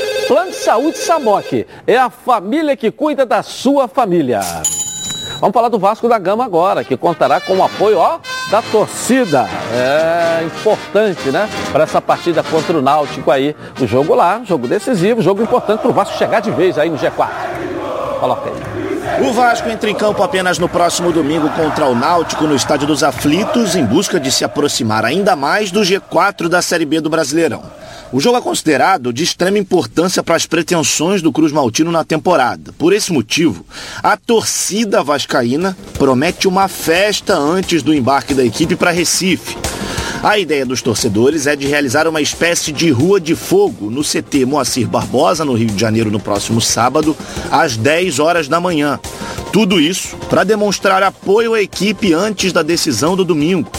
Saúde 0.70 1.00
Samok. 1.00 1.66
É 1.88 1.98
a 1.98 2.12
família 2.12 2.78
que 2.78 2.92
cuida 2.92 3.26
da 3.26 3.42
sua 3.42 3.88
família. 3.88 4.40
Vamos 5.40 5.52
falar 5.52 5.68
do 5.68 5.80
Vasco 5.80 6.08
da 6.08 6.20
Gama 6.20 6.46
agora, 6.46 6.84
que 6.84 6.96
contará 6.96 7.42
com 7.42 7.56
o 7.56 7.64
apoio 7.64 7.98
ó, 7.98 8.20
da 8.52 8.62
torcida. 8.62 9.50
É 9.74 10.44
importante, 10.44 11.32
né? 11.32 11.50
Para 11.72 11.86
essa 11.86 12.00
partida 12.00 12.44
contra 12.44 12.78
o 12.78 12.84
Náutico 12.84 13.32
aí. 13.32 13.56
O 13.82 13.88
jogo 13.88 14.14
lá, 14.14 14.44
jogo 14.46 14.68
decisivo, 14.68 15.24
jogo 15.24 15.42
importante 15.42 15.80
para 15.80 15.90
o 15.90 15.94
Vasco 15.94 16.16
chegar 16.16 16.40
de 16.40 16.52
vez 16.52 16.78
aí 16.78 16.88
no 16.88 17.00
G4. 17.00 17.30
Coloca 18.20 18.52
aí. 18.52 19.28
O 19.28 19.34
Vasco 19.34 19.68
entra 19.70 19.90
em 19.90 19.96
campo 19.96 20.22
apenas 20.22 20.60
no 20.60 20.70
próximo 20.70 21.12
domingo 21.12 21.50
contra 21.50 21.88
o 21.88 21.96
Náutico 21.96 22.44
no 22.44 22.56
Estádio 22.56 22.86
dos 22.86 23.04
Aflitos, 23.04 23.76
em 23.76 23.84
busca 23.84 24.20
de 24.20 24.32
se 24.32 24.46
aproximar 24.46 25.04
ainda 25.04 25.36
mais 25.36 25.72
do 25.72 25.82
G4 25.82 26.48
da 26.48 26.62
Série 26.62 26.86
B 26.86 27.02
do 27.02 27.10
Brasileirão. 27.10 27.79
O 28.12 28.20
jogo 28.20 28.38
é 28.38 28.42
considerado 28.42 29.14
de 29.14 29.24
extrema 29.24 29.60
importância 29.60 30.24
para 30.24 30.36
as 30.36 30.48
pretensões 30.48 31.22
do 31.22 31.32
Cruz 31.32 31.52
Maltino 31.52 31.92
na 31.92 32.04
temporada. 32.04 32.74
Por 32.76 32.92
esse 32.92 33.14
motivo, 33.14 33.64
a 34.02 34.18
torcida 34.18 35.04
vascaína 35.04 35.78
promete 35.94 36.48
uma 36.48 36.68
festa 36.68 37.38
antes 37.38 37.84
do 37.84 37.94
embarque 37.94 38.34
da 38.34 38.44
equipe 38.44 38.76
para 38.76 38.90
Recife. 38.90 39.56
A 40.24 40.40
ideia 40.40 40.66
dos 40.66 40.82
torcedores 40.82 41.46
é 41.46 41.56
de 41.56 41.68
realizar 41.68 42.08
uma 42.08 42.20
espécie 42.20 42.72
de 42.72 42.90
rua 42.90 43.22
de 43.22 43.36
fogo 43.36 43.92
no 43.92 44.02
CT 44.02 44.44
Moacir 44.44 44.88
Barbosa, 44.88 45.46
no 45.46 45.54
Rio 45.54 45.68
de 45.68 45.80
Janeiro, 45.80 46.10
no 46.10 46.20
próximo 46.20 46.60
sábado, 46.60 47.16
às 47.52 47.78
10 47.78 48.18
horas 48.18 48.48
da 48.48 48.60
manhã. 48.60 49.00
Tudo 49.54 49.80
isso 49.80 50.18
para 50.30 50.44
demonstrar 50.44 51.04
apoio 51.04 51.54
à 51.54 51.62
equipe 51.62 52.12
antes 52.12 52.52
da 52.52 52.64
decisão 52.64 53.16
do 53.16 53.24
domingo. 53.24 53.72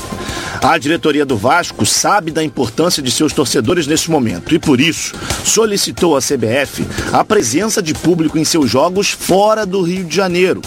A 0.62 0.76
diretoria 0.76 1.24
do 1.24 1.38
Vasco 1.38 1.86
sabe 1.86 2.30
da 2.30 2.44
importância 2.44 3.02
de 3.02 3.10
seus 3.10 3.32
torcedores 3.32 3.86
nesse 3.86 4.10
momento 4.10 4.54
e, 4.54 4.58
por 4.58 4.78
isso, 4.78 5.14
solicitou 5.42 6.14
à 6.14 6.20
CBF 6.20 6.86
a 7.12 7.24
presença 7.24 7.82
de 7.82 7.94
público 7.94 8.38
em 8.38 8.44
seus 8.44 8.70
jogos 8.70 9.10
fora 9.10 9.64
do 9.64 9.80
Rio 9.80 10.04
de 10.04 10.14
Janeiro. 10.14 10.60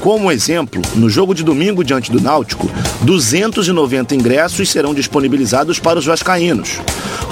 Como 0.00 0.32
exemplo, 0.32 0.82
no 0.96 1.08
jogo 1.08 1.32
de 1.32 1.44
domingo 1.44 1.84
diante 1.84 2.10
do 2.10 2.20
Náutico, 2.20 2.68
290 3.02 4.16
ingressos 4.16 4.68
serão 4.68 4.92
disponibilizados 4.92 5.78
para 5.78 5.98
os 5.98 6.04
vascaínos. 6.04 6.80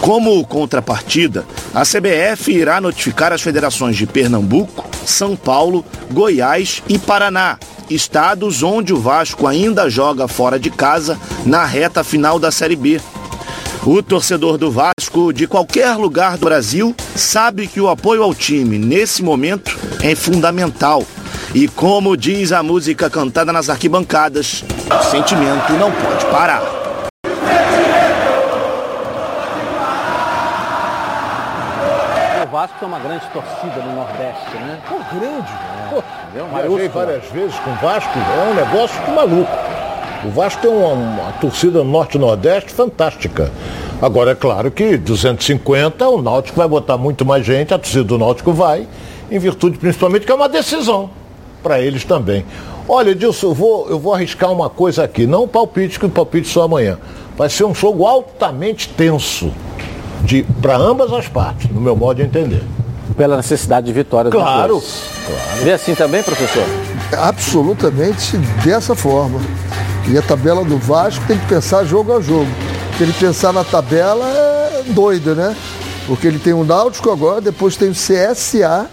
Como 0.01 0.45
contrapartida, 0.47 1.45
a 1.75 1.83
CBF 1.83 2.53
irá 2.53 2.81
notificar 2.81 3.33
as 3.33 3.43
federações 3.43 3.97
de 3.97 4.07
Pernambuco, 4.07 4.89
São 5.05 5.35
Paulo, 5.35 5.85
Goiás 6.13 6.81
e 6.89 6.97
Paraná 6.97 7.59
estados 7.91 8.63
onde 8.63 8.93
o 8.93 9.01
Vasco 9.01 9.47
ainda 9.47 9.89
joga 9.91 10.29
fora 10.29 10.59
de 10.59 10.71
casa 10.71 11.19
na 11.45 11.65
reta 11.65 12.04
final 12.05 12.39
da 12.39 12.53
Série 12.53 12.77
B. 12.77 13.01
O 13.85 14.03
torcedor 14.03 14.57
do 14.57 14.71
Vasco, 14.71 15.33
de 15.33 15.47
qualquer 15.47 15.97
lugar 15.97 16.39
do 16.39 16.47
Brasil, 16.47 16.95
sabe 17.15 17.67
que 17.67 17.81
o 17.81 17.89
apoio 17.89 18.23
ao 18.23 18.35
time 18.35 18.79
nesse 18.79 19.23
momento 19.23 19.77
é 20.03 20.15
fundamental. 20.15 21.03
E 21.55 21.69
como 21.69 22.17
diz 22.17 22.51
a 22.51 22.63
música 22.63 23.11
cantada 23.11 23.53
nas 23.53 23.69
arquibancadas, 23.69 24.65
o 24.91 25.05
sentimento 25.05 25.73
não 25.75 25.93
pode 25.93 26.25
parar. 26.27 26.63
O 32.43 32.51
Vasco 32.51 32.77
tem 32.79 32.89
uma 32.89 32.99
grande 33.01 33.27
torcida 33.33 33.83
no 33.83 33.97
Nordeste, 33.97 34.55
né? 34.55 34.81
Pô, 34.89 34.97
grande. 35.15 35.53
É, 35.53 35.91
Pô, 35.91 36.03
viajei 36.69 36.89
várias 36.89 37.25
vezes 37.27 37.55
com 37.61 37.71
o 37.71 37.75
Vasco, 37.77 38.19
é 38.19 38.51
um 38.51 38.55
negócio 38.55 39.05
de 39.05 39.11
maluco. 39.11 39.64
O 40.25 40.31
Vasco 40.31 40.63
tem 40.63 40.71
uma, 40.71 40.93
uma 40.93 41.33
torcida 41.33 41.85
no 41.85 41.91
Norte-Nordeste 41.91 42.73
fantástica. 42.73 43.53
Agora, 44.01 44.31
é 44.31 44.35
claro 44.35 44.71
que 44.71 44.97
250, 44.97 46.09
o 46.09 46.23
Náutico 46.23 46.57
vai 46.57 46.67
botar 46.67 46.97
muito 46.97 47.27
mais 47.27 47.45
gente, 47.45 47.75
a 47.75 47.79
torcida 47.79 48.05
do 48.05 48.17
Náutico 48.17 48.51
vai, 48.51 48.89
em 49.31 49.39
virtude 49.39 49.77
principalmente 49.77 50.25
que 50.25 50.33
é 50.33 50.35
uma 50.35 50.49
decisão 50.49 51.11
para 51.63 51.79
eles 51.79 52.05
também. 52.05 52.43
Olha, 52.89 53.11
Edilson, 53.11 53.49
eu 53.49 53.55
vou, 53.55 53.89
eu 53.91 53.99
vou 53.99 54.15
arriscar 54.15 54.51
uma 54.51 54.71
coisa 54.71 55.05
aqui, 55.05 55.27
não 55.27 55.47
palpite, 55.47 55.99
que 55.99 56.07
o 56.07 56.11
palpite 56.11 56.49
só 56.49 56.63
amanhã. 56.63 56.99
Vai 57.37 57.51
ser 57.51 57.65
um 57.65 57.75
jogo 57.75 58.07
altamente 58.07 58.89
tenso 58.89 59.53
para 60.63 60.77
ambas 60.77 61.13
as 61.13 61.29
partes, 61.29 61.71
no 61.71 61.81
meu 61.81 61.95
modo 61.95 62.17
de 62.17 62.23
entender. 62.23 62.63
Pela 63.17 63.37
necessidade 63.37 63.87
de 63.87 63.93
vitória 63.93 64.31
dos 64.31 64.41
Claro. 64.41 64.83
Vê 65.63 65.73
assim 65.73 65.95
também, 65.95 66.23
professor? 66.23 66.65
Absolutamente 67.17 68.37
dessa 68.65 68.95
forma. 68.95 69.41
E 70.09 70.19
a 70.19 70.23
tabela 70.23 70.65
do 70.65 70.79
Vasco 70.79 71.25
tem 71.27 71.39
que 71.39 71.47
pensar 71.47 71.85
jogo 71.85 72.17
a 72.17 72.21
jogo. 72.21 72.49
Se 72.97 73.03
ele 73.03 73.13
pensar 73.13 73.53
na 73.53 73.65
tabela 73.65 74.27
é 74.27 74.83
doido, 74.89 75.35
né? 75.35 75.57
Porque 76.07 76.27
ele 76.27 76.39
tem 76.39 76.53
o 76.53 76.65
Náutico 76.65 77.11
agora, 77.11 77.41
depois 77.41 77.77
tem 77.77 77.89
o 77.89 77.95
CSA, 77.95 78.89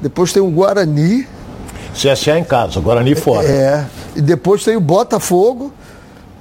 depois 0.00 0.32
tem 0.32 0.42
o 0.42 0.50
Guarani. 0.50 1.26
CSA 1.94 2.38
em 2.38 2.44
casa, 2.44 2.80
Guarani 2.80 3.14
fora. 3.14 3.46
É. 3.46 3.86
E 4.16 4.20
depois 4.20 4.64
tem 4.64 4.76
o 4.76 4.80
Botafogo. 4.80 5.72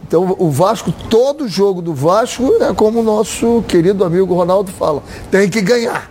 Então 0.07 0.35
o 0.39 0.49
Vasco, 0.49 0.91
todo 0.91 1.47
jogo 1.47 1.83
do 1.83 1.93
Vasco 1.93 2.55
é 2.59 2.73
como 2.73 3.01
o 3.01 3.03
nosso 3.03 3.63
querido 3.67 4.03
amigo 4.03 4.33
Ronaldo 4.33 4.71
fala. 4.71 5.03
Tem 5.29 5.47
que 5.47 5.61
ganhar. 5.61 6.09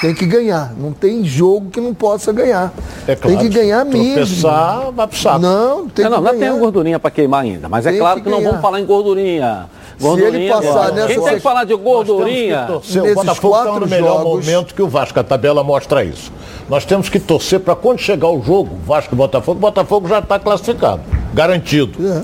Tem 0.00 0.14
que 0.14 0.26
ganhar. 0.26 0.72
Não 0.76 0.92
tem 0.92 1.24
jogo 1.24 1.70
que 1.70 1.80
não 1.80 1.94
possa 1.94 2.32
ganhar. 2.32 2.72
É 3.06 3.14
claro, 3.16 3.36
tem 3.38 3.48
que 3.48 3.54
ganhar 3.54 3.84
mesmo. 3.84 4.14
tropeçar, 4.14 4.92
vai 4.92 5.06
pro 5.06 5.16
saco. 5.18 5.38
Não, 5.38 5.88
tem 5.88 6.04
não, 6.04 6.10
não, 6.10 6.18
que 6.18 6.24
não 6.24 6.38
ganhar. 6.38 6.50
tem 6.52 6.60
gordurinha 6.60 6.98
para 6.98 7.10
queimar 7.10 7.42
ainda, 7.42 7.68
mas 7.68 7.86
é 7.86 7.90
Tem 7.90 7.98
claro 8.00 8.18
que 8.18 8.24
que, 8.24 8.30
não 8.30 8.42
vamos 8.42 8.60
falar 8.60 8.80
em 8.80 8.84
gordurinha. 8.86 9.66
Gordurinha 9.98 10.52
passar 10.54 10.68
agora. 10.70 10.92
nessa 10.92 11.06
Quem 11.08 11.22
tem 11.22 11.34
que 11.34 11.40
falar 11.40 11.64
de 11.64 11.74
gordurinha? 11.74 12.60
que 12.66 12.72
torcer. 12.72 13.02
O 13.02 13.14
Botafogo 13.14 13.30
está 13.54 13.64
quatro 13.64 13.80
no 13.80 13.86
melhor 13.86 14.18
jogos- 14.22 14.46
momento 14.46 14.74
que 14.74 14.82
o 14.82 14.88
Vasco. 14.88 15.18
A 15.18 15.24
tabela 15.24 15.64
mostra 15.64 16.04
isso. 16.04 16.30
Nós 16.68 16.84
temos 16.84 17.08
que 17.08 17.18
torcer 17.18 17.60
para 17.60 17.74
quando 17.74 17.98
chegar 17.98 18.28
o 18.28 18.42
jogo, 18.42 18.76
Vasco 18.86 19.14
e 19.14 19.16
Botafogo, 19.16 19.56
o 19.56 19.60
Botafogo 19.60 20.06
já 20.08 20.18
está 20.18 20.38
classificado. 20.38 21.00
Garantido. 21.32 21.92
É. 22.06 22.22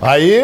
Aí, 0.00 0.42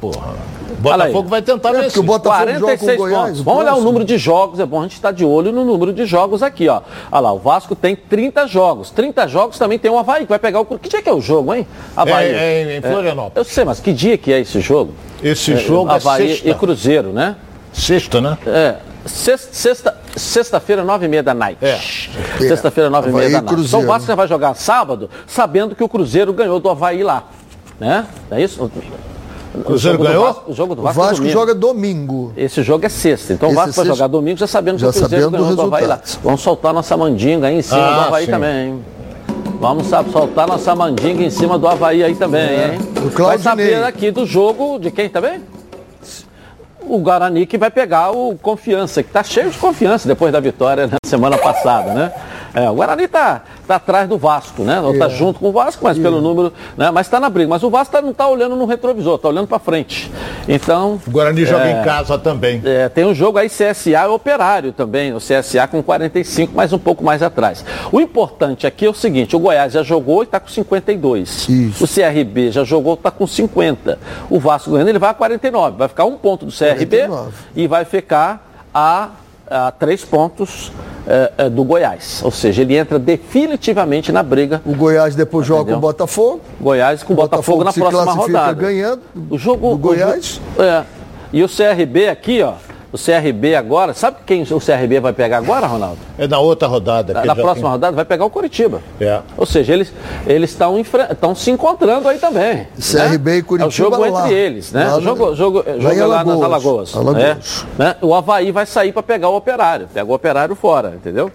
porra. 0.00 0.34
Botafogo 0.76 1.28
vai 1.28 1.42
tentar 1.42 1.68
É, 1.70 1.72
porque 1.72 1.84
vencer. 1.86 2.00
o 2.00 2.02
Botafogo 2.02 2.38
joga 2.38 2.52
com 2.52 2.56
o 2.58 2.60
46 2.60 2.98
Goiás. 2.98 3.22
pontos. 3.26 3.40
Vamos 3.42 3.60
olhar 3.60 3.74
o 3.74 3.80
número 3.80 4.04
de 4.04 4.18
jogos, 4.18 4.60
é 4.60 4.66
bom 4.66 4.80
a 4.80 4.82
gente 4.82 4.92
estar 4.94 5.12
de 5.12 5.24
olho 5.24 5.50
no 5.52 5.64
número 5.64 5.92
de 5.92 6.04
jogos 6.06 6.42
aqui, 6.42 6.68
ó. 6.68 6.80
Olha 7.10 7.20
lá, 7.20 7.32
o 7.32 7.38
Vasco 7.38 7.74
tem 7.74 7.96
30 7.96 8.46
jogos. 8.46 8.90
30 8.90 9.26
jogos 9.28 9.58
também 9.58 9.78
tem 9.78 9.90
o 9.90 9.98
Havaí, 9.98 10.22
que 10.24 10.28
vai 10.28 10.38
pegar 10.38 10.60
o. 10.60 10.64
Que 10.64 10.88
dia 10.88 11.02
que 11.02 11.08
é 11.08 11.12
o 11.12 11.20
jogo, 11.20 11.54
hein? 11.54 11.66
Havaí. 11.96 12.26
É, 12.26 12.62
é 12.62 12.76
em 12.78 12.82
Florianópolis. 12.82 13.36
eu 13.36 13.44
sei, 13.44 13.64
mas 13.64 13.80
que 13.80 13.92
dia 13.92 14.16
que 14.18 14.32
é 14.32 14.40
esse 14.40 14.60
jogo? 14.60 14.92
Esse 15.22 15.56
jogo 15.56 15.90
é 15.90 15.94
Havaí 15.96 16.28
sexta. 16.28 16.48
e 16.50 16.54
Cruzeiro, 16.54 17.08
né? 17.12 17.36
Sexta, 17.72 18.20
né? 18.20 18.38
É. 18.46 18.76
Sexta, 19.06 19.48
sexta, 19.52 19.96
sexta-feira, 20.16 20.84
nove 20.84 21.06
e 21.06 21.08
meia 21.08 21.22
da 21.22 21.32
night. 21.32 21.58
É. 21.64 21.78
Sexta-feira, 22.38 22.90
nove 22.90 23.10
e 23.10 23.12
meia 23.12 23.24
da 23.24 23.30
e 23.30 23.32
night. 23.40 23.46
Cruzeiro. 23.46 23.66
Então 23.68 23.80
o 23.80 23.86
Vasco 23.86 24.06
já 24.06 24.14
vai 24.14 24.28
jogar 24.28 24.54
sábado, 24.54 25.08
sabendo 25.26 25.74
que 25.74 25.82
o 25.82 25.88
Cruzeiro 25.88 26.32
ganhou 26.32 26.60
do 26.60 26.68
Havaí 26.68 27.02
lá. 27.02 27.24
Né? 27.80 28.06
Não 28.30 28.36
é 28.36 28.42
isso? 28.42 28.70
O 29.54 29.62
Cruzeiro 29.64 29.96
jogo 29.98 30.04
do 30.04 30.08
ganhou? 30.08 30.26
Vasco- 30.26 30.50
o 30.50 30.54
jogo 30.54 30.74
do 30.74 30.80
O 30.80 30.84
Vasco, 30.84 31.00
é 31.00 31.04
Vasco 31.04 31.16
domingo. 31.18 31.32
joga 31.40 31.54
domingo. 31.54 32.32
Esse 32.36 32.62
jogo 32.62 32.84
é 32.86 32.88
sexta. 32.88 33.32
Então 33.32 33.48
o 33.48 33.52
Esse 33.52 33.56
Vasco 33.56 33.72
vai 33.76 33.84
sexta- 33.86 33.96
jogar 33.96 34.06
domingo 34.08 34.38
já 34.38 34.46
sabendo 34.46 34.74
que 34.76 34.80
já 34.82 34.88
o 34.88 34.92
Cruzeiro 34.92 35.24
sabendo 35.24 35.30
do 35.38 35.42
ganhou 35.42 35.56
do 35.56 35.62
Havaí 35.62 35.86
lá. 35.86 36.00
Vamos 36.22 36.40
soltar 36.40 36.72
nossa 36.74 36.96
mandinga 36.96 37.46
aí 37.48 37.56
em 37.58 37.62
cima 37.62 37.80
Ah, 37.80 37.94
do 37.94 38.00
Havaí 38.08 38.24
sim. 38.26 38.30
também, 38.30 38.68
hein? 38.68 38.84
Vamos 39.60 39.86
sabe, 39.88 40.12
soltar 40.12 40.46
nossa 40.46 40.74
mandinga 40.74 41.22
em 41.24 41.30
cima 41.30 41.58
do 41.58 41.66
Havaí 41.66 42.04
aí 42.04 42.14
também, 42.14 42.42
hein? 42.74 42.78
do 42.94 43.10
Vai 43.24 43.38
saber 43.38 43.82
aqui 43.82 44.10
do 44.10 44.24
jogo 44.24 44.78
de 44.78 44.90
quem 44.90 45.08
também? 45.08 45.40
O 46.80 46.98
Guarani 46.98 47.44
que 47.44 47.58
vai 47.58 47.70
pegar 47.70 48.12
o 48.12 48.36
Confiança, 48.40 49.02
que 49.02 49.10
tá 49.10 49.22
cheio 49.22 49.50
de 49.50 49.58
confiança 49.58 50.06
depois 50.08 50.32
da 50.32 50.40
vitória 50.40 50.86
na 50.86 50.96
semana 51.04 51.36
passada, 51.36 51.92
né? 51.92 52.12
É, 52.64 52.70
o 52.70 52.74
Guarani 52.74 53.06
tá, 53.08 53.42
tá 53.66 53.76
atrás 53.76 54.08
do 54.08 54.18
Vasco, 54.18 54.62
né? 54.62 54.80
Ou 54.80 54.98
tá 54.98 55.06
É. 55.06 55.10
junto 55.10 55.38
com 55.40 55.48
o 55.48 55.52
Vasco, 55.52 55.84
mas 55.84 55.98
pelo 55.98 56.20
número, 56.20 56.52
né? 56.76 56.90
Mas 56.90 57.08
tá 57.08 57.20
na 57.20 57.28
briga. 57.30 57.48
Mas 57.48 57.62
o 57.62 57.70
Vasco 57.70 57.92
tá- 57.92 58.02
não 58.02 58.12
tá 58.12 58.26
olhando 58.28 58.56
no 58.56 58.64
retrovisor, 58.66 59.18
tá 59.18 59.28
olhando 59.28 59.46
para 59.46 59.58
frente. 59.58 60.10
Então, 60.48 61.00
O 61.06 61.10
Guarani 61.10 61.44
joga 61.44 61.66
É. 61.66 61.80
em 61.80 61.84
casa 61.84 62.18
também. 62.18 62.60
é, 62.64 62.88
tem 62.88 63.04
um 63.04 63.14
jogo 63.14 63.38
aí 63.38 63.48
CSA 63.48 63.90
e 64.04 64.08
Operário 64.08 64.72
também, 64.72 65.12
o 65.14 65.18
CSA 65.20 65.66
com 65.68 65.82
45, 65.82 66.52
mas 66.54 66.72
um 66.72 66.78
pouco 66.78 67.04
mais 67.04 67.22
atrás. 67.22 67.64
O 67.92 68.00
importante 68.00 68.66
aqui 68.66 68.86
é 68.86 68.90
o 68.90 68.94
seguinte, 68.94 69.36
o 69.36 69.38
Goiás 69.38 69.72
já 69.74 69.82
jogou 69.82 70.22
e 70.22 70.24
está 70.24 70.40
com 70.40 70.48
52. 70.48 71.48
Isso. 71.48 71.84
O 71.84 71.86
CRB 71.88 72.50
já 72.50 72.64
jogou 72.64 72.94
e 72.94 72.96
está 72.96 73.10
com 73.10 73.26
50. 73.26 73.98
O 74.30 74.40
Vasco 74.40 74.70
ganhando, 74.72 74.88
ele 74.88 74.98
vai 74.98 75.10
a 75.10 75.14
49. 75.14 75.76
Vai 75.76 75.88
ficar 75.88 76.04
um 76.06 76.16
ponto 76.16 76.46
do 76.46 76.52
CRB 76.52 77.06
49. 77.06 77.32
e 77.54 77.66
vai 77.66 77.84
ficar 77.84 78.46
a, 78.74 79.08
a 79.50 79.70
três 79.70 80.04
pontos 80.04 80.70
é, 81.06 81.32
é, 81.38 81.50
do 81.50 81.64
Goiás. 81.64 82.20
Ou 82.24 82.30
seja, 82.30 82.62
ele 82.62 82.76
entra 82.76 82.98
definitivamente 82.98 84.12
na 84.12 84.22
briga. 84.22 84.60
O 84.66 84.74
Goiás 84.74 85.14
depois 85.14 85.46
joga 85.46 85.58
com 85.60 85.62
Entendeu? 85.70 85.78
o 85.78 85.80
Botafogo. 85.80 86.40
Goiás 86.60 87.02
com 87.02 87.12
o 87.12 87.16
Botafogo, 87.16 87.58
Botafogo 87.64 87.84
na 87.86 87.90
próxima 88.02 88.22
rodada. 88.22 88.52
ganhando 88.60 89.02
o 89.30 89.38
jogo 89.38 89.68
do 89.68 89.74
o 89.74 89.78
Goiás. 89.78 90.40
jo- 90.56 90.62
é. 90.62 90.84
E 91.32 91.42
o 91.42 91.48
CRB 91.48 92.08
aqui, 92.08 92.42
ó. 92.42 92.54
O 92.90 92.96
CRB 92.96 93.54
agora, 93.54 93.92
sabe 93.92 94.16
quem 94.24 94.42
o 94.44 94.58
CRB 94.58 94.98
vai 94.98 95.12
pegar 95.12 95.36
agora, 95.36 95.66
Ronaldo? 95.66 95.98
É 96.16 96.26
na 96.26 96.38
outra 96.38 96.66
rodada. 96.66 97.12
Na, 97.12 97.24
na 97.26 97.34
próxima 97.34 97.64
tem- 97.68 97.70
rodada 97.72 97.94
vai 97.94 98.04
pegar 98.06 98.24
o 98.24 98.30
Curitiba. 98.30 98.80
É. 98.98 99.20
Ou 99.36 99.44
seja, 99.44 99.74
eles 99.74 99.92
eles 100.26 100.50
estão 100.50 100.78
estão 100.80 101.34
se 101.34 101.50
encontrando 101.50 102.08
aí 102.08 102.18
também. 102.18 102.66
CRB 102.80 103.30
né? 103.32 103.36
e 103.36 103.42
Curitiba 103.42 103.64
É 103.64 103.68
o 103.68 103.70
jogo 103.70 104.10
lá. 104.10 104.22
entre 104.24 104.34
eles, 104.34 104.72
né? 104.72 104.86
Lá 104.88 105.00
jogo, 105.00 105.26
no- 105.26 105.36
jogo, 105.36 105.58
lá 105.66 105.74
jogo 105.78 105.94
em 105.94 105.98
é 105.98 106.04
lá 106.06 106.24
nas 106.24 106.42
Alagoas. 106.42 106.94
Alagoas. 106.94 106.96
Alagoas. 106.96 107.66
é, 107.78 107.82
né? 107.82 107.96
O 108.00 108.14
Havaí 108.14 108.50
vai 108.50 108.64
sair 108.64 108.90
para 108.92 109.02
pegar 109.02 109.28
o 109.28 109.36
operário. 109.36 109.86
Pega 109.92 110.10
o 110.10 110.14
operário 110.14 110.54
fora, 110.54 110.94
entendeu? 110.96 111.30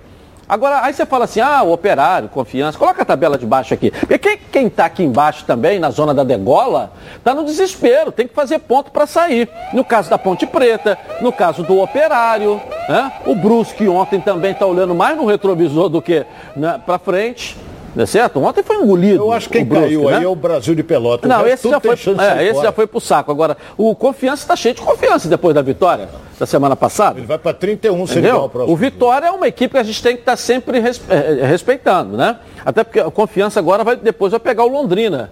Agora, 0.53 0.81
aí 0.83 0.93
você 0.93 1.03
fala 1.03 1.25
assim, 1.25 1.39
ah, 1.39 1.63
o 1.63 1.71
operário, 1.71 2.29
confiança, 2.29 2.77
coloca 2.77 3.01
a 3.01 3.05
tabela 3.05 3.39
de 3.39 3.45
baixo 3.45 3.73
aqui. 3.73 3.89
Porque 3.89 4.19
quem, 4.19 4.37
quem 4.37 4.69
tá 4.69 4.85
aqui 4.85 5.01
embaixo 5.01 5.43
também, 5.45 5.79
na 5.79 5.89
zona 5.89 6.13
da 6.13 6.23
degola, 6.23 6.93
tá 7.23 7.33
no 7.33 7.43
desespero, 7.43 8.11
tem 8.11 8.27
que 8.27 8.35
fazer 8.35 8.59
ponto 8.59 8.91
para 8.91 9.07
sair. 9.07 9.49
No 9.73 9.83
caso 9.83 10.11
da 10.11 10.17
Ponte 10.19 10.45
Preta, 10.45 10.95
no 11.21 11.33
caso 11.33 11.63
do 11.63 11.81
operário, 11.81 12.61
né? 12.87 13.11
O 13.25 13.33
Brusque 13.33 13.87
ontem 13.87 14.21
também 14.21 14.53
tá 14.53 14.67
olhando 14.67 14.93
mais 14.93 15.17
no 15.17 15.25
retrovisor 15.25 15.89
do 15.89 15.99
que 15.99 16.23
né, 16.55 16.79
para 16.85 16.99
frente. 16.99 17.57
Não 17.95 18.03
é 18.03 18.05
certo? 18.05 18.41
Ontem 18.41 18.63
foi 18.63 18.77
engolido. 18.77 19.23
Eu 19.23 19.31
acho 19.31 19.47
que 19.47 19.57
quem 19.59 19.65
Brusque, 19.65 19.85
caiu 19.85 20.09
né? 20.09 20.17
aí 20.17 20.23
é 20.23 20.27
o 20.27 20.35
Brasil 20.35 20.73
de 20.73 20.83
Pelotas. 20.83 21.29
Não, 21.29 21.43
resto 21.43 21.67
esse 21.67 21.69
já, 21.69 21.79
foi, 21.79 21.91
é, 22.25 22.43
esse 22.47 22.61
já 22.61 22.71
foi 22.71 22.87
pro 22.87 22.99
saco. 22.99 23.31
Agora, 23.31 23.55
o 23.77 23.95
Confiança 23.95 24.43
está 24.43 24.55
cheio 24.55 24.73
de 24.75 24.81
confiança 24.81 25.27
depois 25.29 25.53
da 25.53 25.61
vitória 25.61 26.09
da 26.39 26.45
semana 26.45 26.75
passada. 26.75 27.19
Ele 27.19 27.27
vai 27.27 27.37
para 27.37 27.53
31 27.53 28.07
se 28.07 28.17
ele 28.17 28.31
o. 28.31 28.49
O 28.67 28.75
Vitória 28.75 29.27
é 29.27 29.31
uma 29.31 29.47
equipe 29.47 29.73
que 29.73 29.77
a 29.79 29.83
gente 29.83 30.01
tem 30.01 30.15
que 30.15 30.21
estar 30.21 30.35
sempre 30.35 30.79
res- 30.79 31.01
eh, 31.09 31.37
eh, 31.41 31.45
respeitando, 31.45 32.17
né? 32.17 32.37
Até 32.65 32.83
porque 32.83 32.99
a 32.99 33.11
confiança 33.11 33.59
agora 33.59 33.83
vai 33.83 33.95
depois 33.95 34.31
vai 34.31 34.39
pegar 34.39 34.63
o 34.63 34.67
Londrina. 34.67 35.31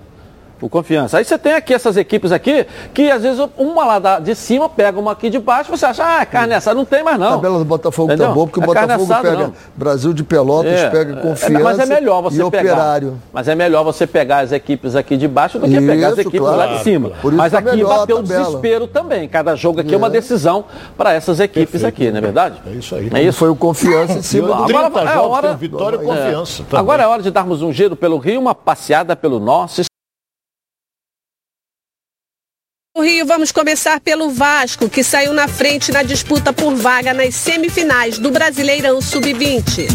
O 0.62 0.70
confiança. 0.70 1.18
Aí 1.18 1.26
você 1.26 1.38
tem 1.38 1.54
aqui 1.54 1.74
essas 1.74 1.98
equipes 1.98 2.32
aqui, 2.32 2.66
que 2.94 3.10
às 3.10 3.24
vezes 3.24 3.44
uma 3.58 3.98
lá 3.98 4.20
de 4.20 4.36
cima 4.36 4.70
pega 4.70 5.00
uma 5.00 5.12
aqui 5.14 5.30
de 5.30 5.40
baixo, 5.40 5.72
você 5.72 5.86
acha, 5.88 6.04
ah, 6.22 6.26
carne 6.26 6.54
assada, 6.54 6.76
não 6.76 6.86
tem 6.86 7.04
mais 7.04 7.16
A 7.16 7.20
não. 7.20 7.32
tabela 7.32 7.58
do 7.60 7.66
Botafogo 7.66 8.10
Entendeu? 8.10 8.28
tá 8.28 8.34
boa, 8.34 8.46
porque 8.48 8.60
o 8.60 8.64
É 8.64 8.66
Botafogo 8.68 9.04
assada, 9.04 9.22
pega 9.32 9.44
não. 9.44 9.54
Brasil 9.76 10.14
de 10.14 10.24
Pelotas, 10.24 10.72
É, 10.72 10.90
pega 10.90 11.14
é, 11.14 11.22
confiança 11.22 11.60
mas 11.64 11.80
é 11.80 11.86
melhor 11.88 12.22
você 12.22 12.42
e 12.44 12.52
pegar. 12.52 12.74
operário. 12.74 13.18
Mas 13.34 13.48
é 13.48 13.56
melhor 13.56 13.84
você 13.84 14.06
pegar 14.06 14.40
as 14.40 14.52
equipes 14.52 14.96
aqui 14.96 15.18
de 15.18 15.28
baixo 15.28 15.58
do 15.58 15.68
que 15.68 15.82
pegar 15.82 16.08
as 16.08 16.14
Isso, 16.14 16.22
equipes 16.22 16.40
claro. 16.40 16.58
lá 16.58 16.68
de 16.68 16.84
cima. 16.84 17.10
Por 17.22 17.34
isso 17.34 17.38
Mas 17.38 17.52
tá 17.52 17.60
aqui 17.60 17.72
melhor 17.72 17.92
a 17.92 17.98
bateu 18.00 18.18
o 18.20 18.24
desespero 18.24 18.88
também. 18.88 19.28
Cada 19.28 19.56
jogo 19.56 19.82
aqui 19.82 19.94
é, 19.94 19.98
uma 19.98 20.10
decisão 20.10 20.66
para 20.98 21.14
essas 21.14 21.40
equipes 21.40 21.84
aqui, 21.84 22.12
não 22.12 22.20
é 22.20 22.22
verdade? 22.22 22.62
É 22.68 22.72
isso 22.72 22.94
aí. 22.96 23.10
É 23.14 23.22
isso. 23.24 23.38
Foi 23.40 23.50
o 23.50 23.56
confiança 23.56 24.14
em 24.18 24.22
cima 24.22 24.48
do 24.56 24.66
30 24.66 24.80
Agora 24.88 25.10
é 25.12 25.18
hora- 25.18 25.54
vitória 25.56 25.96
e 25.98 26.06
confiança. 26.06 26.64
também. 26.64 26.80
Agora 26.80 27.04
é 27.04 27.08
hora 27.08 27.22
de 27.24 27.32
darmos 27.32 27.62
um 27.62 27.74
giro 27.74 27.96
pelo 27.96 28.18
Rio, 28.18 28.40
uma 28.40 28.54
passeada 28.54 29.16
pelo 29.16 29.40
nosso 29.40 29.82
Rio, 33.02 33.26
vamos 33.26 33.52
começar 33.52 34.00
pelo 34.00 34.30
Vasco, 34.30 34.90
que 34.90 35.04
saiu 35.04 35.34
na 35.34 35.48
frente 35.48 35.92
na 35.92 36.04
disputa 36.04 36.54
por 36.54 36.76
vaga 36.76 37.14
nas 37.14 37.34
semifinais 37.34 38.20
do 38.20 38.30
Brasileirão 38.30 39.02
Sub-20. 39.02 39.88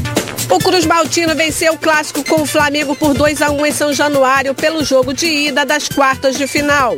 O 0.50 0.58
Cruz 0.58 0.84
Maltino 0.84 1.34
venceu 1.34 1.74
o 1.74 1.78
clássico 1.78 2.24
com 2.24 2.42
o 2.42 2.46
Flamengo 2.46 2.96
por 2.96 3.14
2 3.14 3.42
a 3.42 3.50
1 3.50 3.66
em 3.66 3.72
São 3.72 3.92
Januário 3.92 4.54
pelo 4.54 4.84
jogo 4.84 5.14
de 5.14 5.26
ida 5.26 5.64
das 5.64 5.88
quartas 5.88 6.36
de 6.36 6.46
final. 6.46 6.96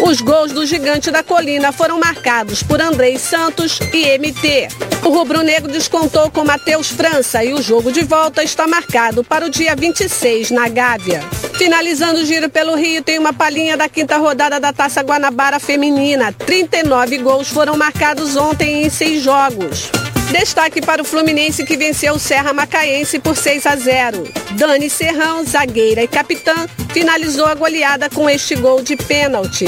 Os 0.00 0.20
gols 0.20 0.52
do 0.52 0.64
Gigante 0.66 1.10
da 1.10 1.22
Colina 1.22 1.72
foram 1.72 1.98
marcados 1.98 2.62
por 2.62 2.80
Andrei 2.80 3.18
Santos 3.18 3.78
e 3.92 4.18
MT. 4.18 4.68
O 5.04 5.10
rubro-negro 5.10 5.70
descontou 5.70 6.30
com 6.30 6.44
Matheus 6.44 6.88
França 6.88 7.44
e 7.44 7.52
o 7.52 7.62
jogo 7.62 7.92
de 7.92 8.02
volta 8.02 8.42
está 8.42 8.66
marcado 8.66 9.22
para 9.22 9.46
o 9.46 9.50
dia 9.50 9.76
26 9.76 10.50
na 10.50 10.68
Gávea. 10.68 11.22
Finalizando 11.56 12.20
o 12.20 12.24
giro 12.24 12.50
pelo 12.50 12.74
Rio, 12.74 13.02
tem 13.02 13.18
uma 13.18 13.32
palhinha 13.32 13.76
da 13.76 13.88
quinta 13.88 14.16
rodada 14.16 14.58
da 14.58 14.72
Taça 14.72 15.02
Guanabara 15.02 15.60
Feminina. 15.60 16.32
39 16.32 17.18
gols 17.18 17.48
foram 17.48 17.76
marcados 17.76 18.36
ontem 18.36 18.84
em 18.84 18.90
seis 18.90 19.22
jogos. 19.22 19.90
Destaque 20.32 20.80
para 20.80 21.02
o 21.02 21.04
Fluminense 21.04 21.64
que 21.64 21.76
venceu 21.76 22.14
o 22.14 22.18
Serra 22.18 22.52
Macaense 22.52 23.18
por 23.20 23.36
6 23.36 23.66
a 23.66 23.76
0. 23.76 24.24
Dani 24.52 24.90
Serrão, 24.90 25.44
zagueira 25.44 26.02
e 26.02 26.08
capitã, 26.08 26.66
finalizou 26.92 27.46
a 27.46 27.54
goleada 27.54 28.10
com 28.10 28.28
este 28.28 28.56
gol 28.56 28.82
de 28.82 28.96
pênalti. 28.96 29.66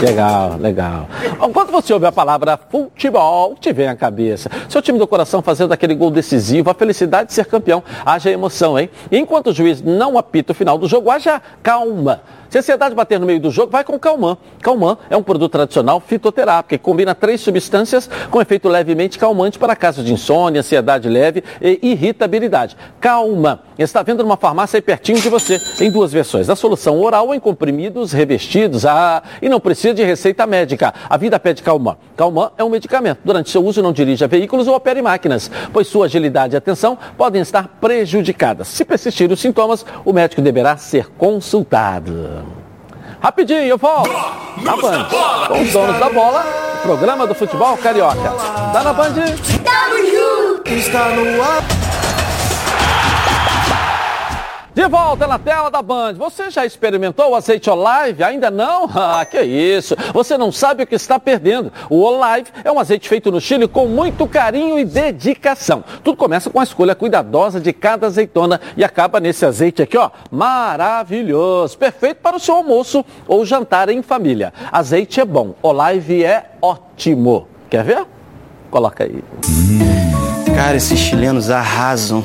Legal, 0.00 0.56
legal. 0.58 1.08
Quando 1.52 1.72
você 1.72 1.92
ouve 1.92 2.06
a 2.06 2.12
palavra 2.12 2.58
futebol, 2.70 3.56
te 3.56 3.72
vem 3.72 3.88
à 3.88 3.96
cabeça. 3.96 4.48
Seu 4.68 4.80
time 4.80 4.98
do 4.98 5.06
coração 5.06 5.42
fazendo 5.42 5.72
aquele 5.72 5.94
gol 5.94 6.10
decisivo, 6.10 6.70
a 6.70 6.74
felicidade 6.74 7.28
de 7.28 7.34
ser 7.34 7.46
campeão. 7.46 7.82
Haja 8.04 8.30
emoção, 8.30 8.78
hein? 8.78 8.88
Enquanto 9.10 9.48
o 9.48 9.52
juiz 9.52 9.82
não 9.82 10.16
apita 10.16 10.52
o 10.52 10.54
final 10.54 10.78
do 10.78 10.86
jogo, 10.86 11.10
haja 11.10 11.42
calma. 11.62 12.20
Se 12.48 12.58
a 12.58 12.60
ansiedade 12.60 12.94
bater 12.94 13.18
no 13.20 13.26
meio 13.26 13.40
do 13.40 13.50
jogo, 13.50 13.70
vai 13.70 13.84
com 13.84 13.98
Calman. 13.98 14.38
Calman 14.62 14.96
é 15.10 15.16
um 15.16 15.22
produto 15.22 15.52
tradicional 15.52 16.00
fitoterápico 16.00 16.70
que 16.70 16.78
combina 16.78 17.14
três 17.14 17.40
substâncias 17.40 18.08
com 18.30 18.40
efeito 18.40 18.68
levemente 18.68 19.18
calmante 19.18 19.58
para 19.58 19.76
casos 19.76 20.04
de 20.04 20.12
insônia, 20.12 20.60
ansiedade 20.60 21.08
leve 21.08 21.44
e 21.60 21.78
irritabilidade. 21.82 22.76
Calma. 23.00 23.67
Está 23.78 24.02
vendo 24.02 24.24
numa 24.24 24.36
farmácia 24.36 24.76
aí 24.76 24.82
pertinho 24.82 25.20
de 25.20 25.28
você, 25.28 25.60
em 25.80 25.88
duas 25.88 26.12
versões. 26.12 26.50
A 26.50 26.56
solução 26.56 27.00
oral 27.00 27.32
em 27.32 27.38
comprimidos 27.38 28.10
revestidos 28.10 28.84
ah, 28.84 29.22
e 29.40 29.48
não 29.48 29.60
precisa 29.60 29.94
de 29.94 30.02
receita 30.02 30.44
médica. 30.46 30.92
A 31.08 31.16
vida 31.16 31.38
pede 31.38 31.62
Calman. 31.62 31.96
Calman 32.16 32.50
é 32.58 32.64
um 32.64 32.68
medicamento. 32.68 33.20
Durante 33.24 33.50
seu 33.50 33.64
uso, 33.64 33.80
não 33.80 33.92
dirija 33.92 34.26
veículos 34.26 34.66
ou 34.66 34.74
opere 34.74 35.00
máquinas, 35.00 35.48
pois 35.72 35.86
sua 35.86 36.06
agilidade 36.06 36.54
e 36.54 36.56
atenção 36.56 36.98
podem 37.16 37.40
estar 37.40 37.68
prejudicadas. 37.80 38.66
Se 38.66 38.84
persistirem 38.84 39.32
os 39.32 39.40
sintomas, 39.40 39.86
o 40.04 40.12
médico 40.12 40.42
deverá 40.42 40.76
ser 40.76 41.08
consultado. 41.10 42.44
Rapidinho, 43.20 43.60
eu 43.60 43.78
volto. 43.78 44.10
Na 44.62 44.76
Band. 44.76 45.06
Com 45.46 45.62
os 45.62 45.72
donos 45.72 45.98
da 46.00 46.08
bola, 46.08 46.44
programa 46.82 47.28
do 47.28 47.34
futebol 47.34 47.76
carioca. 47.76 48.30
Tá 48.72 48.82
na 48.82 48.92
Band? 48.92 49.14
Está 50.66 51.10
no 51.10 51.42
ar. 51.42 51.87
De 54.78 54.86
volta 54.86 55.26
na 55.26 55.40
tela 55.40 55.72
da 55.72 55.82
Band. 55.82 56.14
Você 56.14 56.52
já 56.52 56.64
experimentou 56.64 57.32
o 57.32 57.34
azeite 57.34 57.68
Olive? 57.68 58.22
Ainda 58.22 58.48
não? 58.48 58.88
Ah, 59.10 59.24
que 59.24 59.40
isso. 59.40 59.96
Você 60.12 60.38
não 60.38 60.52
sabe 60.52 60.84
o 60.84 60.86
que 60.86 60.94
está 60.94 61.18
perdendo. 61.18 61.72
O 61.90 62.02
Olive 62.02 62.50
é 62.62 62.70
um 62.70 62.78
azeite 62.78 63.08
feito 63.08 63.32
no 63.32 63.40
Chile 63.40 63.66
com 63.66 63.86
muito 63.86 64.24
carinho 64.28 64.78
e 64.78 64.84
dedicação. 64.84 65.82
Tudo 66.04 66.16
começa 66.16 66.48
com 66.48 66.60
a 66.60 66.62
escolha 66.62 66.94
cuidadosa 66.94 67.58
de 67.58 67.72
cada 67.72 68.06
azeitona 68.06 68.60
e 68.76 68.84
acaba 68.84 69.18
nesse 69.18 69.44
azeite 69.44 69.82
aqui, 69.82 69.96
ó, 69.96 70.10
maravilhoso. 70.30 71.76
Perfeito 71.76 72.18
para 72.18 72.36
o 72.36 72.40
seu 72.40 72.54
almoço 72.54 73.04
ou 73.26 73.44
jantar 73.44 73.88
em 73.88 74.00
família. 74.00 74.52
Azeite 74.70 75.18
é 75.18 75.24
bom, 75.24 75.54
Olive 75.60 76.24
é 76.24 76.52
ótimo. 76.62 77.48
Quer 77.68 77.82
ver? 77.82 78.06
Coloca 78.70 79.02
aí. 79.02 79.24
Cara, 80.54 80.76
esses 80.76 80.98
chilenos 81.00 81.50
arrasam. 81.50 82.24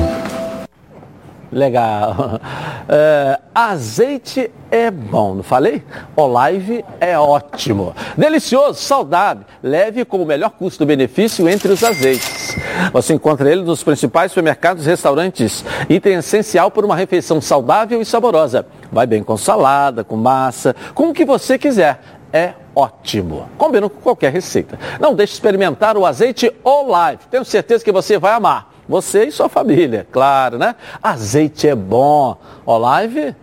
Legal. 1.51 2.39
É, 2.93 3.39
azeite 3.55 4.51
é 4.69 4.91
bom, 4.91 5.35
não 5.35 5.43
falei? 5.43 5.81
Olive 6.13 6.83
é 6.99 7.17
ótimo. 7.17 7.95
Delicioso, 8.17 8.81
saudável, 8.81 9.45
leve 9.63 10.03
com 10.03 10.21
o 10.21 10.25
melhor 10.25 10.49
custo-benefício 10.49 11.47
entre 11.47 11.71
os 11.71 11.81
azeites. 11.85 12.57
Você 12.91 13.13
encontra 13.13 13.49
ele 13.49 13.61
nos 13.61 13.81
principais 13.81 14.31
supermercados 14.31 14.85
e 14.85 14.89
restaurantes. 14.89 15.63
Item 15.89 16.15
essencial 16.15 16.69
para 16.69 16.85
uma 16.85 16.97
refeição 16.97 17.39
saudável 17.39 18.01
e 18.01 18.05
saborosa. 18.05 18.65
Vai 18.91 19.07
bem 19.07 19.23
com 19.23 19.37
salada, 19.37 20.03
com 20.03 20.17
massa, 20.17 20.75
com 20.93 21.09
o 21.09 21.13
que 21.13 21.23
você 21.23 21.57
quiser. 21.57 22.01
É 22.33 22.53
ótimo. 22.75 23.49
Combina 23.57 23.89
com 23.89 24.01
qualquer 24.01 24.33
receita. 24.33 24.77
Não 24.99 25.13
deixe 25.13 25.31
de 25.31 25.37
experimentar 25.37 25.95
o 25.97 26.05
azeite 26.05 26.51
Olive. 26.63 27.23
Tenho 27.29 27.45
certeza 27.45 27.85
que 27.85 27.91
você 27.91 28.17
vai 28.17 28.33
amar. 28.33 28.70
Você 28.87 29.25
e 29.25 29.31
sua 29.31 29.47
família, 29.49 30.07
claro, 30.11 30.57
né? 30.57 30.75
Azeite 31.01 31.67
é 31.67 31.75
bom. 31.75 32.37
Olive 32.65 33.35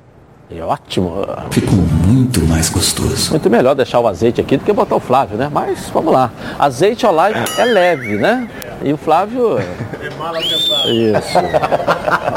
é 0.50 0.62
ótimo. 0.62 1.26
Ficou 1.50 1.74
muito 1.74 2.40
mais 2.46 2.70
gostoso. 2.70 3.30
Muito 3.30 3.50
melhor 3.50 3.74
deixar 3.74 4.00
o 4.00 4.08
azeite 4.08 4.40
aqui 4.40 4.56
do 4.56 4.64
que 4.64 4.72
botar 4.72 4.96
o 4.96 5.00
Flávio, 5.00 5.36
né? 5.36 5.50
Mas 5.52 5.90
vamos 5.90 6.12
lá. 6.12 6.30
Azeite 6.58 7.04
Olive 7.04 7.40
é 7.58 7.64
leve, 7.64 8.16
né? 8.16 8.48
E 8.82 8.92
o 8.92 8.96
Flávio. 8.96 9.58
É 9.58 10.10
mala 10.18 10.38
pensada. 10.40 10.90
Isso. 10.90 11.38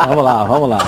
vamos 0.07 0.23
lá, 0.23 0.43
vamos 0.43 0.69
lá. 0.69 0.79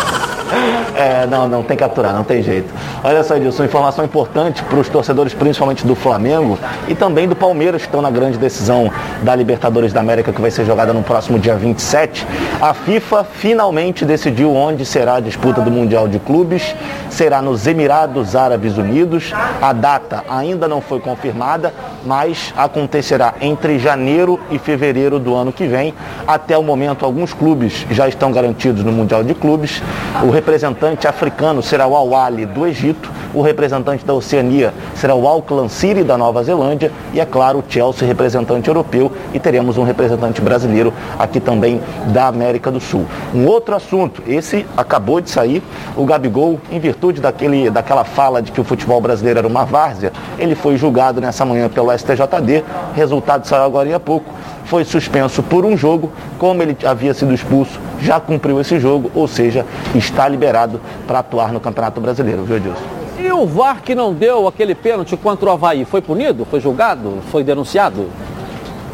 É, 0.95 1.25
não, 1.25 1.47
não 1.47 1.63
tem 1.63 1.75
que 1.75 1.83
aturar, 1.83 2.13
não 2.13 2.23
tem 2.23 2.43
jeito. 2.43 2.71
Olha 3.03 3.23
só, 3.23 3.35
Edilson, 3.35 3.63
informação 3.63 4.05
importante 4.05 4.61
para 4.63 4.79
os 4.79 4.87
torcedores, 4.87 5.33
principalmente 5.33 5.85
do 5.85 5.95
Flamengo 5.95 6.57
e 6.87 6.93
também 6.93 7.27
do 7.27 7.35
Palmeiras, 7.35 7.81
que 7.81 7.87
estão 7.87 7.99
na 7.99 8.11
grande 8.11 8.37
decisão 8.37 8.91
da 9.23 9.35
Libertadores 9.35 9.91
da 9.91 10.01
América, 10.01 10.31
que 10.31 10.39
vai 10.39 10.51
ser 10.51 10.65
jogada 10.65 10.93
no 10.93 11.01
próximo 11.01 11.39
dia 11.39 11.55
27. 11.55 12.27
A 12.61 12.73
FIFA 12.75 13.23
finalmente 13.23 14.05
decidiu 14.05 14.53
onde 14.53 14.85
será 14.85 15.15
a 15.15 15.19
disputa 15.19 15.61
do 15.61 15.71
Mundial 15.71 16.07
de 16.07 16.19
Clubes. 16.19 16.75
Será 17.09 17.41
nos 17.41 17.65
Emirados 17.65 18.35
Árabes 18.35 18.77
Unidos. 18.77 19.33
A 19.61 19.73
data 19.73 20.23
ainda 20.29 20.67
não 20.67 20.79
foi 20.79 20.99
confirmada, 20.99 21.73
mas 22.05 22.53
acontecerá 22.55 23.33
entre 23.41 23.79
janeiro 23.79 24.39
e 24.51 24.59
fevereiro 24.59 25.19
do 25.19 25.33
ano 25.33 25.51
que 25.51 25.65
vem. 25.65 25.93
Até 26.27 26.57
o 26.57 26.63
momento, 26.63 27.03
alguns 27.03 27.33
clubes 27.33 27.85
já 27.89 28.07
estão 28.07 28.31
garantidos 28.31 28.83
no 28.83 28.91
Mundial 28.91 29.23
de 29.23 29.33
Clubes. 29.33 29.81
O 30.21 30.29
representante 30.43 31.07
africano 31.07 31.63
será 31.63 31.87
o 31.87 31.95
Al-Wali 31.95 32.45
do 32.45 32.67
Egito, 32.67 33.09
o 33.33 33.41
representante 33.41 34.03
da 34.03 34.13
Oceania 34.13 34.73
será 34.93 35.15
o 35.15 35.25
Auckland 35.25 35.71
City 35.71 36.03
da 36.03 36.17
Nova 36.17 36.43
Zelândia 36.43 36.91
e, 37.13 37.21
é 37.21 37.25
claro, 37.25 37.59
o 37.59 37.63
Chelsea, 37.67 38.05
representante 38.05 38.67
europeu, 38.67 39.09
e 39.33 39.39
teremos 39.39 39.77
um 39.77 39.83
representante 39.83 40.41
brasileiro 40.41 40.93
aqui 41.17 41.39
também 41.39 41.81
da 42.07 42.27
América 42.27 42.69
do 42.69 42.81
Sul. 42.81 43.05
Um 43.33 43.45
outro 43.45 43.73
assunto, 43.73 44.21
esse 44.27 44.65
acabou 44.75 45.21
de 45.21 45.29
sair, 45.29 45.63
o 45.95 46.05
Gabigol, 46.05 46.59
em 46.69 46.79
virtude 46.79 47.21
daquele, 47.21 47.69
daquela 47.69 48.03
fala 48.03 48.41
de 48.41 48.51
que 48.51 48.59
o 48.59 48.65
futebol 48.65 48.99
brasileiro 48.99 49.39
era 49.39 49.47
uma 49.47 49.63
várzea, 49.63 50.11
ele 50.37 50.55
foi 50.55 50.75
julgado 50.75 51.21
nessa 51.21 51.45
manhã 51.45 51.69
pelo 51.69 51.97
STJD, 51.97 52.65
resultado 52.93 53.47
saiu 53.47 53.63
agora 53.63 53.95
há 53.95 53.99
pouco, 53.99 54.29
foi 54.65 54.83
suspenso 54.85 55.43
por 55.43 55.65
um 55.65 55.77
jogo, 55.77 56.11
como 56.37 56.61
ele 56.61 56.77
havia 56.85 57.13
sido 57.13 57.33
expulso, 57.33 57.79
já 57.99 58.19
cumpriu 58.19 58.59
esse 58.59 58.79
jogo, 58.79 59.11
ou 59.13 59.27
seja, 59.27 59.65
está 59.95 60.27
liberado 60.27 60.79
para 61.07 61.19
atuar 61.19 61.51
no 61.51 61.59
Campeonato 61.59 61.99
Brasileiro, 61.99 62.43
viu, 62.43 62.57
Edilson? 62.57 62.83
E 63.19 63.31
o 63.31 63.45
VAR 63.45 63.81
que 63.81 63.95
não 63.95 64.13
deu 64.13 64.47
aquele 64.47 64.75
pênalti 64.75 65.15
contra 65.15 65.49
o 65.49 65.51
Havaí, 65.51 65.85
foi 65.85 66.01
punido? 66.01 66.45
Foi 66.45 66.59
julgado? 66.59 67.19
Foi 67.31 67.43
denunciado? 67.43 68.09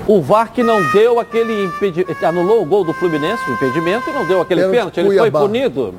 O 0.07 0.22
VAR 0.22 0.51
que 0.51 0.63
não 0.63 0.82
deu 0.91 1.20
aquele 1.20 1.65
impedimento, 1.65 2.26
anulou 2.26 2.61
o 2.61 2.65
gol 2.65 2.84
do 2.84 2.93
Fluminense, 2.93 3.41
o 3.49 3.53
impedimento, 3.53 4.09
e 4.09 4.13
não 4.13 4.26
deu 4.26 4.41
aquele 4.41 4.61
Pênalti 4.61 4.95
pênalti, 4.95 4.99
ele 4.99 5.17
foi 5.17 5.32
punido. 5.32 5.93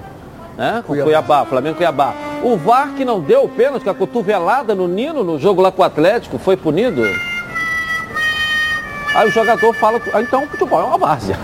Né? 0.56 0.82
Com 0.86 0.92
Cuiabá. 0.92 1.04
Cuiabá, 1.04 1.44
Flamengo 1.46 1.76
Cuiabá. 1.76 2.14
O 2.42 2.56
VAR 2.56 2.92
que 2.96 3.04
não 3.04 3.20
deu 3.20 3.44
o 3.44 3.48
pênalti, 3.48 3.84
com 3.84 3.90
a 3.90 3.94
cotovelada 3.94 4.74
no 4.74 4.86
Nino, 4.86 5.24
no 5.24 5.38
jogo 5.38 5.62
lá 5.62 5.70
com 5.72 5.82
o 5.82 5.84
Atlético, 5.84 6.38
foi 6.38 6.56
punido. 6.56 7.02
Aí 9.14 9.28
o 9.28 9.30
jogador 9.30 9.74
fala, 9.74 10.00
ah, 10.12 10.22
então 10.22 10.44
o 10.44 10.46
futebol 10.46 10.80
é 10.80 10.84
uma 10.84 10.98
várzea. 10.98 11.36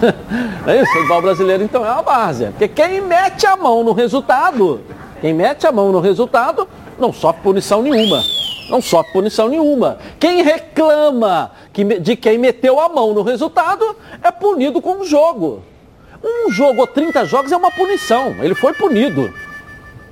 É 0.66 0.80
isso? 0.80 0.90
O 0.90 0.94
futebol 0.94 1.22
brasileiro 1.22 1.62
então 1.62 1.84
é 1.84 1.90
uma 1.90 2.02
várzea. 2.02 2.50
Porque 2.50 2.68
quem 2.68 3.00
mete 3.00 3.46
a 3.46 3.56
mão 3.56 3.82
no 3.82 3.92
resultado, 3.92 4.80
quem 5.20 5.32
mete 5.34 5.66
a 5.66 5.72
mão 5.72 5.92
no 5.92 6.00
resultado, 6.00 6.68
não 6.98 7.12
sofre 7.12 7.42
punição 7.42 7.82
nenhuma. 7.82 8.22
Não 8.68 8.80
sofre 8.80 9.12
punição 9.12 9.48
nenhuma. 9.48 9.98
Quem 10.18 10.42
reclama 10.42 11.50
de 12.00 12.16
quem 12.16 12.38
meteu 12.38 12.80
a 12.80 12.88
mão 12.88 13.14
no 13.14 13.22
resultado 13.22 13.96
é 14.22 14.30
punido 14.30 14.80
com 14.80 15.00
um 15.00 15.04
jogo. 15.04 15.62
Um 16.22 16.50
jogo 16.50 16.80
ou 16.80 16.86
30 16.86 17.24
jogos 17.26 17.52
é 17.52 17.56
uma 17.56 17.70
punição. 17.70 18.34
Ele 18.40 18.54
foi 18.54 18.72
punido. 18.72 19.32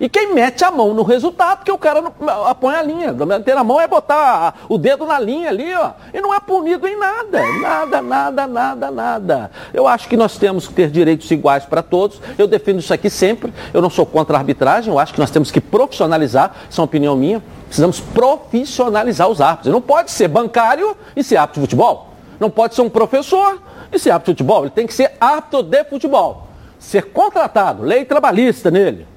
E 0.01 0.09
quem 0.09 0.35
mete 0.35 0.65
a 0.65 0.73
mão 0.73 0.93
no 0.93 1.05
resultado, 1.05 1.65
que 1.65 1.71
o 1.71 1.79
cara 1.79 2.03
não 2.03 2.11
põe 2.57 2.75
a 2.75 2.83
linha. 2.83 3.13
Meter 3.13 3.57
a 3.57 3.63
mão 3.63 3.81
é 3.81 3.87
botar 3.87 4.57
o 4.69 4.77
dedo 4.77 5.07
na 5.07 5.21
linha 5.21 5.49
ali, 5.49 5.73
ó. 5.73 5.93
E 6.13 6.21
não 6.21 6.35
é 6.35 6.41
punido 6.41 6.87
em 6.89 6.99
nada. 6.99 7.41
Nada, 7.61 8.03
nada, 8.03 8.47
nada, 8.47 8.91
nada. 8.91 9.51
Eu 9.73 9.87
acho 9.87 10.09
que 10.09 10.17
nós 10.17 10.37
temos 10.37 10.67
que 10.67 10.75
ter 10.75 10.91
direitos 10.91 11.31
iguais 11.31 11.65
para 11.65 11.81
todos. 11.81 12.21
Eu 12.37 12.49
defendo 12.49 12.81
isso 12.81 12.93
aqui 12.93 13.09
sempre. 13.09 13.55
Eu 13.73 13.81
não 13.81 13.89
sou 13.89 14.05
contra 14.05 14.37
a 14.37 14.41
arbitragem. 14.41 14.93
Eu 14.93 14.99
acho 14.99 15.15
que 15.15 15.21
nós 15.21 15.31
temos 15.31 15.53
que 15.53 15.61
profissionalizar. 15.61 16.53
Isso 16.69 16.81
é 16.81 16.83
uma 16.83 16.87
opinião 16.87 17.15
minha. 17.15 17.41
Precisamos 17.67 18.01
profissionalizar 18.01 19.29
os 19.29 19.41
árbitros. 19.41 19.73
Não 19.73 19.81
pode 19.81 20.11
ser 20.11 20.27
bancário 20.27 20.97
e 21.15 21.23
ser 21.23 21.37
árbitro 21.37 21.61
de 21.61 21.67
futebol. 21.67 22.09
Não 22.41 22.51
pode 22.51 22.75
ser 22.75 22.83
um 22.83 22.91
professor 22.91 23.63
e 23.93 23.99
ser 23.99 24.11
árbitro 24.11 24.35
de 24.35 24.39
futebol. 24.43 24.63
Ele 24.65 24.71
tem 24.71 24.89
que 24.89 24.95
ser 24.95 25.13
árbitro 25.21 25.63
de 25.63 25.85
futebol. 25.85 26.49
Ser 26.81 27.13
contratado, 27.13 27.85
lei 27.85 28.05
trabalhista 28.05 28.71
nele 28.73 29.14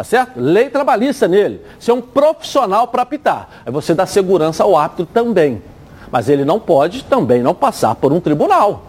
Tá 0.00 0.04
certo? 0.04 0.40
Lei 0.40 0.70
trabalhista 0.70 1.28
nele. 1.28 1.60
Ser 1.78 1.92
um 1.92 2.00
profissional 2.00 2.88
para 2.88 3.02
apitar. 3.02 3.50
Aí 3.66 3.70
você 3.70 3.92
dá 3.92 4.06
segurança 4.06 4.64
ao 4.64 4.74
árbitro 4.74 5.04
também. 5.04 5.62
Mas 6.10 6.30
ele 6.30 6.42
não 6.42 6.58
pode 6.58 7.04
também 7.04 7.42
não 7.42 7.54
passar 7.54 7.94
por 7.96 8.10
um 8.10 8.18
tribunal. 8.18 8.86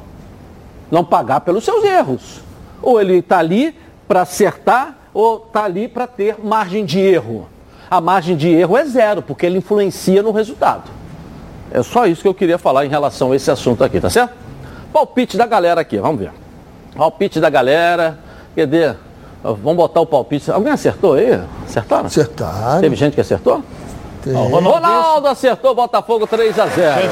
Não 0.90 1.04
pagar 1.04 1.42
pelos 1.42 1.66
seus 1.66 1.84
erros. 1.84 2.40
Ou 2.82 3.02
ele 3.02 3.18
está 3.18 3.40
ali 3.40 3.76
para 4.08 4.22
acertar, 4.22 4.96
ou 5.14 5.44
está 5.46 5.66
ali 5.66 5.90
para 5.90 6.08
ter 6.08 6.38
margem 6.42 6.86
de 6.86 7.02
erro. 7.02 7.46
A 7.90 8.00
margem 8.00 8.38
de 8.38 8.48
erro 8.48 8.78
é 8.78 8.86
zero, 8.86 9.22
porque 9.22 9.46
ele 9.46 9.58
influencia 9.58 10.24
no 10.24 10.32
resultado. 10.32 10.90
É 11.74 11.84
só 11.84 12.06
isso 12.06 12.22
que 12.22 12.28
eu 12.30 12.34
queria 12.34 12.58
falar 12.58 12.86
em 12.86 12.90
relação 12.90 13.34
a 13.34 13.36
esse 13.36 13.52
assunto 13.52 13.84
aqui, 13.84 14.00
tá 14.00 14.10
certo? 14.10 14.34
Palpite 14.94 15.36
da 15.36 15.46
galera 15.46 15.82
aqui, 15.82 15.98
vamos 15.98 16.22
ver. 16.22 16.32
Palpite 16.96 17.42
da 17.42 17.50
galera. 17.50 18.18
Cadê? 18.56 18.96
Vamos 19.44 19.76
botar 19.76 20.02
o 20.02 20.06
palpite. 20.06 20.52
Alguém 20.52 20.72
acertou 20.72 21.14
aí? 21.16 21.42
Acertaram? 21.66 22.06
Acertaram. 22.06 22.82
Teve 22.82 22.96
gente 22.96 23.16
que 23.16 23.22
acertou? 23.22 23.64
Tem. 24.24 24.34
Ronaldo 24.34 25.28
acertou, 25.28 25.74
Botafogo 25.74 26.28
3 26.28 26.60
a 26.60 26.68
0. 26.68 27.10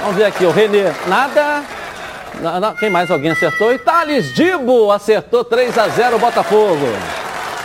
Vamos 0.00 0.16
ver 0.16 0.24
aqui, 0.24 0.44
o 0.44 0.50
Renê, 0.50 0.84
nada. 1.06 1.62
Quem 2.78 2.90
mais 2.90 3.10
alguém 3.10 3.30
acertou? 3.30 3.72
E 3.72 3.78
Thales 3.78 4.32
Dibo 4.34 4.92
acertou 4.92 5.44
3 5.44 5.76
a 5.78 5.88
0 5.88 6.18
Botafogo. 6.18 6.86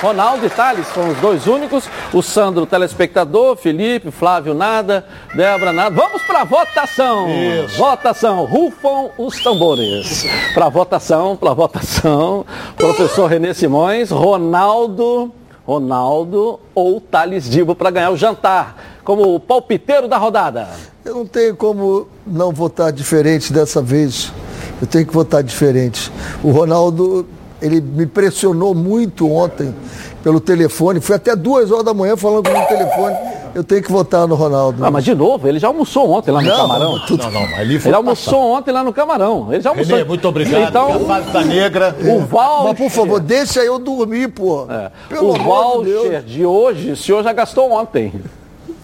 Ronaldo 0.03 0.45
e 0.45 0.49
Thales 0.49 0.85
foram 0.89 1.11
os 1.11 1.17
dois 1.19 1.47
únicos. 1.47 1.85
O 2.13 2.21
Sandro, 2.21 2.65
telespectador, 2.65 3.55
Felipe, 3.55 4.11
Flávio, 4.11 4.53
nada, 4.53 5.05
Débora, 5.33 5.71
nada. 5.71 5.95
Vamos 5.95 6.21
para 6.23 6.43
votação. 6.43 7.29
Isso. 7.29 7.77
Votação. 7.77 8.43
Rufam 8.43 9.11
os 9.17 9.41
tambores. 9.41 10.25
Para 10.53 10.67
votação, 10.67 11.37
para 11.37 11.53
votação. 11.53 12.45
Professor 12.75 13.27
Renê 13.27 13.53
Simões, 13.53 14.11
Ronaldo, 14.11 15.31
Ronaldo 15.65 16.59
ou 16.75 16.99
Thales 16.99 17.49
Dibo 17.49 17.73
para 17.73 17.89
ganhar 17.89 18.09
o 18.09 18.17
jantar 18.17 18.75
como 19.05 19.33
o 19.33 19.39
palpiteiro 19.39 20.09
da 20.09 20.17
rodada. 20.17 20.67
Eu 21.05 21.15
não 21.15 21.25
tenho 21.25 21.55
como 21.55 22.09
não 22.27 22.51
votar 22.51 22.91
diferente 22.91 23.53
dessa 23.53 23.81
vez. 23.81 24.33
Eu 24.81 24.87
tenho 24.87 25.07
que 25.07 25.13
votar 25.13 25.41
diferente. 25.41 26.11
O 26.43 26.51
Ronaldo 26.51 27.25
ele 27.63 27.79
me 27.79 28.05
pressionou 28.05 28.75
muito 28.75 29.31
ontem 29.31 29.73
pelo 30.21 30.41
telefone. 30.41 30.99
Fui 30.99 31.15
até 31.15 31.33
duas 31.33 31.71
horas 31.71 31.85
da 31.85 31.93
manhã 31.93 32.17
falando 32.17 32.49
com 32.49 32.57
o 32.57 32.65
telefone. 32.65 33.15
Eu 33.55 33.63
tenho 33.63 33.81
que 33.81 33.91
votar 33.91 34.27
no 34.27 34.35
Ronaldo. 34.35 34.83
Ah, 34.83 34.91
mas 34.91 35.05
de 35.05 35.15
novo, 35.15 35.47
ele 35.47 35.59
já 35.59 35.67
almoçou 35.67 36.09
ontem 36.11 36.31
lá 36.31 36.41
no 36.41 36.49
não, 36.49 36.57
Camarão. 36.57 36.91
Não, 36.91 37.31
não, 37.31 37.41
mas 37.49 37.59
ele, 37.59 37.75
ele 37.85 37.95
almoçou 37.95 38.33
passar. 38.33 38.57
ontem 38.57 38.71
lá 38.71 38.83
no 38.83 38.91
Camarão. 38.91 39.53
Ele 39.53 39.61
já 39.61 39.69
almoçou. 39.69 39.95
Renê, 39.95 40.07
muito 40.07 40.27
obrigado. 40.27 40.69
Então, 40.69 41.11
a 41.11 41.19
da 41.19 41.41
negra. 41.43 41.95
O 42.03 42.19
Val. 42.21 42.65
Mas 42.65 42.77
por 42.77 42.89
favor, 42.89 43.19
deixa 43.21 43.61
eu 43.61 43.79
dormir, 43.79 44.29
pô. 44.29 44.65
É. 44.69 44.91
Pelo 45.07 45.29
o 45.29 45.37
Voucher 45.37 46.21
de, 46.23 46.33
de 46.33 46.45
hoje, 46.45 46.91
o 46.91 46.97
senhor 46.97 47.23
já 47.23 47.31
gastou 47.31 47.71
ontem. 47.71 48.11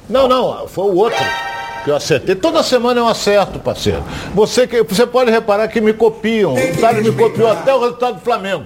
Não, 0.10 0.28
não, 0.28 0.68
foi 0.68 0.86
o 0.86 0.96
outro 0.96 1.20
que 1.84 1.90
eu 1.90 1.96
acertei. 1.96 2.36
Toda 2.36 2.62
semana 2.64 3.00
eu 3.00 3.08
acerto, 3.08 3.60
parceiro. 3.60 4.04
Você, 4.34 4.68
que, 4.68 4.84
você 4.84 5.06
pode 5.06 5.32
reparar 5.32 5.68
que 5.68 5.82
me 5.82 5.94
copiam. 5.94 6.54
O 6.54 6.78
Thales 6.80 7.04
me 7.04 7.12
copiou 7.12 7.50
até 7.50 7.74
o 7.74 7.80
resultado 7.80 8.16
do 8.16 8.22
Flamengo. 8.22 8.66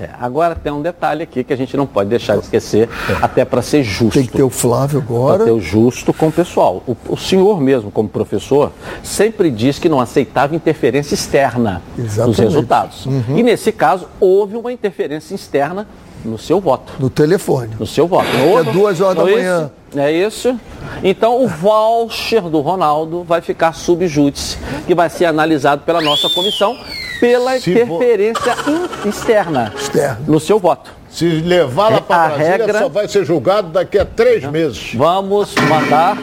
É, 0.00 0.08
agora 0.18 0.54
tem 0.54 0.72
um 0.72 0.80
detalhe 0.80 1.22
aqui 1.22 1.44
que 1.44 1.52
a 1.52 1.56
gente 1.56 1.76
não 1.76 1.86
pode 1.86 2.08
deixar 2.08 2.34
de 2.38 2.44
esquecer, 2.44 2.88
até 3.20 3.44
para 3.44 3.60
ser 3.60 3.82
justo. 3.82 4.18
Tem 4.18 4.26
que 4.26 4.32
ter 4.32 4.42
o 4.42 4.48
Flávio 4.48 4.98
agora. 4.98 5.36
Para 5.36 5.44
ter 5.44 5.50
o 5.50 5.60
justo 5.60 6.14
com 6.14 6.28
o 6.28 6.32
pessoal. 6.32 6.82
O, 6.86 6.96
o, 7.06 7.18
senhor 7.18 7.60
mesmo, 7.60 7.90
como 7.90 8.08
professor, 8.08 8.72
sempre 9.02 9.50
diz 9.50 9.78
que 9.78 9.90
não 9.90 10.00
aceitava 10.00 10.56
interferência 10.56 11.12
externa 11.12 11.82
Exatamente. 11.98 12.28
nos 12.28 12.38
resultados. 12.38 13.04
Uhum. 13.04 13.36
E 13.36 13.42
nesse 13.42 13.72
caso, 13.72 14.08
houve 14.18 14.56
uma 14.56 14.72
interferência 14.72 15.34
externa 15.34 15.86
no 16.24 16.38
seu 16.38 16.60
voto. 16.60 16.92
No 16.98 17.10
telefone. 17.10 17.74
No 17.78 17.86
seu 17.86 18.06
voto. 18.06 18.26
é 18.28 18.72
duas 18.72 19.00
horas 19.00 19.16
da 19.16 19.24
manhã. 19.24 19.70
É 19.96 20.12
isso. 20.12 20.58
Então 21.02 21.42
o 21.42 21.48
voucher 21.48 22.42
do 22.42 22.60
Ronaldo 22.60 23.24
vai 23.24 23.40
ficar 23.40 23.72
subjúdice, 23.72 24.56
que 24.86 24.94
vai 24.94 25.10
ser 25.10 25.24
analisado 25.24 25.82
pela 25.82 26.00
nossa 26.00 26.28
comissão 26.30 26.76
pela 27.20 27.60
Se 27.60 27.70
interferência 27.70 28.54
vo... 28.56 29.08
externa 29.08 29.72
Externo. 29.76 30.24
no 30.26 30.40
seu 30.40 30.58
voto. 30.58 30.90
Se 31.10 31.26
levar 31.26 31.90
lá 31.90 32.00
para 32.00 32.28
Brasília, 32.28 32.56
regra... 32.56 32.78
só 32.78 32.88
vai 32.88 33.06
ser 33.08 33.24
julgado 33.24 33.68
daqui 33.68 33.98
a 33.98 34.04
três 34.04 34.42
meses. 34.44 34.94
Vamos 34.94 35.54
mandar 35.68 36.16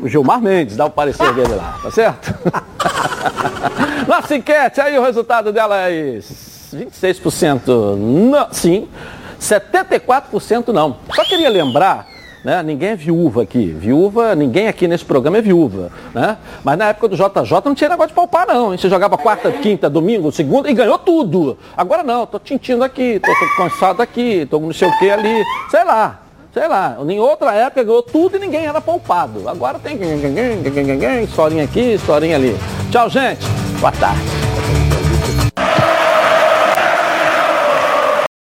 o 0.00 0.08
Gilmar 0.08 0.40
Mendes 0.40 0.76
dar 0.76 0.86
o 0.86 0.90
parecer 0.90 1.32
dele 1.34 1.54
lá, 1.54 1.78
tá 1.82 1.90
certo? 1.90 2.34
Nossa 4.08 4.34
enquete, 4.34 4.80
aí 4.80 4.98
o 4.98 5.02
resultado 5.02 5.52
dela 5.52 5.88
é 5.88 6.18
26% 6.74 7.96
não, 7.96 8.48
sim, 8.50 8.88
74% 9.42 10.68
não. 10.68 10.96
Só 11.14 11.24
queria 11.24 11.50
lembrar 11.50 12.06
né? 12.44 12.62
Ninguém 12.62 12.90
é 12.90 12.96
viúva 12.96 13.42
aqui. 13.42 13.66
Viúva, 13.66 14.34
ninguém 14.34 14.66
aqui 14.68 14.88
nesse 14.88 15.04
programa 15.04 15.38
é 15.38 15.40
viúva. 15.40 15.90
Né? 16.12 16.36
Mas 16.64 16.78
na 16.78 16.88
época 16.88 17.08
do 17.08 17.16
JJ 17.16 17.62
não 17.64 17.74
tinha 17.74 17.90
negócio 17.90 18.08
de 18.08 18.14
palpar, 18.14 18.46
não. 18.46 18.70
Você 18.70 18.88
jogava 18.88 19.16
quarta, 19.16 19.50
quinta, 19.52 19.88
domingo, 19.88 20.32
segunda 20.32 20.70
e 20.70 20.74
ganhou 20.74 20.98
tudo. 20.98 21.56
Agora 21.76 22.02
não, 22.02 22.26
tô 22.26 22.38
tintindo 22.38 22.82
aqui, 22.82 23.20
tô, 23.20 23.32
tô 23.32 23.56
cansado 23.56 24.02
aqui, 24.02 24.46
tô 24.50 24.58
não 24.58 24.72
sei 24.72 24.88
o 24.88 24.98
que 24.98 25.10
ali. 25.10 25.44
Sei 25.70 25.84
lá. 25.84 26.18
Sei 26.52 26.68
lá, 26.68 26.98
em 27.08 27.18
outra 27.18 27.54
época 27.54 27.82
ganhou 27.82 28.02
tudo 28.02 28.36
e 28.36 28.38
ninguém 28.38 28.66
era 28.66 28.78
poupado. 28.78 29.48
Agora 29.48 29.78
tem 29.78 29.96
historinha 31.24 31.64
aqui, 31.64 31.94
historinha 31.94 32.36
ali. 32.36 32.54
Tchau, 32.90 33.08
gente. 33.08 33.46
Boa 33.80 33.92
tarde. 33.92 34.91